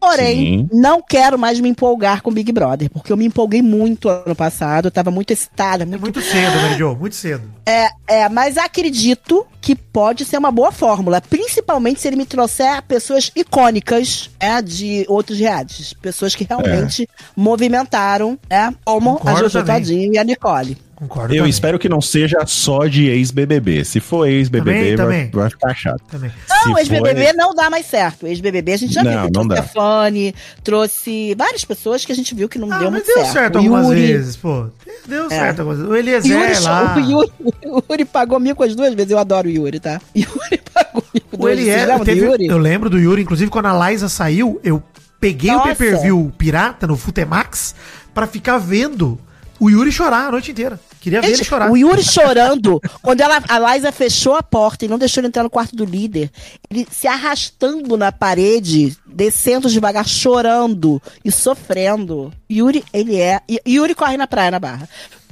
[0.00, 0.68] Porém, Sim.
[0.72, 4.86] não quero mais me empolgar com Big Brother, porque eu me empolguei muito ano passado,
[4.86, 7.42] eu tava muito excitada, É muito muito cedo, Mary Jo, muito cedo.
[7.68, 12.80] É, é, mas acredito que pode ser uma boa fórmula, principalmente se ele me trouxer
[12.82, 15.92] pessoas icônicas né, de outros realities.
[15.92, 18.72] Pessoas que realmente movimentaram, né?
[18.84, 19.82] Como Concordo a Jojo também.
[19.82, 20.78] Todinho e a Nicole.
[20.94, 21.50] Concordo Eu também.
[21.50, 23.84] espero que não seja só de ex-BBB.
[23.84, 26.02] Se for ex-BBB, vai, vai ficar chato.
[26.10, 26.32] Também.
[26.66, 28.26] Não, ex-BBB for- não dá mais certo.
[28.26, 29.20] Ex-BBB a gente já Não, viu.
[29.32, 29.62] não Trouxe dá.
[29.62, 30.34] Fanny,
[30.64, 33.32] trouxe várias pessoas que a gente viu que não Ah, deu mas muito deu certo.
[33.32, 34.66] certo algumas Yuri- vezes, pô.
[35.06, 35.28] Deu É.
[35.28, 35.90] certo algumas vezes.
[35.90, 36.94] O O Eliezer Yuri, lá.
[36.96, 37.32] o, Yuri,
[37.64, 39.10] o Yuri pagou mico as duas vezes.
[39.10, 40.00] Eu adoro o Yuri, tá?
[40.14, 41.68] O Yuri pagou mico O duas vezes.
[41.68, 42.46] Eliezer, lembram do teve, Yuri?
[42.46, 44.82] eu lembro do Yuri, inclusive quando a Liza saiu, eu
[45.20, 45.66] peguei o Nossa.
[45.74, 47.74] pay-per-view pirata no Futemax
[48.14, 49.18] pra ficar vendo
[49.60, 50.78] o Yuri chorar a noite inteira.
[51.00, 51.70] Queria ver ele Gente, chorar.
[51.70, 55.44] o Yuri chorando, quando ela, a Liza fechou a porta e não deixou ele entrar
[55.44, 56.28] no quarto do líder,
[56.68, 62.32] ele se arrastando na parede, descendo devagar, chorando e sofrendo.
[62.50, 63.40] Yuri, ele é.
[63.66, 64.88] Yuri corre na praia na barra.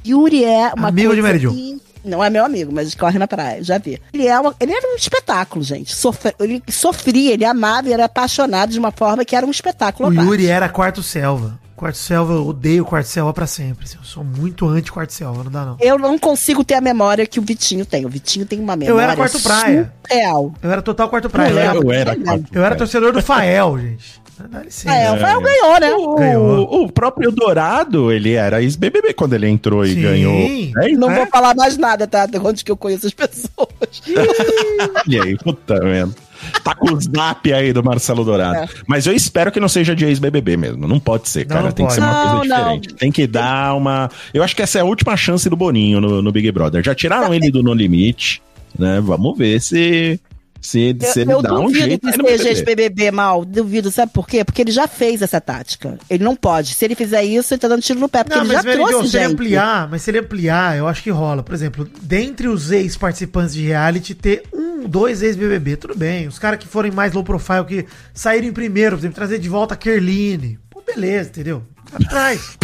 [0.06, 1.40] Yuri é uma Amigo de Mary
[2.06, 4.00] Não é meu amigo, mas corre na praia, já vi.
[4.12, 5.94] Ele, é uma, ele era um espetáculo, gente.
[5.94, 10.08] Sofre- ele sofria, ele amava e era apaixonado de uma forma que era um espetáculo.
[10.08, 10.12] O.
[10.14, 11.58] Yuri era quarto selva.
[11.74, 13.84] Quarto selva, eu odeio quarto selva pra sempre.
[13.84, 15.76] assim, Eu sou muito anti-quarto selva, não dá não.
[15.78, 18.06] Eu não consigo ter a memória que o Vitinho tem.
[18.06, 19.92] O Vitinho tem uma memória Eu era quarto praia.
[20.08, 20.54] surreal.
[20.62, 21.50] Eu era total quarto praia.
[21.52, 22.76] Não Eu era, Eu era quarto eu era praia.
[22.78, 24.22] torcedor do Fael, gente.
[24.86, 26.18] É, o Fael ganhou, né?
[26.18, 26.68] Ganhou.
[26.70, 30.02] O, o próprio Dourado, ele era ex-BBB quando ele entrou e Sim.
[30.02, 30.34] ganhou.
[30.82, 31.16] É, Não né?
[31.16, 32.26] vou falar mais nada, tá?
[32.26, 34.02] De onde que eu conheço as pessoas.
[35.06, 36.14] Olha aí, puta merda.
[36.62, 38.56] Tá com o zap aí do Marcelo Dourado.
[38.58, 38.68] É.
[38.86, 40.86] Mas eu espero que não seja de ex-BBB mesmo.
[40.86, 41.62] Não pode ser, Não, cara.
[41.68, 42.12] não Tem que ser pode.
[42.12, 42.78] uma Não, coisa não.
[42.78, 42.94] diferente.
[42.94, 44.10] Tem que dar uma.
[44.34, 46.84] Eu acho que essa é a última chance do Boninho no, no Big Brother.
[46.84, 48.42] Já tiraram ele do No Limite,
[48.78, 49.00] né?
[49.02, 50.20] Vamos ver se.
[50.66, 52.48] Se, se Eu, ele eu dá um duvido jeito que seja BBB.
[52.48, 53.44] ex-BBB mal.
[53.44, 54.44] Duvido, sabe por quê?
[54.44, 55.98] Porque ele já fez essa tática.
[56.10, 56.74] Ele não pode.
[56.74, 58.24] Se ele fizer isso, ele tá dando tiro no pé.
[58.24, 60.88] Porque Não, ele mas já Jo, trouxe, se ele ampliar, mas se ele ampliar, eu
[60.88, 61.42] acho que rola.
[61.42, 66.26] Por exemplo, dentre os ex-participantes de reality, ter um, dois ex-BBB, tudo bem.
[66.26, 69.48] Os caras que forem mais low profile, que saíram em primeiro, por exemplo, trazer de
[69.48, 70.58] volta a Kerline.
[70.68, 71.62] Pô, beleza, entendeu?
[71.94, 72.56] Atrás.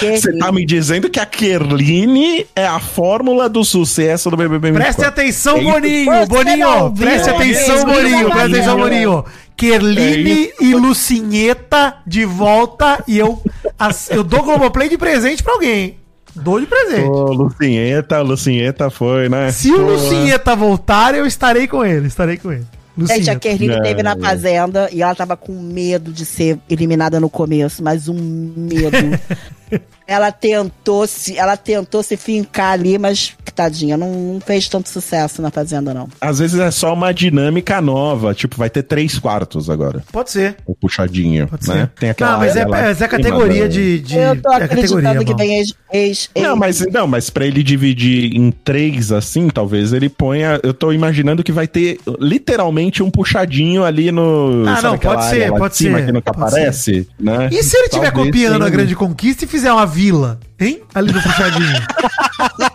[0.00, 4.94] Você tá me dizendo que a Kerline é a fórmula do sucesso do BBB 24.
[4.94, 5.62] Preste atenção, É.
[5.62, 6.26] Boninho.
[6.26, 8.30] Boninho, preste atenção, Boninho.
[8.30, 8.78] Preste atenção.
[8.78, 9.24] Boninho.
[9.56, 13.02] Kerline É e Lucinheta de volta.
[13.06, 13.40] E eu,
[13.78, 15.96] as- eu dou Globoplay de presente pra alguém.
[16.34, 17.08] Dou de presente.
[17.10, 19.52] Ô, Lucinheta, Lucinheta foi, né?
[19.52, 22.06] Se o Pô, Lucinheta voltar, eu estarei com ele.
[22.08, 22.64] Estarei com ele.
[22.98, 23.38] Gente, a.
[23.38, 23.82] Kerline Não.
[23.82, 28.14] teve na fazenda e ela tava com medo de ser eliminada no começo, mas um
[28.14, 28.96] medo.
[30.06, 35.42] ela tentou se, ela tentou se fincar ali, mas tadinha, não, não fez tanto sucesso
[35.42, 36.08] na fazenda não.
[36.20, 40.02] Às vezes é só uma dinâmica nova, tipo, vai ter três quartos agora.
[40.10, 40.56] Pode ser.
[40.66, 41.74] O puxadinho, Pode né?
[41.74, 41.86] ser.
[41.88, 44.16] Tem aquela não, mas é, lá mas é cima categoria de, de.
[44.16, 47.46] Eu tô é acreditando categoria, que vem ex, ex, ex Não, mas não, mas para
[47.46, 50.58] ele dividir em três assim, talvez ele ponha.
[50.62, 54.64] Eu tô imaginando que vai ter literalmente um puxadinho ali no.
[54.66, 57.48] Ah, não, pode ser, pode cima ser, que nunca pode aparece, né?
[57.52, 60.80] E se ele estiver copiando a Grande Conquista e fizer uma vila, hein?
[60.94, 61.82] Ali no puxadinho.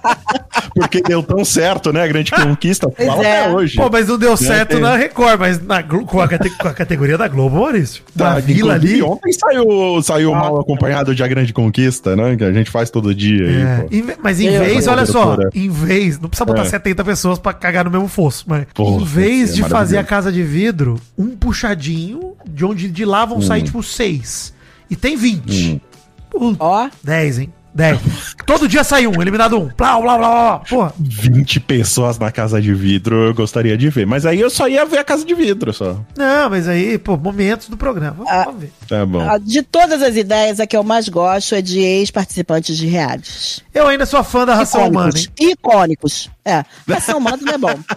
[0.75, 2.03] Porque deu tão certo, né?
[2.03, 2.87] A grande conquista.
[2.89, 3.41] Pois Fala é.
[3.45, 3.75] até hoje.
[3.77, 7.17] Pô, mas não deu certo tem- na Record, mas na, com, a com a categoria
[7.17, 8.03] da Globo, Maurício.
[8.15, 9.01] Tá, Na vila ali.
[9.01, 12.35] Ontem saiu, saiu mal acompanhado de A Grande Conquista, né?
[12.35, 13.45] Que a gente faz todo dia.
[13.47, 15.49] aí, É, em ve- mas em Eu- vez, olha só, doutora.
[15.55, 16.65] em vez, não precisa botar É.
[16.65, 19.99] 70 pessoas pra cagar no mesmo fosso, mas Porra, em vez é de fazer maravilhoso.
[19.99, 24.53] a casa de vidro, um puxadinho de onde de lá vão sair tipo 6.
[24.89, 25.73] E tem 20.
[25.73, 25.79] Hum.
[26.59, 27.53] Ó, 10, hein?
[27.75, 27.99] 10.
[28.43, 29.69] Todo dia sai um, eliminado um.
[29.77, 30.59] Blá, blá, blá, blá.
[30.67, 30.93] Porra.
[30.99, 34.03] 20 pessoas na casa de vidro eu gostaria de ver.
[34.07, 35.95] Mas aí eu só ia ver a casa de vidro só.
[36.17, 38.15] Não, mas aí, pô, momentos do programa.
[38.17, 38.43] Vamos, Ah.
[38.45, 38.71] vamos ver.
[38.87, 39.29] Tá bom.
[39.29, 43.61] a- de todas as ideias, a que eu mais gosto é de ex-participantes de realities.
[43.71, 45.27] Eu ainda sou fã da ração humana, hein?
[45.51, 46.31] Icônicos.
[46.43, 47.79] É, ração humana não é bom.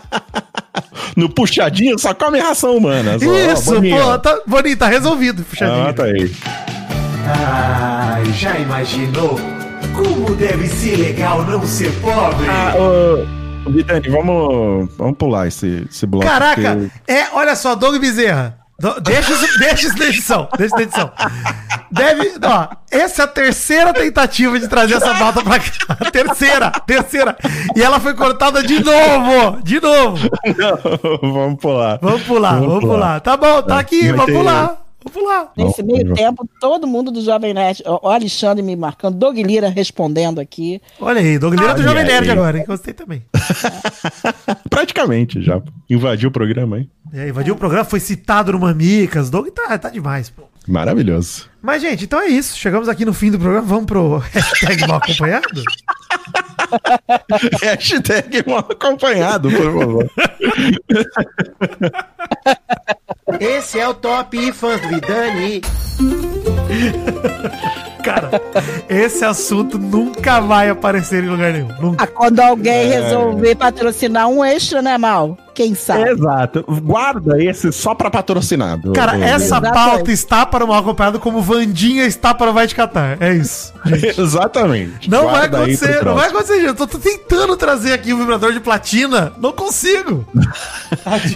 [1.16, 3.16] No puxadinho só come ração humana.
[3.16, 3.96] Isso, ó, Boninho.
[4.00, 5.88] pô, tá, Boninho, tá resolvido, puxadinho.
[5.88, 6.30] Ah, tá aí.
[7.26, 9.38] Ai, já imaginou?
[9.94, 12.46] Como deve ser legal não ser pobre?
[12.48, 12.74] Ah,
[13.66, 16.26] ô, Vitani, vamos, vamos pular esse, esse bloco.
[16.26, 18.56] Caraca, porque- é, olha só, Doug Bezerra.
[19.02, 20.48] Deixa, isso, deixa isso na edição.
[20.56, 21.10] Deixa na edição.
[21.90, 22.32] Deve.
[22.42, 25.96] Ó, essa é a terceira tentativa de trazer essa pauta pra cá.
[26.10, 27.36] Terceira, terceira.
[27.76, 29.60] E ela foi cortada de novo!
[29.62, 30.26] De novo!
[30.56, 31.98] Não, vamos pular.
[32.00, 32.94] Vamos pular, vamos, Vamos pular.
[32.96, 33.20] pular.
[33.20, 34.76] Tá bom, tá aqui, Vai vamos ter- pular.
[35.04, 35.52] Vamos pular.
[35.56, 40.40] Nesse meio tempo, todo mundo do Jovem Nerd, o Alexandre me marcando, Doug Lira respondendo
[40.40, 40.80] aqui.
[41.00, 42.30] Olha aí, Doug Lira do Olha Jovem Nerd aí.
[42.30, 42.64] agora, hein?
[42.66, 43.22] Gostei também.
[44.70, 45.60] Praticamente já.
[45.88, 46.90] Invadiu o programa, hein?
[47.12, 49.30] É, invadiu o programa, foi citado no Mamicas.
[49.30, 50.42] Doug tá, tá demais, pô.
[50.68, 51.49] Maravilhoso.
[51.62, 52.56] Mas, gente, então é isso.
[52.56, 53.66] Chegamos aqui no fim do programa.
[53.66, 55.62] Vamos pro hashtag mal acompanhado?
[57.60, 60.10] Hashtag mal acompanhado, por favor.
[63.40, 65.60] Esse é o Top Fãs do Vidani.
[68.02, 68.30] Cara,
[68.88, 71.68] esse assunto nunca vai aparecer em lugar nenhum.
[71.80, 72.04] Nunca.
[72.04, 75.36] Ah, quando alguém resolver patrocinar um extra, né, Mal?
[75.54, 76.08] Quem sabe?
[76.08, 76.64] Exato.
[76.82, 78.92] Guarda esse só pra patrocinado.
[78.92, 79.74] Cara, essa Exatamente.
[79.74, 83.16] pauta está para o mal acompanhado como Vandinha está para Vai de Catar.
[83.20, 83.72] É isso.
[84.16, 85.10] Exatamente.
[85.10, 86.66] Não vai Guarda pro acontecer, não vai acontecer, gente.
[86.66, 89.32] Eu tô, tô tentando trazer aqui o vibrador de platina.
[89.38, 90.24] Não consigo.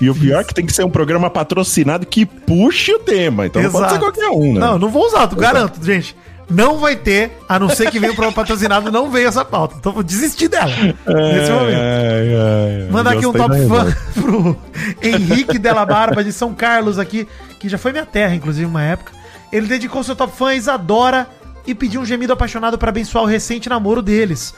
[0.00, 3.46] E o pior é que tem que ser um programa patrocinado que puxe o tema.
[3.46, 4.60] Então não pode ser qualquer um, né?
[4.60, 6.16] Não, não vou usar, garanto, gente.
[6.50, 9.76] Não vai ter, a não ser que venha o programa patrocinado, não veio essa pauta.
[9.78, 11.80] Então vou desistir dela nesse momento.
[11.80, 12.88] Ai, ai, ai.
[12.90, 14.56] Manda aqui um top fã pro
[15.02, 17.26] Henrique Della Barba de São Carlos aqui,
[17.58, 19.23] que já foi minha terra, inclusive, uma época.
[19.54, 21.28] Ele dedicou seu top fã a Isadora
[21.64, 24.52] e pediu um gemido apaixonado para abençoar o recente namoro deles.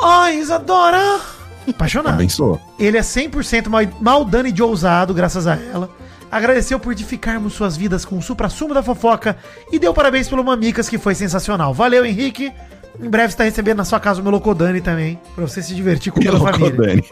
[0.00, 1.18] Ai, Isadora!
[1.66, 2.14] Apaixonado.
[2.14, 2.60] Abençoou.
[2.78, 5.88] Ele é 100% mal- maldano e de ousado, graças a ela.
[6.30, 9.36] Agradeceu por edificarmos suas vidas com o supra-sumo da fofoca
[9.72, 11.72] e deu parabéns pelo Mamicas, que foi sensacional.
[11.72, 12.52] Valeu, Henrique.
[13.00, 16.12] Em breve você está recebendo na sua casa o Melocodani também, pra você se divertir
[16.12, 17.02] com toda a família.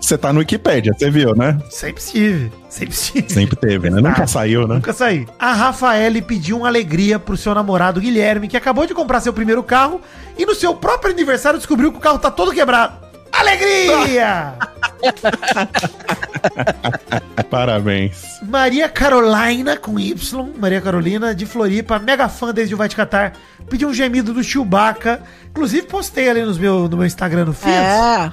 [0.00, 1.58] Você tá no Wikipédia, você viu, né?
[1.70, 2.52] Sempre estive.
[2.68, 3.32] Sempre estive.
[3.32, 4.00] Sempre teve, né?
[4.00, 4.74] Nunca Ah, saiu, né?
[4.74, 5.26] Nunca saí.
[5.38, 9.62] A Rafaele pediu uma alegria pro seu namorado Guilherme, que acabou de comprar seu primeiro
[9.62, 10.00] carro
[10.38, 13.05] e no seu próprio aniversário descobriu que o carro tá todo quebrado.
[13.38, 14.54] Alegria!
[17.50, 18.40] Parabéns.
[18.42, 20.14] Maria Carolina, com Y,
[20.58, 23.32] Maria Carolina, de Floripa, mega fã desde o Vai Te Catar,
[23.68, 25.22] pediu um gemido do Chewbacca.
[25.50, 28.32] Inclusive, postei ali nos meu, no meu Instagram, no Feeds, É.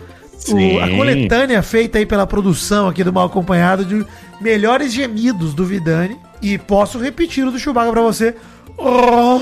[0.53, 4.05] o- a coletânea feita aí pela produção aqui do Mal Acompanhado de
[4.41, 6.17] melhores gemidos do Vidani.
[6.41, 8.35] E posso repetir o do Chewbacca pra você.
[8.77, 9.39] Oh,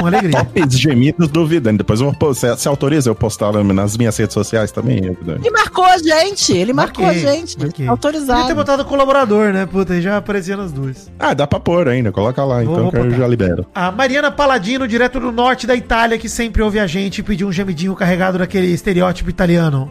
[0.00, 0.44] com alegria.
[0.44, 1.78] Tops gemidos do Vidani.
[1.78, 5.40] Depois eu vou você, você autoriza eu postar nas minhas redes sociais também, Vidani?
[5.42, 7.58] Ele marcou a gente, ele marcou a gente.
[7.58, 7.70] marquei.
[7.70, 8.54] Podia ter Autorizado.
[8.54, 9.66] botado colaborador, né?
[9.66, 11.10] Puta, aí já aparecia nas duas.
[11.18, 12.10] Ah, dá pra pôr ainda.
[12.12, 13.16] Coloca lá, Vou- então, vou que eu botar.
[13.18, 13.66] já libero.
[13.74, 17.52] A Mariana Paladino, direto do norte da Itália, que sempre ouve a gente, pediu um
[17.52, 19.90] gemidinho carregado daquele estereótipo italiano.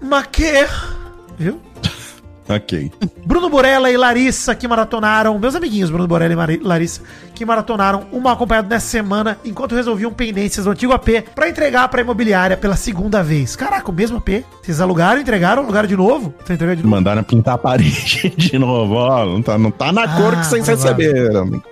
[0.00, 0.66] Ma que?
[1.38, 1.60] Viu?
[2.48, 2.90] Ok.
[3.26, 7.02] Bruno Borella e Larissa que maratonaram, meus amiguinhos Bruno Borella e Mari- Larissa,
[7.34, 12.00] que maratonaram uma acompanhado nessa semana, enquanto resolviam pendências do antigo AP pra entregar pra
[12.00, 13.54] imobiliária pela segunda vez.
[13.54, 14.44] Caraca, o mesmo AP?
[14.62, 16.34] Vocês alugaram, entregaram, alugaram de novo?
[16.48, 16.88] De novo?
[16.88, 19.26] Mandaram pintar a parede de novo, ó.
[19.26, 21.62] Não tá, não tá na Ah, cor que vocês receberam.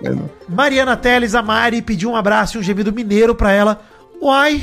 [0.47, 3.79] Mariana Teles, a Mari, pediu um abraço e um gemido mineiro pra ela.
[4.21, 4.61] Uai!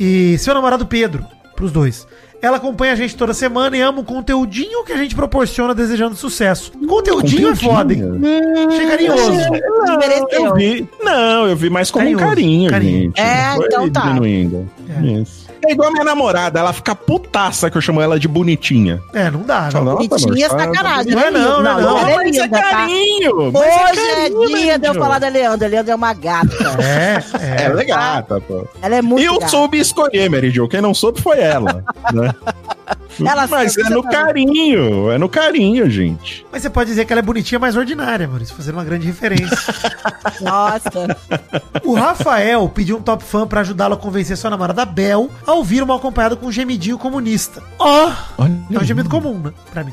[0.00, 1.24] E seu namorado Pedro,
[1.54, 2.06] pros dois.
[2.42, 6.16] Ela acompanha a gente toda semana e ama o conteúdinho que a gente proporciona desejando
[6.16, 6.72] sucesso.
[6.88, 8.02] Conteúdinho, é foda, hein?
[8.68, 9.30] Achei carinhoso.
[9.86, 10.46] Desmereceu.
[10.46, 10.88] Eu vi.
[11.00, 13.02] Não, eu vi mais como Carinhoso, um carinho, carinho.
[13.02, 13.20] gente.
[13.20, 14.00] É, Não então tá.
[14.08, 14.68] diminuindo.
[14.88, 15.06] É.
[15.20, 15.41] Isso.
[15.64, 19.00] É igual a minha namorada, ela fica putaça que eu chamo ela de bonitinha.
[19.12, 19.94] É, não dá, Fala, não.
[19.94, 21.12] "Nossa, Bonitinha é sacanagem.
[21.12, 21.98] Não é não, não é não.
[21.98, 22.60] ela é linda, tá?
[22.62, 23.36] carinho!
[23.36, 25.68] Hoje é dia de eu falar da Leandra.
[25.68, 26.52] Leandra é uma gata.
[26.82, 27.64] É, é.
[27.64, 28.66] É legal, tá, pô.
[28.80, 29.48] Ela é muito Eu gata.
[29.48, 30.66] soube escolher, Mary Jo.
[30.68, 31.84] Quem não soube foi ela.
[32.12, 32.34] né?
[33.20, 36.46] Ela Mas é no tá- carinho, é no carinho, gente.
[36.50, 39.56] Mas você pode dizer que ela é bonitinha, mas ordinária, Maurício, fazendo uma grande referência.
[40.40, 41.16] Nossa.
[41.84, 45.82] o Rafael pediu um top fã pra ajudá-lo a convencer sua namorada Bel a ouvir
[45.82, 47.62] uma acompanhada com um gemidinho comunista.
[47.78, 48.10] Ó!
[48.38, 49.52] é um gemido comum, né?
[49.72, 49.92] Pra mim.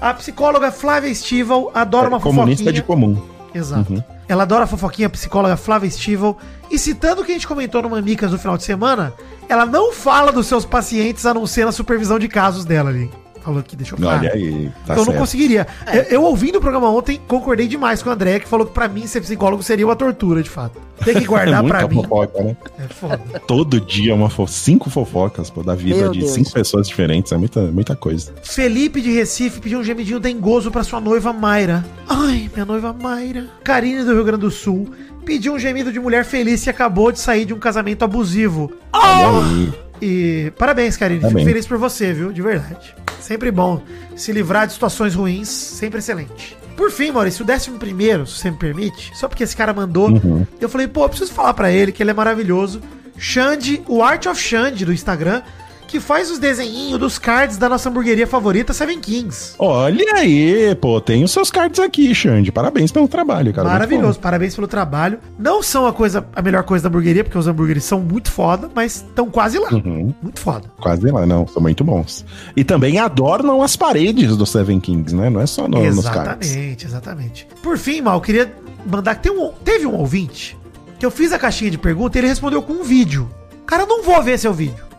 [0.00, 2.72] A psicóloga Flávia Stival adora uma É comunista fofoquinha.
[2.72, 3.22] de comum.
[3.54, 3.92] Exato.
[3.92, 4.02] Uhum.
[4.30, 6.38] Ela adora a fofoquinha, a psicóloga Flávia Stival.
[6.70, 9.12] E citando o que a gente comentou no Mamicas no final de semana,
[9.48, 13.10] ela não fala dos seus pacientes a não ser na supervisão de casos dela ali.
[13.42, 14.18] Falou aqui, deixa eu falar.
[14.18, 15.66] Olha aí, tá eu não conseguiria.
[15.92, 18.86] Eu, eu ouvindo o programa ontem, concordei demais com o André, que falou que pra
[18.86, 20.78] mim ser psicólogo seria uma tortura, de fato.
[21.04, 22.02] Tem que guardar pra Muita mim.
[22.02, 22.56] fofoca, né?
[22.78, 23.20] É foda.
[23.46, 24.46] Todo dia uma fo...
[24.46, 26.32] cinco fofocas, pô, da vida Meu de Deus.
[26.32, 27.32] cinco pessoas diferentes.
[27.32, 28.34] É muita, muita coisa.
[28.42, 31.84] Felipe de Recife pediu um gemidinho dengoso pra sua noiva Mayra.
[32.08, 33.46] Ai, minha noiva Mayra.
[33.64, 34.90] Karine do Rio Grande do Sul
[35.24, 38.72] pediu um gemido de mulher feliz que acabou de sair de um casamento abusivo.
[38.92, 39.72] Olha aí.
[40.00, 41.20] E parabéns, Karine.
[41.20, 42.32] Fico feliz por você, viu?
[42.32, 42.94] De verdade.
[43.20, 43.82] Sempre bom
[44.16, 46.56] se livrar de situações ruins, sempre excelente.
[46.76, 50.08] Por fim, Maurício, o décimo primeiro, se você me permite, só porque esse cara mandou,
[50.10, 50.46] Uhum.
[50.60, 52.80] eu falei, pô, eu preciso falar pra ele que ele é maravilhoso.
[53.18, 55.42] Xande, o Art of Xande do Instagram,
[55.90, 59.54] que faz os desenhinhos dos cards da nossa hamburgueria favorita, Seven Kings.
[59.58, 62.52] Olha aí, pô, tem os seus cards aqui, Xande.
[62.52, 63.68] Parabéns pelo trabalho, cara.
[63.68, 65.18] Maravilhoso, parabéns pelo trabalho.
[65.36, 68.70] Não são a coisa, a melhor coisa da hamburgueria, porque os hambúrgueres são muito foda,
[68.72, 69.68] mas estão quase lá.
[69.72, 70.14] Uhum.
[70.22, 70.70] Muito foda.
[70.80, 72.24] Quase lá, não, são muito bons.
[72.54, 75.28] E também adornam as paredes do Seven Kings, né?
[75.28, 76.52] Não é só no, nos cards.
[76.52, 77.48] exatamente, exatamente.
[77.60, 78.54] Por fim, Mal, queria
[78.86, 80.56] mandar que um, teve um ouvinte
[81.00, 83.28] que eu fiz a caixinha de pergunta e ele respondeu com um vídeo.
[83.66, 84.89] Cara, eu não vou ver seu vídeo.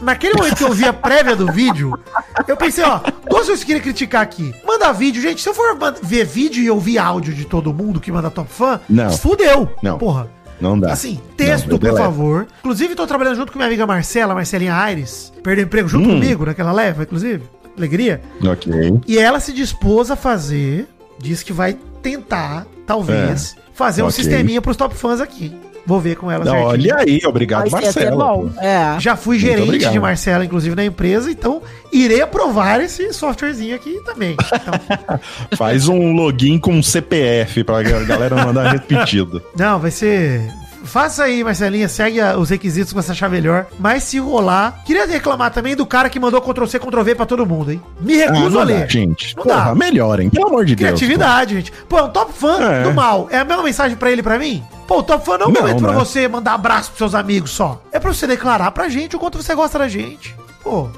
[0.00, 1.98] Naquele momento que eu vi a prévia do vídeo,
[2.46, 2.98] eu pensei, ó,
[3.28, 4.54] duas coisas que eu queria criticar aqui.
[4.66, 5.40] Manda vídeo, gente.
[5.42, 8.80] Se eu for ver vídeo e ouvir áudio de todo mundo que manda top fã,
[8.88, 9.10] Não.
[9.10, 9.70] fudeu.
[9.82, 9.98] Não.
[9.98, 10.28] Porra.
[10.60, 10.92] Não dá.
[10.92, 12.46] Assim, texto, Não, eu por favor.
[12.60, 15.30] Inclusive, tô trabalhando junto com minha amiga Marcela, Marcelinha Aires.
[15.42, 16.14] Perdeu emprego junto Hum.
[16.14, 17.42] comigo naquela leva, inclusive.
[17.76, 18.22] Alegria.
[18.42, 18.72] Ok.
[19.06, 24.08] E ela se dispôs a fazer, diz que vai tentar, talvez, fazer um É.
[24.08, 24.24] ok.
[24.24, 25.54] sisteminha pros top fãs aqui.
[25.86, 26.68] Vou ver com ela Não, certinho.
[26.68, 28.52] olha aí, obrigado, Marcelo.
[28.58, 28.98] É.
[28.98, 34.32] Já fui gerente de Marcela, inclusive, na empresa, então irei aprovar esse softwarezinho aqui também.
[34.32, 35.20] Então,
[35.56, 39.40] Faz um login com CPF pra galera mandar repetido.
[39.56, 40.42] não, vai ser.
[40.86, 43.66] Faça aí, Marcelinha, segue os requisitos que você achar melhor.
[43.78, 44.82] Mas se rolar.
[44.84, 47.82] Queria reclamar também do cara que mandou Ctrl-C, Ctrl-V pra todo mundo, hein?
[48.00, 48.90] Me Ah, recuso não a dá, ler.
[48.90, 49.36] gente.
[49.36, 49.74] Não Porra, dá.
[49.74, 50.88] melhorem, pelo amor de Deus.
[50.90, 51.72] Criatividade, gente.
[51.88, 52.82] Pô, é um top fã É.
[52.84, 53.28] do mal.
[53.30, 54.62] É a mesma mensagem pra ele e pra mim?
[54.86, 55.98] Pô, o top fã não é um momento pra né?
[55.98, 57.82] você mandar abraço pros seus amigos só.
[57.92, 60.34] É pra você declarar pra gente o quanto você gosta da gente.
[60.62, 60.88] Pô,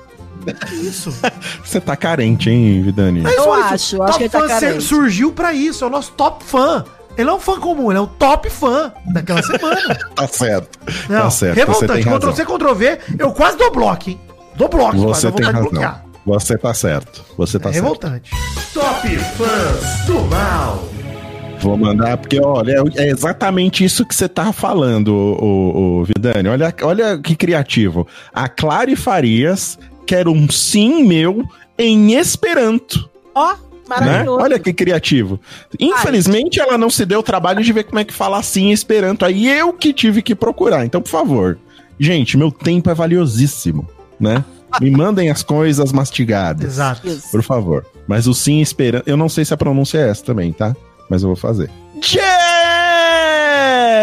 [0.66, 1.12] que isso?
[1.62, 3.20] Você tá carente, hein, Vidani?
[3.22, 4.82] Isso, Eu acho, eu acho que ele tá fã carente.
[4.82, 6.84] surgiu pra isso, é o nosso top fã.
[7.18, 9.98] Ele é um fã comum, ele é um top fã daquela semana.
[10.14, 10.78] Tá certo.
[11.08, 11.56] Não, tá certo.
[11.56, 11.92] Revoltante.
[11.92, 12.32] tem razão.
[12.32, 14.20] Ctrl-C, Ctrl-V, eu quase dou bloco, hein?
[14.56, 15.62] Dou bloco, quase, Você tem razão.
[15.62, 16.04] bloquear.
[16.24, 17.24] Você tá certo.
[17.36, 17.84] Você tá É certo.
[17.84, 18.30] revoltante.
[18.74, 20.84] Top Fãs do Mal.
[21.60, 26.48] Vou mandar, porque, olha, é- é exatamente isso que você tá falando, o, Vidani.
[26.48, 28.06] Olha, olha que criativo.
[28.32, 29.76] A Clary Farias
[30.06, 31.42] quer um sim meu
[31.76, 33.08] em Esperanto.
[33.34, 33.58] Ó, Né?
[33.88, 34.42] Maravilhoso.
[34.42, 35.40] Olha que criativo.
[35.78, 39.24] Infelizmente, ela não se deu o trabalho de ver como é que fala assim Esperanto.
[39.24, 40.84] Aí eu que tive que procurar.
[40.84, 41.58] Então, por favor.
[41.98, 43.88] Gente, meu tempo é valiosíssimo,
[44.20, 44.44] né?
[44.80, 46.64] Me mandem as coisas mastigadas.
[46.74, 47.08] Exato.
[47.30, 47.84] Por favor.
[48.06, 49.08] Mas o sim Esperanto.
[49.08, 50.76] Eu não sei se a pronúncia é essa também, tá?
[51.10, 51.70] Mas eu vou fazer.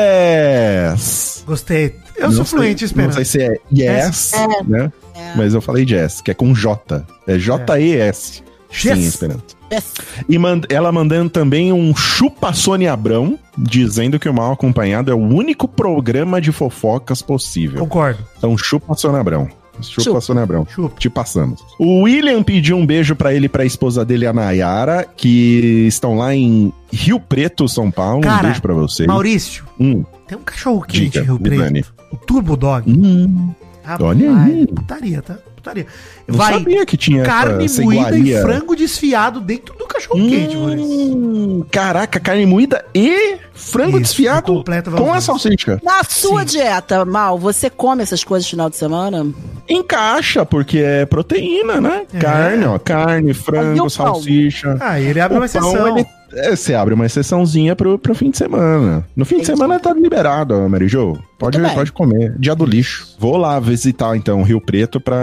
[0.06, 1.44] Jazz!
[1.45, 1.95] Gostei.
[2.18, 3.14] Eu Não sou sei- fluente Não esperando.
[3.14, 4.32] sei se é yes,
[4.68, 4.91] né?
[5.36, 7.06] Mas eu falei jazz, que é com J.
[7.28, 8.44] É J-E-S.
[8.72, 8.99] Sim, Jazz.
[9.06, 9.55] Esperanto.
[9.72, 9.94] Yes.
[10.30, 15.14] E mand- ela mandando também um chupa Sônia Abrão, dizendo que o Mal Acompanhado é
[15.16, 17.80] o único programa de fofocas possível.
[17.80, 18.20] Concordo.
[18.38, 19.48] Então chupa Sônia Abrão.
[19.82, 20.22] Chupa, Chupa.
[20.22, 20.66] Sônia Abrão.
[20.70, 20.96] Chupa.
[20.98, 21.62] Te passamos.
[21.78, 26.16] O William pediu um beijo pra ele e pra esposa dele, a Nayara, que estão
[26.16, 28.22] lá em Rio Preto, São Paulo.
[28.22, 29.06] Cara, um beijo pra você.
[29.06, 31.58] Maurício, Hum, tem um cachorro quente em Rio Preto.
[31.62, 31.84] Vidani.
[32.10, 32.90] O Turbo Dog.
[32.90, 33.50] Hum,
[33.84, 34.66] Rapaz, olha aí.
[34.68, 35.36] Putaria, tá?
[35.66, 35.88] Putaria.
[36.28, 40.56] não Vai sabia que tinha carne essa moída e frango desfiado dentro do cachorro quente,
[40.56, 40.88] Maurício.
[41.18, 45.80] Hum, caraca, carne moída e frango Isso, desfiado completa com a salsicha.
[45.84, 46.46] Na sua Sim.
[46.58, 49.26] dieta, Mal, você come essas coisas no final de semana?
[49.68, 52.04] Encaixa, porque é proteína, né?
[52.14, 52.18] É.
[52.20, 52.78] Carne, ó.
[52.80, 54.78] Carne, frango, salsicha.
[54.80, 55.98] Ah, ele abre uma O pão, exceção.
[55.98, 59.08] ele- é, você abre uma exceçãozinha pro, pro fim de semana.
[59.16, 61.18] No fim de semana tá liberado, Mary Jo.
[61.40, 62.34] Pode, pode comer.
[62.38, 63.16] Dia do lixo.
[63.20, 65.18] Vou lá visitar, então, Rio Preto pra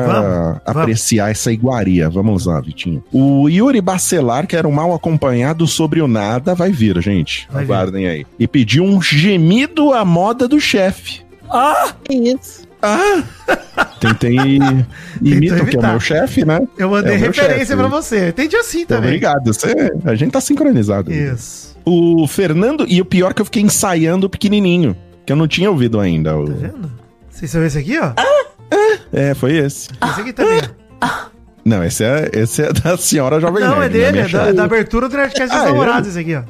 [0.65, 2.09] Apreciar essa iguaria.
[2.11, 3.03] Vamos lá, Vitinho.
[3.13, 7.47] O Yuri Bacelar, que era um mal acompanhado sobre o nada, vai vir, gente.
[7.51, 7.73] Vai vir.
[7.73, 8.27] Aguardem aí.
[8.39, 11.21] E pediu um gemido à moda do chefe.
[12.05, 12.63] Que isso?
[12.81, 13.23] Ah!
[14.01, 14.59] Tentei
[15.23, 16.61] imita o que é meu chefe, né?
[16.77, 18.29] Eu mandei É referência pra você.
[18.31, 19.11] Entendi assim Então, também.
[19.11, 19.47] Obrigado.
[19.53, 19.73] Você,
[20.05, 21.13] a gente tá sincronizado.
[21.13, 21.77] Isso.
[21.85, 25.71] O Fernando, e o pior é que eu fiquei ensaiando pequenininho, que eu não tinha
[25.71, 26.37] ouvido ainda.
[26.37, 26.91] o- Tá vendo?
[27.31, 28.13] Vocês são esse aqui, ó?
[29.13, 29.89] É, foi esse.
[29.91, 30.61] Esse aqui também.
[31.65, 34.53] Não, esse é, esse é da senhora Jovem Não, é Nerd, né, dele, é da,
[34.53, 35.71] da abertura do Nerdcast dos Ah, é?
[35.71, 36.43] namorados, esse aqui, ó.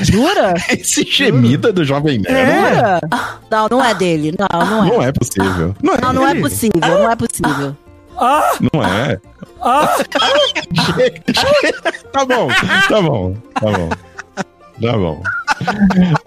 [0.00, 0.54] Jura?
[0.70, 2.36] Esse gemido do Jovem Nerd.
[2.36, 2.74] É.
[2.74, 3.00] Jura?
[3.48, 4.34] Não, não é dele.
[4.36, 4.88] Não, não é.
[4.88, 5.74] Não é possível.
[5.80, 6.00] Não é.
[6.00, 7.76] Não, não é possível, não é possível.
[8.72, 9.20] Não é.
[12.12, 12.48] tá bom,
[12.88, 13.88] tá bom, tá bom.
[14.80, 15.22] Tá bom.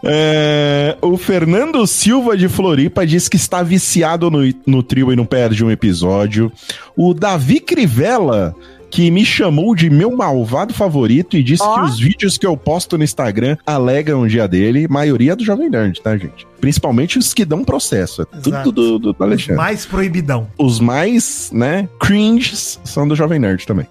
[0.03, 5.25] É, o Fernando Silva de Floripa diz que está viciado no, no trio e não
[5.25, 6.51] perde um episódio.
[6.97, 8.55] O Davi Crivella,
[8.89, 11.75] que me chamou de meu malvado favorito e disse Ó.
[11.75, 14.87] que os vídeos que eu posto no Instagram alegam o dia dele.
[14.87, 16.47] Maioria do Jovem Nerd, tá, gente?
[16.59, 18.23] Principalmente os que dão processo.
[18.23, 20.47] É tudo do, do, do Alexandre Mais proibidão.
[20.57, 23.85] os mais, né, cringes são do Jovem Nerd também.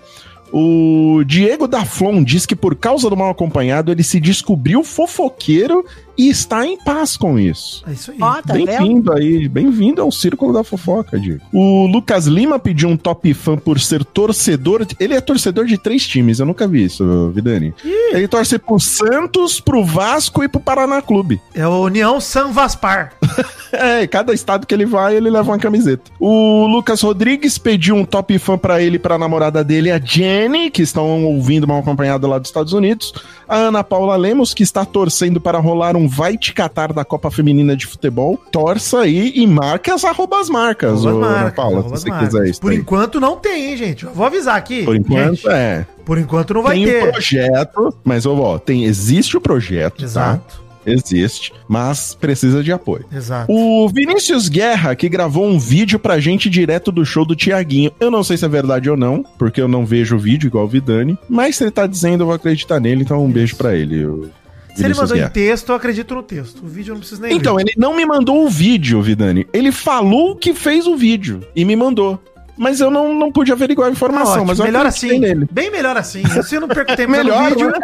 [0.53, 5.85] O Diego Daflon diz que por causa do mal acompanhado ele se descobriu fofoqueiro
[6.19, 7.85] e está em paz com isso.
[7.89, 8.19] É isso aí.
[8.21, 8.53] Ó, tá?
[8.55, 11.41] Bem-vindo aí, bem-vindo ao círculo da fofoca, Diego.
[11.53, 14.85] O Lucas Lima pediu um top fã por ser torcedor.
[14.85, 17.73] de- Ele é torcedor de três times, eu nunca vi isso, Vidani.
[18.13, 21.41] Ele torce pro Santos, pro Vasco e pro Paraná Clube.
[21.55, 23.13] É o União San Vaspar.
[23.71, 26.11] É, cada estado que ele vai, ele leva uma camiseta.
[26.19, 30.71] O Lucas Rodrigues pediu um top fã pra ele e pra namorada dele, a Jenny,
[30.71, 33.13] que estão ouvindo mal acompanhado lá dos Estados Unidos.
[33.47, 37.31] A Ana Paula Lemos, que está torcendo para rolar um vai te catar da Copa
[37.31, 38.37] Feminina de Futebol.
[38.51, 42.27] Torça aí e marque as arrobas marcas, ô, Ana marca, Paula, se você marca.
[42.27, 42.61] quiser isso.
[42.61, 42.79] Por aí.
[42.79, 44.05] enquanto não tem, hein, gente?
[44.05, 44.85] Eu vou avisar aqui.
[44.85, 45.87] Por enquanto, Gente, é.
[46.05, 47.11] por enquanto não vai tem ter.
[47.13, 50.05] projeto, mas ó, tem, existe o projeto, tá?
[50.05, 50.69] Exato.
[50.87, 53.05] existe, mas precisa de apoio.
[53.13, 53.53] Exato.
[53.53, 57.91] O Vinícius Guerra, que gravou um vídeo pra gente direto do show do Tiaguinho.
[58.01, 60.65] Eu não sei se é verdade ou não, porque eu não vejo o vídeo igual
[60.65, 63.75] o Vidani, mas se ele tá dizendo, eu vou acreditar nele, então um beijo pra
[63.75, 64.31] ele.
[64.79, 66.63] Se ele mandou em texto, eu acredito no texto.
[66.65, 67.63] O vídeo eu não preciso nem Então, ver.
[67.63, 69.47] ele não me mandou o vídeo, Vidani.
[69.53, 72.19] Ele falou que fez o vídeo e me mandou.
[72.57, 74.39] Mas eu não, não pude averiguar a informação.
[74.41, 75.19] Tá mas melhor assim.
[75.21, 75.47] Nele.
[75.51, 76.23] Bem melhor assim.
[76.25, 77.79] Assim eu não perco tempo melhor, vídeo né?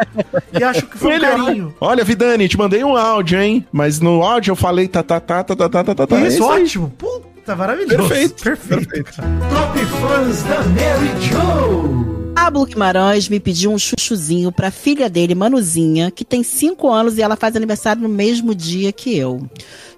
[0.58, 1.38] e acho que foi melhor.
[1.40, 1.74] um carinho.
[1.80, 3.64] Olha, Vidani, te mandei um áudio, hein?
[3.70, 6.20] Mas no áudio eu falei tá, tá, tá, tá, tá, tá, tá, tá.
[6.26, 6.86] Isso, é ótimo.
[6.86, 6.92] Aí.
[6.98, 8.08] Puta, maravilhoso.
[8.08, 8.42] Perfeito.
[8.42, 8.84] Perfeito.
[8.84, 9.12] perfeito.
[9.14, 12.23] Top fãs da Mary Joe.
[12.34, 17.22] Pablo Guimarães me pediu um chuchuzinho pra filha dele, Manuzinha, que tem 5 anos e
[17.22, 19.40] ela faz aniversário no mesmo dia que eu.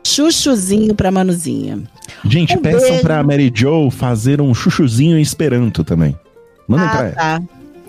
[0.04, 1.80] Chuchuzinho pra Manuzinha.
[2.24, 3.02] Gente, Um peçam beijo.
[3.02, 6.16] pra Mary Joe fazer um chuchuzinho em Esperanto também.
[6.68, 7.12] Mandem pra Ah, ela.
[7.14, 7.42] tá.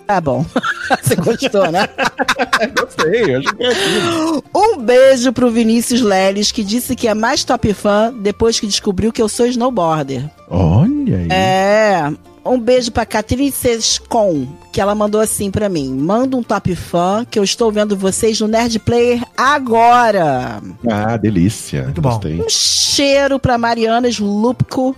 [0.06, 0.44] Tá bom.
[1.02, 1.86] Você gostou, né?
[2.80, 4.44] Gostei, eu acho que é aquilo.
[4.56, 9.12] Um beijo pro Vinícius Leles, que disse que é mais top fã depois que descobriu
[9.12, 10.24] que eu sou snowboarder.
[10.48, 11.28] Olha aí.
[11.30, 12.10] É.
[12.48, 15.92] Um beijo pra Catherine Sescon, que ela mandou assim pra mim.
[15.94, 20.62] Manda um top fã que eu estou vendo vocês no Nerd Player agora.
[20.90, 21.84] Ah, delícia.
[21.84, 22.10] Muito bom.
[22.10, 22.40] Gostei.
[22.40, 24.96] Um cheiro pra Mariana Slupko.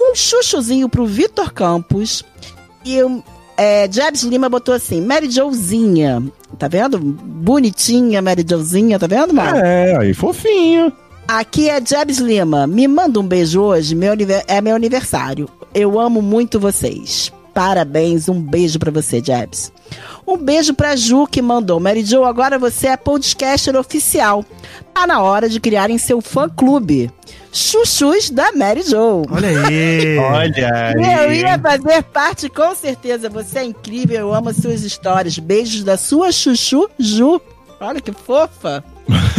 [0.00, 2.22] Um chuchuzinho pro Vitor Campos.
[2.84, 3.22] E um,
[3.56, 6.22] é, Jabs Lima botou assim: Mary Joezinha.
[6.58, 6.98] Tá vendo?
[6.98, 9.58] Bonitinha, Mary Joezinha, tá vendo, mano?
[9.58, 10.92] É, aí fofinho.
[11.26, 12.66] Aqui é Jabs Lima.
[12.66, 13.94] Me manda um beijo hoje.
[13.94, 14.14] Meu,
[14.46, 15.48] é meu aniversário.
[15.74, 17.32] Eu amo muito vocês.
[17.54, 19.72] Parabéns, um beijo pra você, Jabs.
[20.26, 21.80] Um beijo pra Ju que mandou.
[21.80, 24.44] Mary Jo, agora você é podcaster oficial.
[24.94, 27.10] Tá na hora de criarem seu fã-clube.
[27.52, 29.22] Chuchus da Mary Jo.
[29.30, 30.18] Olha aí.
[30.22, 33.28] Olha Eu ia fazer parte, com certeza.
[33.28, 35.38] Você é incrível, eu amo as suas histórias.
[35.38, 37.40] Beijos da sua chuchu, Ju.
[37.80, 38.84] Olha que fofa.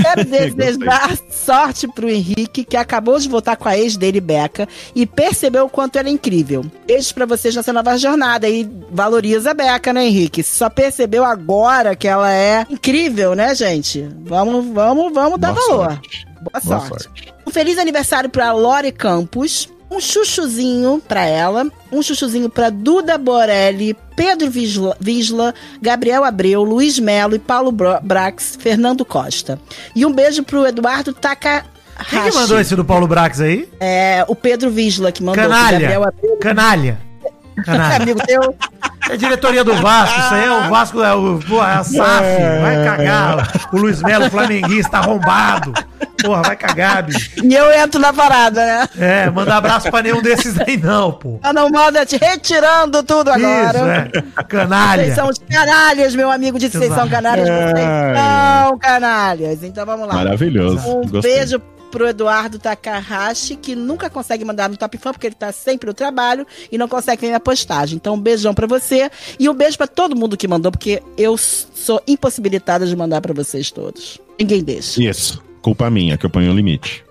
[0.02, 5.06] Quero desejar sorte pro Henrique, que acabou de voltar com a ex dele, Beca, e
[5.06, 6.66] percebeu o quanto ela é incrível.
[6.88, 10.44] Beijos pra vocês nessa nova jornada e valoriza a Beca, né, Henrique?
[10.44, 14.08] Só percebeu agora que ela é incrível, né, gente?
[14.24, 15.86] Vamos, vamos, vamos dar Boa valor.
[15.92, 16.28] sorte.
[16.42, 17.04] Boa Boa sorte.
[17.04, 17.34] sorte.
[17.46, 19.68] Um feliz aniversário pra Lore Campos.
[19.90, 21.68] Um chuchuzinho pra ela.
[21.92, 28.58] Um chuchuzinho pra Duda Borelli, Pedro Visla, Visla, Gabriel Abreu, Luiz Melo e Paulo Brax,
[28.60, 29.60] Fernando Costa.
[29.96, 31.80] E um beijo pro Eduardo Takahashi.
[32.10, 33.68] Quem que mandou esse do Paulo Brax aí?
[33.80, 35.44] É, o Pedro Visla que mandou.
[35.44, 35.80] Canalha.
[35.80, 36.98] Gabriel Abreu, Canalha.
[37.66, 37.96] Canalha.
[38.04, 38.56] amigo teu.
[39.10, 42.26] É diretoria do Vasco, isso aí é o Vasco, é, o, pô, é a SAF,
[42.62, 43.52] vai cagar.
[43.74, 45.74] O Luiz Melo, flamenguista, arrombado.
[46.22, 47.32] Porra, vai cagar, bicho.
[47.44, 48.90] E eu entro na parada, né?
[49.00, 51.40] É, manda abraço pra nenhum desses aí não, pô.
[51.44, 54.10] Eu não manda te retirando tudo agora.
[54.14, 54.44] Isso, é.
[54.44, 55.04] Canalha.
[55.04, 58.64] Vocês são os canalhas, meu amigo disse que vocês são canalhas, vocês Ai.
[58.68, 59.64] são canalhas.
[59.64, 60.14] Então vamos lá.
[60.14, 60.88] Maravilhoso.
[60.88, 61.38] Um Gostei.
[61.38, 61.62] beijo
[61.92, 65.94] pro Eduardo Takahashi, que nunca consegue mandar no Top Fã, porque ele tá sempre no
[65.94, 67.96] trabalho e não consegue ver minha postagem.
[67.96, 69.10] Então, um beijão pra você.
[69.40, 73.34] E um beijo pra todo mundo que mandou, porque eu sou impossibilitada de mandar pra
[73.34, 74.20] vocês todos.
[74.40, 75.04] Ninguém deixa.
[75.04, 75.44] Isso.
[75.62, 77.04] Culpa minha, que eu ponho o limite.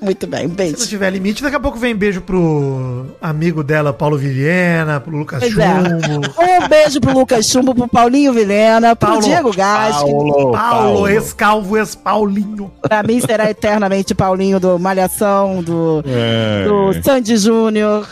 [0.00, 0.86] Muito bem, um Se não beijo.
[0.86, 5.58] tiver limite, daqui a pouco vem beijo pro amigo dela, Paulo Viviena, pro Lucas Pois
[5.58, 5.66] é.
[6.06, 6.34] Chumbo.
[6.38, 9.22] Um beijo pro Lucas Chumbo, pro Paulinho Vilhena, pro Paulo.
[9.24, 10.12] Diego Gás, que
[10.52, 12.70] Paulo, ex-calvo, ex-Paulinho.
[12.80, 16.64] pra mim será eternamente Paulinho do Malhação, do, É.
[16.64, 18.06] do Sandy Júnior.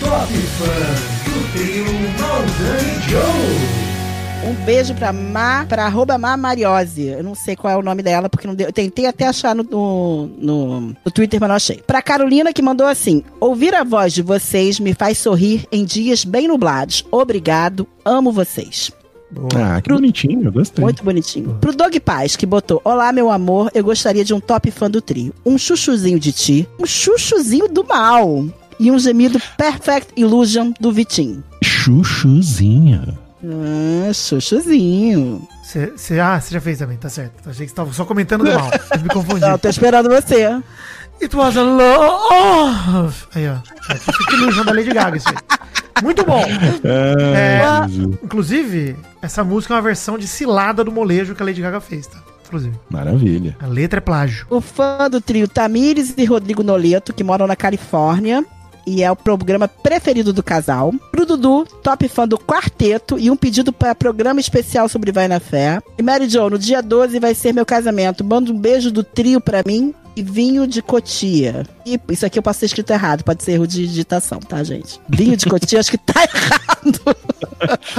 [0.00, 1.84] Top fãs do trio
[2.18, 3.87] Maldani Joe.
[4.48, 7.02] Um beijo pra Ma, pra arroba Ma Mariose.
[7.02, 8.68] Eu não sei qual é o nome dela, porque não deu.
[8.68, 11.82] Eu tentei até achar no, no, no, no Twitter, mas não achei.
[11.86, 16.24] Pra Carolina, que mandou assim: Ouvir a voz de vocês me faz sorrir em dias
[16.24, 17.04] bem nublados.
[17.10, 18.90] Obrigado, amo vocês.
[19.54, 20.82] Ah, que bonitinho, eu gostei.
[20.82, 21.58] Muito bonitinho.
[21.60, 25.02] Pro Dog Paz, que botou: Olá, meu amor, eu gostaria de um top fã do
[25.02, 25.34] trio.
[25.44, 28.46] Um chuchuzinho de ti, um chuchuzinho do mal.
[28.80, 31.44] E um gemido Perfect Illusion do Vitinho.
[31.62, 33.27] Chuchuzinha.
[33.44, 35.46] Ah, chuchuzinho.
[35.62, 37.48] Cê, cê- ah, você já fez também, tá certo.
[37.48, 38.70] Achei que você tava só comentando do mal.
[38.94, 39.40] Eu me confundi.
[39.40, 40.44] Não, tô esperando você.
[41.20, 43.14] It was a love.
[43.34, 43.54] Aí, ó.
[43.92, 45.36] É Perfect Illusion da Lady Gaga, isso aí.
[46.02, 46.44] Muito bom.
[46.84, 47.86] É, Ah,
[48.22, 52.06] inclusive, essa música é uma versão de Cilada do Molejo que a Lady Gaga fez,
[52.06, 52.18] tá?
[52.46, 52.74] Inclusive.
[52.88, 53.56] Maravilha.
[53.60, 54.46] A letra é plágio.
[54.48, 58.44] O fã do trio Tamires e Rodrigo Noleto, que moram na Califórnia.
[58.88, 60.94] E é o programa preferido do casal.
[61.10, 63.18] Pro Dudu, top fã do quarteto.
[63.18, 65.78] E um pedido para programa especial sobre Vai na Fé.
[65.98, 68.24] E Mary Jo, no dia 12 vai ser meu casamento.
[68.24, 71.66] Manda um beijo do trio pra mim vinho de Cotia.
[71.84, 75.00] E isso aqui eu posso ter escrito errado, pode ser erro de digitação, tá, gente?
[75.08, 77.16] Vinho de Cotia, acho que tá errado.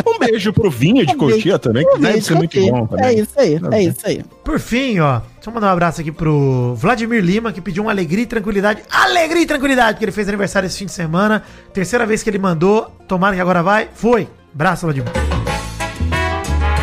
[0.08, 3.06] Um beijo pro Vinho de Um Cotia também, que deve ser muito bom também.
[3.06, 4.24] É isso aí, é isso aí.
[4.44, 7.92] Por fim, ó, deixa eu mandar um abraço aqui pro Vladimir Lima, que pediu uma
[7.92, 8.82] alegria e tranquilidade.
[8.90, 11.44] Alegria e tranquilidade, porque ele fez aniversário esse fim de semana.
[11.74, 13.90] Terceira vez que ele mandou, tomara que agora vai.
[13.94, 14.28] Foi.
[14.54, 15.12] Abraço, Vladimir.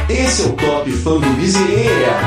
[0.08, 2.25] Esse é o Top Fã do Bezerra.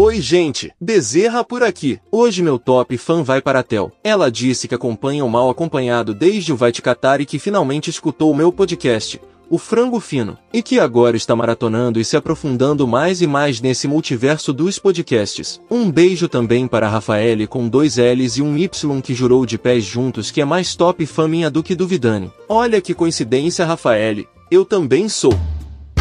[0.00, 0.70] Oi, gente.
[0.80, 1.98] Bezerra por aqui.
[2.08, 3.90] Hoje meu top fã vai para a Tel.
[4.04, 7.90] Ela disse que acompanha o mal acompanhado desde o Vai Te Catar e que finalmente
[7.90, 9.20] escutou o meu podcast,
[9.50, 13.88] O Frango Fino, e que agora está maratonando e se aprofundando mais e mais nesse
[13.88, 15.60] multiverso dos podcasts.
[15.68, 19.58] Um beijo também para a Rafaele com dois L's e um Y que jurou de
[19.58, 22.30] pés juntos que é mais top fã minha do que do Vidani.
[22.48, 24.28] Olha que coincidência, Rafaele.
[24.48, 25.36] Eu também sou.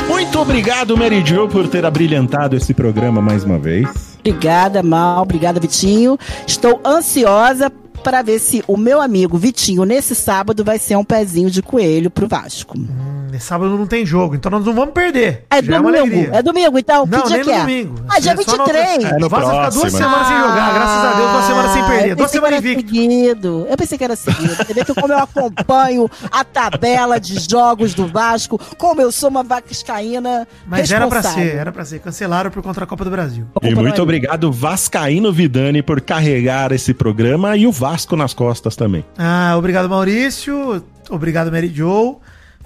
[0.07, 4.17] Muito obrigado, Mary Jo, por ter abrilhantado esse programa mais uma vez.
[4.19, 5.21] Obrigada, Mal.
[5.21, 6.17] Obrigada, Vitinho.
[6.45, 7.69] Estou ansiosa
[8.07, 12.09] para ver se o meu amigo Vitinho, nesse sábado, vai ser um pezinho de coelho
[12.09, 12.77] pro Vasco.
[12.79, 15.43] Hum, Nesse sábado não tem jogo, então nós não vamos perder.
[15.49, 16.15] É Já uma domingo.
[16.15, 16.29] alegria.
[16.33, 17.05] É domingo, então?
[17.05, 17.59] Não, que dia nem que é?
[17.59, 17.95] domingo.
[18.07, 19.03] Ah, dia É só na outra- 23.
[19.11, 19.91] É no Vai ficar duas próximo.
[20.01, 22.15] semanas sem jogar, graças a Deus, duas semanas sem perder.
[22.15, 22.81] Duas semanas invicto.
[22.95, 23.67] seguido.
[23.69, 24.55] Eu pensei que era seguido.
[24.55, 29.29] Você vê que como eu acompanho a tabela de jogos do Vasco, como eu sou
[29.29, 31.99] uma vascaína Mas era pra ser, era pra ser.
[31.99, 33.45] Cancelaram por contra a Copa do Brasil.
[33.61, 39.03] E muito obrigado, Vascaíno Vidani, por carregar esse programa e o Vasco nas costas também.
[39.17, 40.83] Ah, obrigado, Maurício.
[41.09, 42.17] Obrigado, Mary Joe.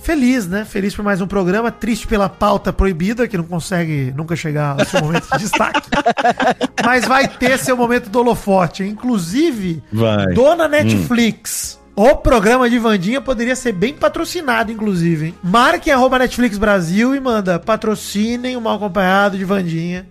[0.02, 0.66] Feliz, né?
[0.66, 1.72] Feliz por mais um programa.
[1.72, 5.88] Triste pela pauta proibida, que não consegue nunca chegar ao seu momento de destaque.
[6.84, 8.84] Mas vai ter seu momento do holofote.
[8.84, 10.34] Inclusive, Vai.
[10.34, 11.80] dona Netflix.
[11.96, 15.36] O programa de Vandinha poderia ser bem patrocinado, inclusive, hein?
[15.44, 20.08] Marquem arroba Netflix Brasil e manda patrocinem o mal acompanhado de Vandinha.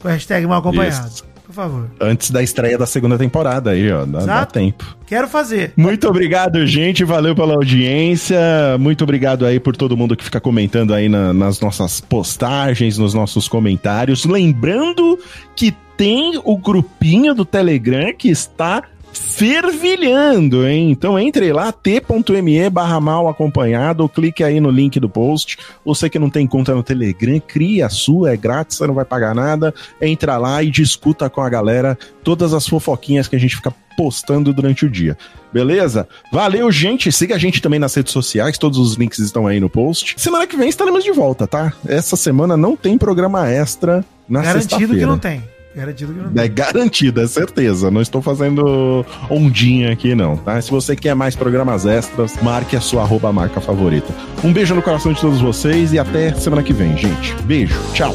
[0.00, 1.08] Com a hashtag mal acompanhado.
[1.08, 1.29] Isso.
[1.50, 1.90] Por favor.
[2.00, 4.04] Antes da estreia da segunda temporada aí, ó.
[4.04, 4.96] Dá, dá tempo.
[5.04, 5.72] Quero fazer.
[5.76, 7.02] Muito obrigado, gente.
[7.02, 8.38] Valeu pela audiência.
[8.78, 13.14] Muito obrigado aí por todo mundo que fica comentando aí na- nas nossas postagens, nos
[13.14, 14.24] nossos comentários.
[14.24, 15.18] Lembrando
[15.56, 20.90] que tem o grupinho do Telegram que está fervilhando, hein?
[20.90, 25.58] Então entre lá, t.me barra mal acompanhado, clique aí no link do post.
[25.84, 29.04] Você que não tem conta no Telegram, cria a sua, é grátis, você não vai
[29.04, 29.74] pagar nada.
[30.00, 34.52] Entra lá e discuta com a galera todas as fofoquinhas que a gente fica postando
[34.52, 35.16] durante o dia.
[35.52, 36.08] Beleza?
[36.32, 37.10] Valeu, gente.
[37.10, 40.14] Siga a gente também nas redes sociais, todos os links estão aí no post.
[40.16, 41.72] Semana que vem estaremos de volta, tá?
[41.86, 45.42] Essa semana não tem programa extra na Garantido que não tem.
[45.74, 46.42] Garantido que não.
[46.42, 47.90] É garantido, é certeza.
[47.90, 50.60] Não estou fazendo ondinha aqui, não, tá?
[50.60, 54.12] Se você quer mais programas extras, marque a sua arroba marca favorita.
[54.42, 57.34] Um beijo no coração de todos vocês e até semana que vem, gente.
[57.44, 58.14] Beijo, tchau.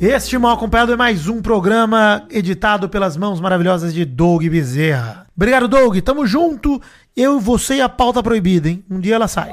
[0.00, 5.26] Este Mal Acompanhado é mais um programa editado pelas mãos maravilhosas de Doug Bezerra.
[5.36, 5.98] Obrigado, Doug.
[5.98, 6.80] Tamo junto.
[7.16, 8.84] Eu, você e a pauta proibida, hein?
[8.90, 9.50] Um dia ela sai.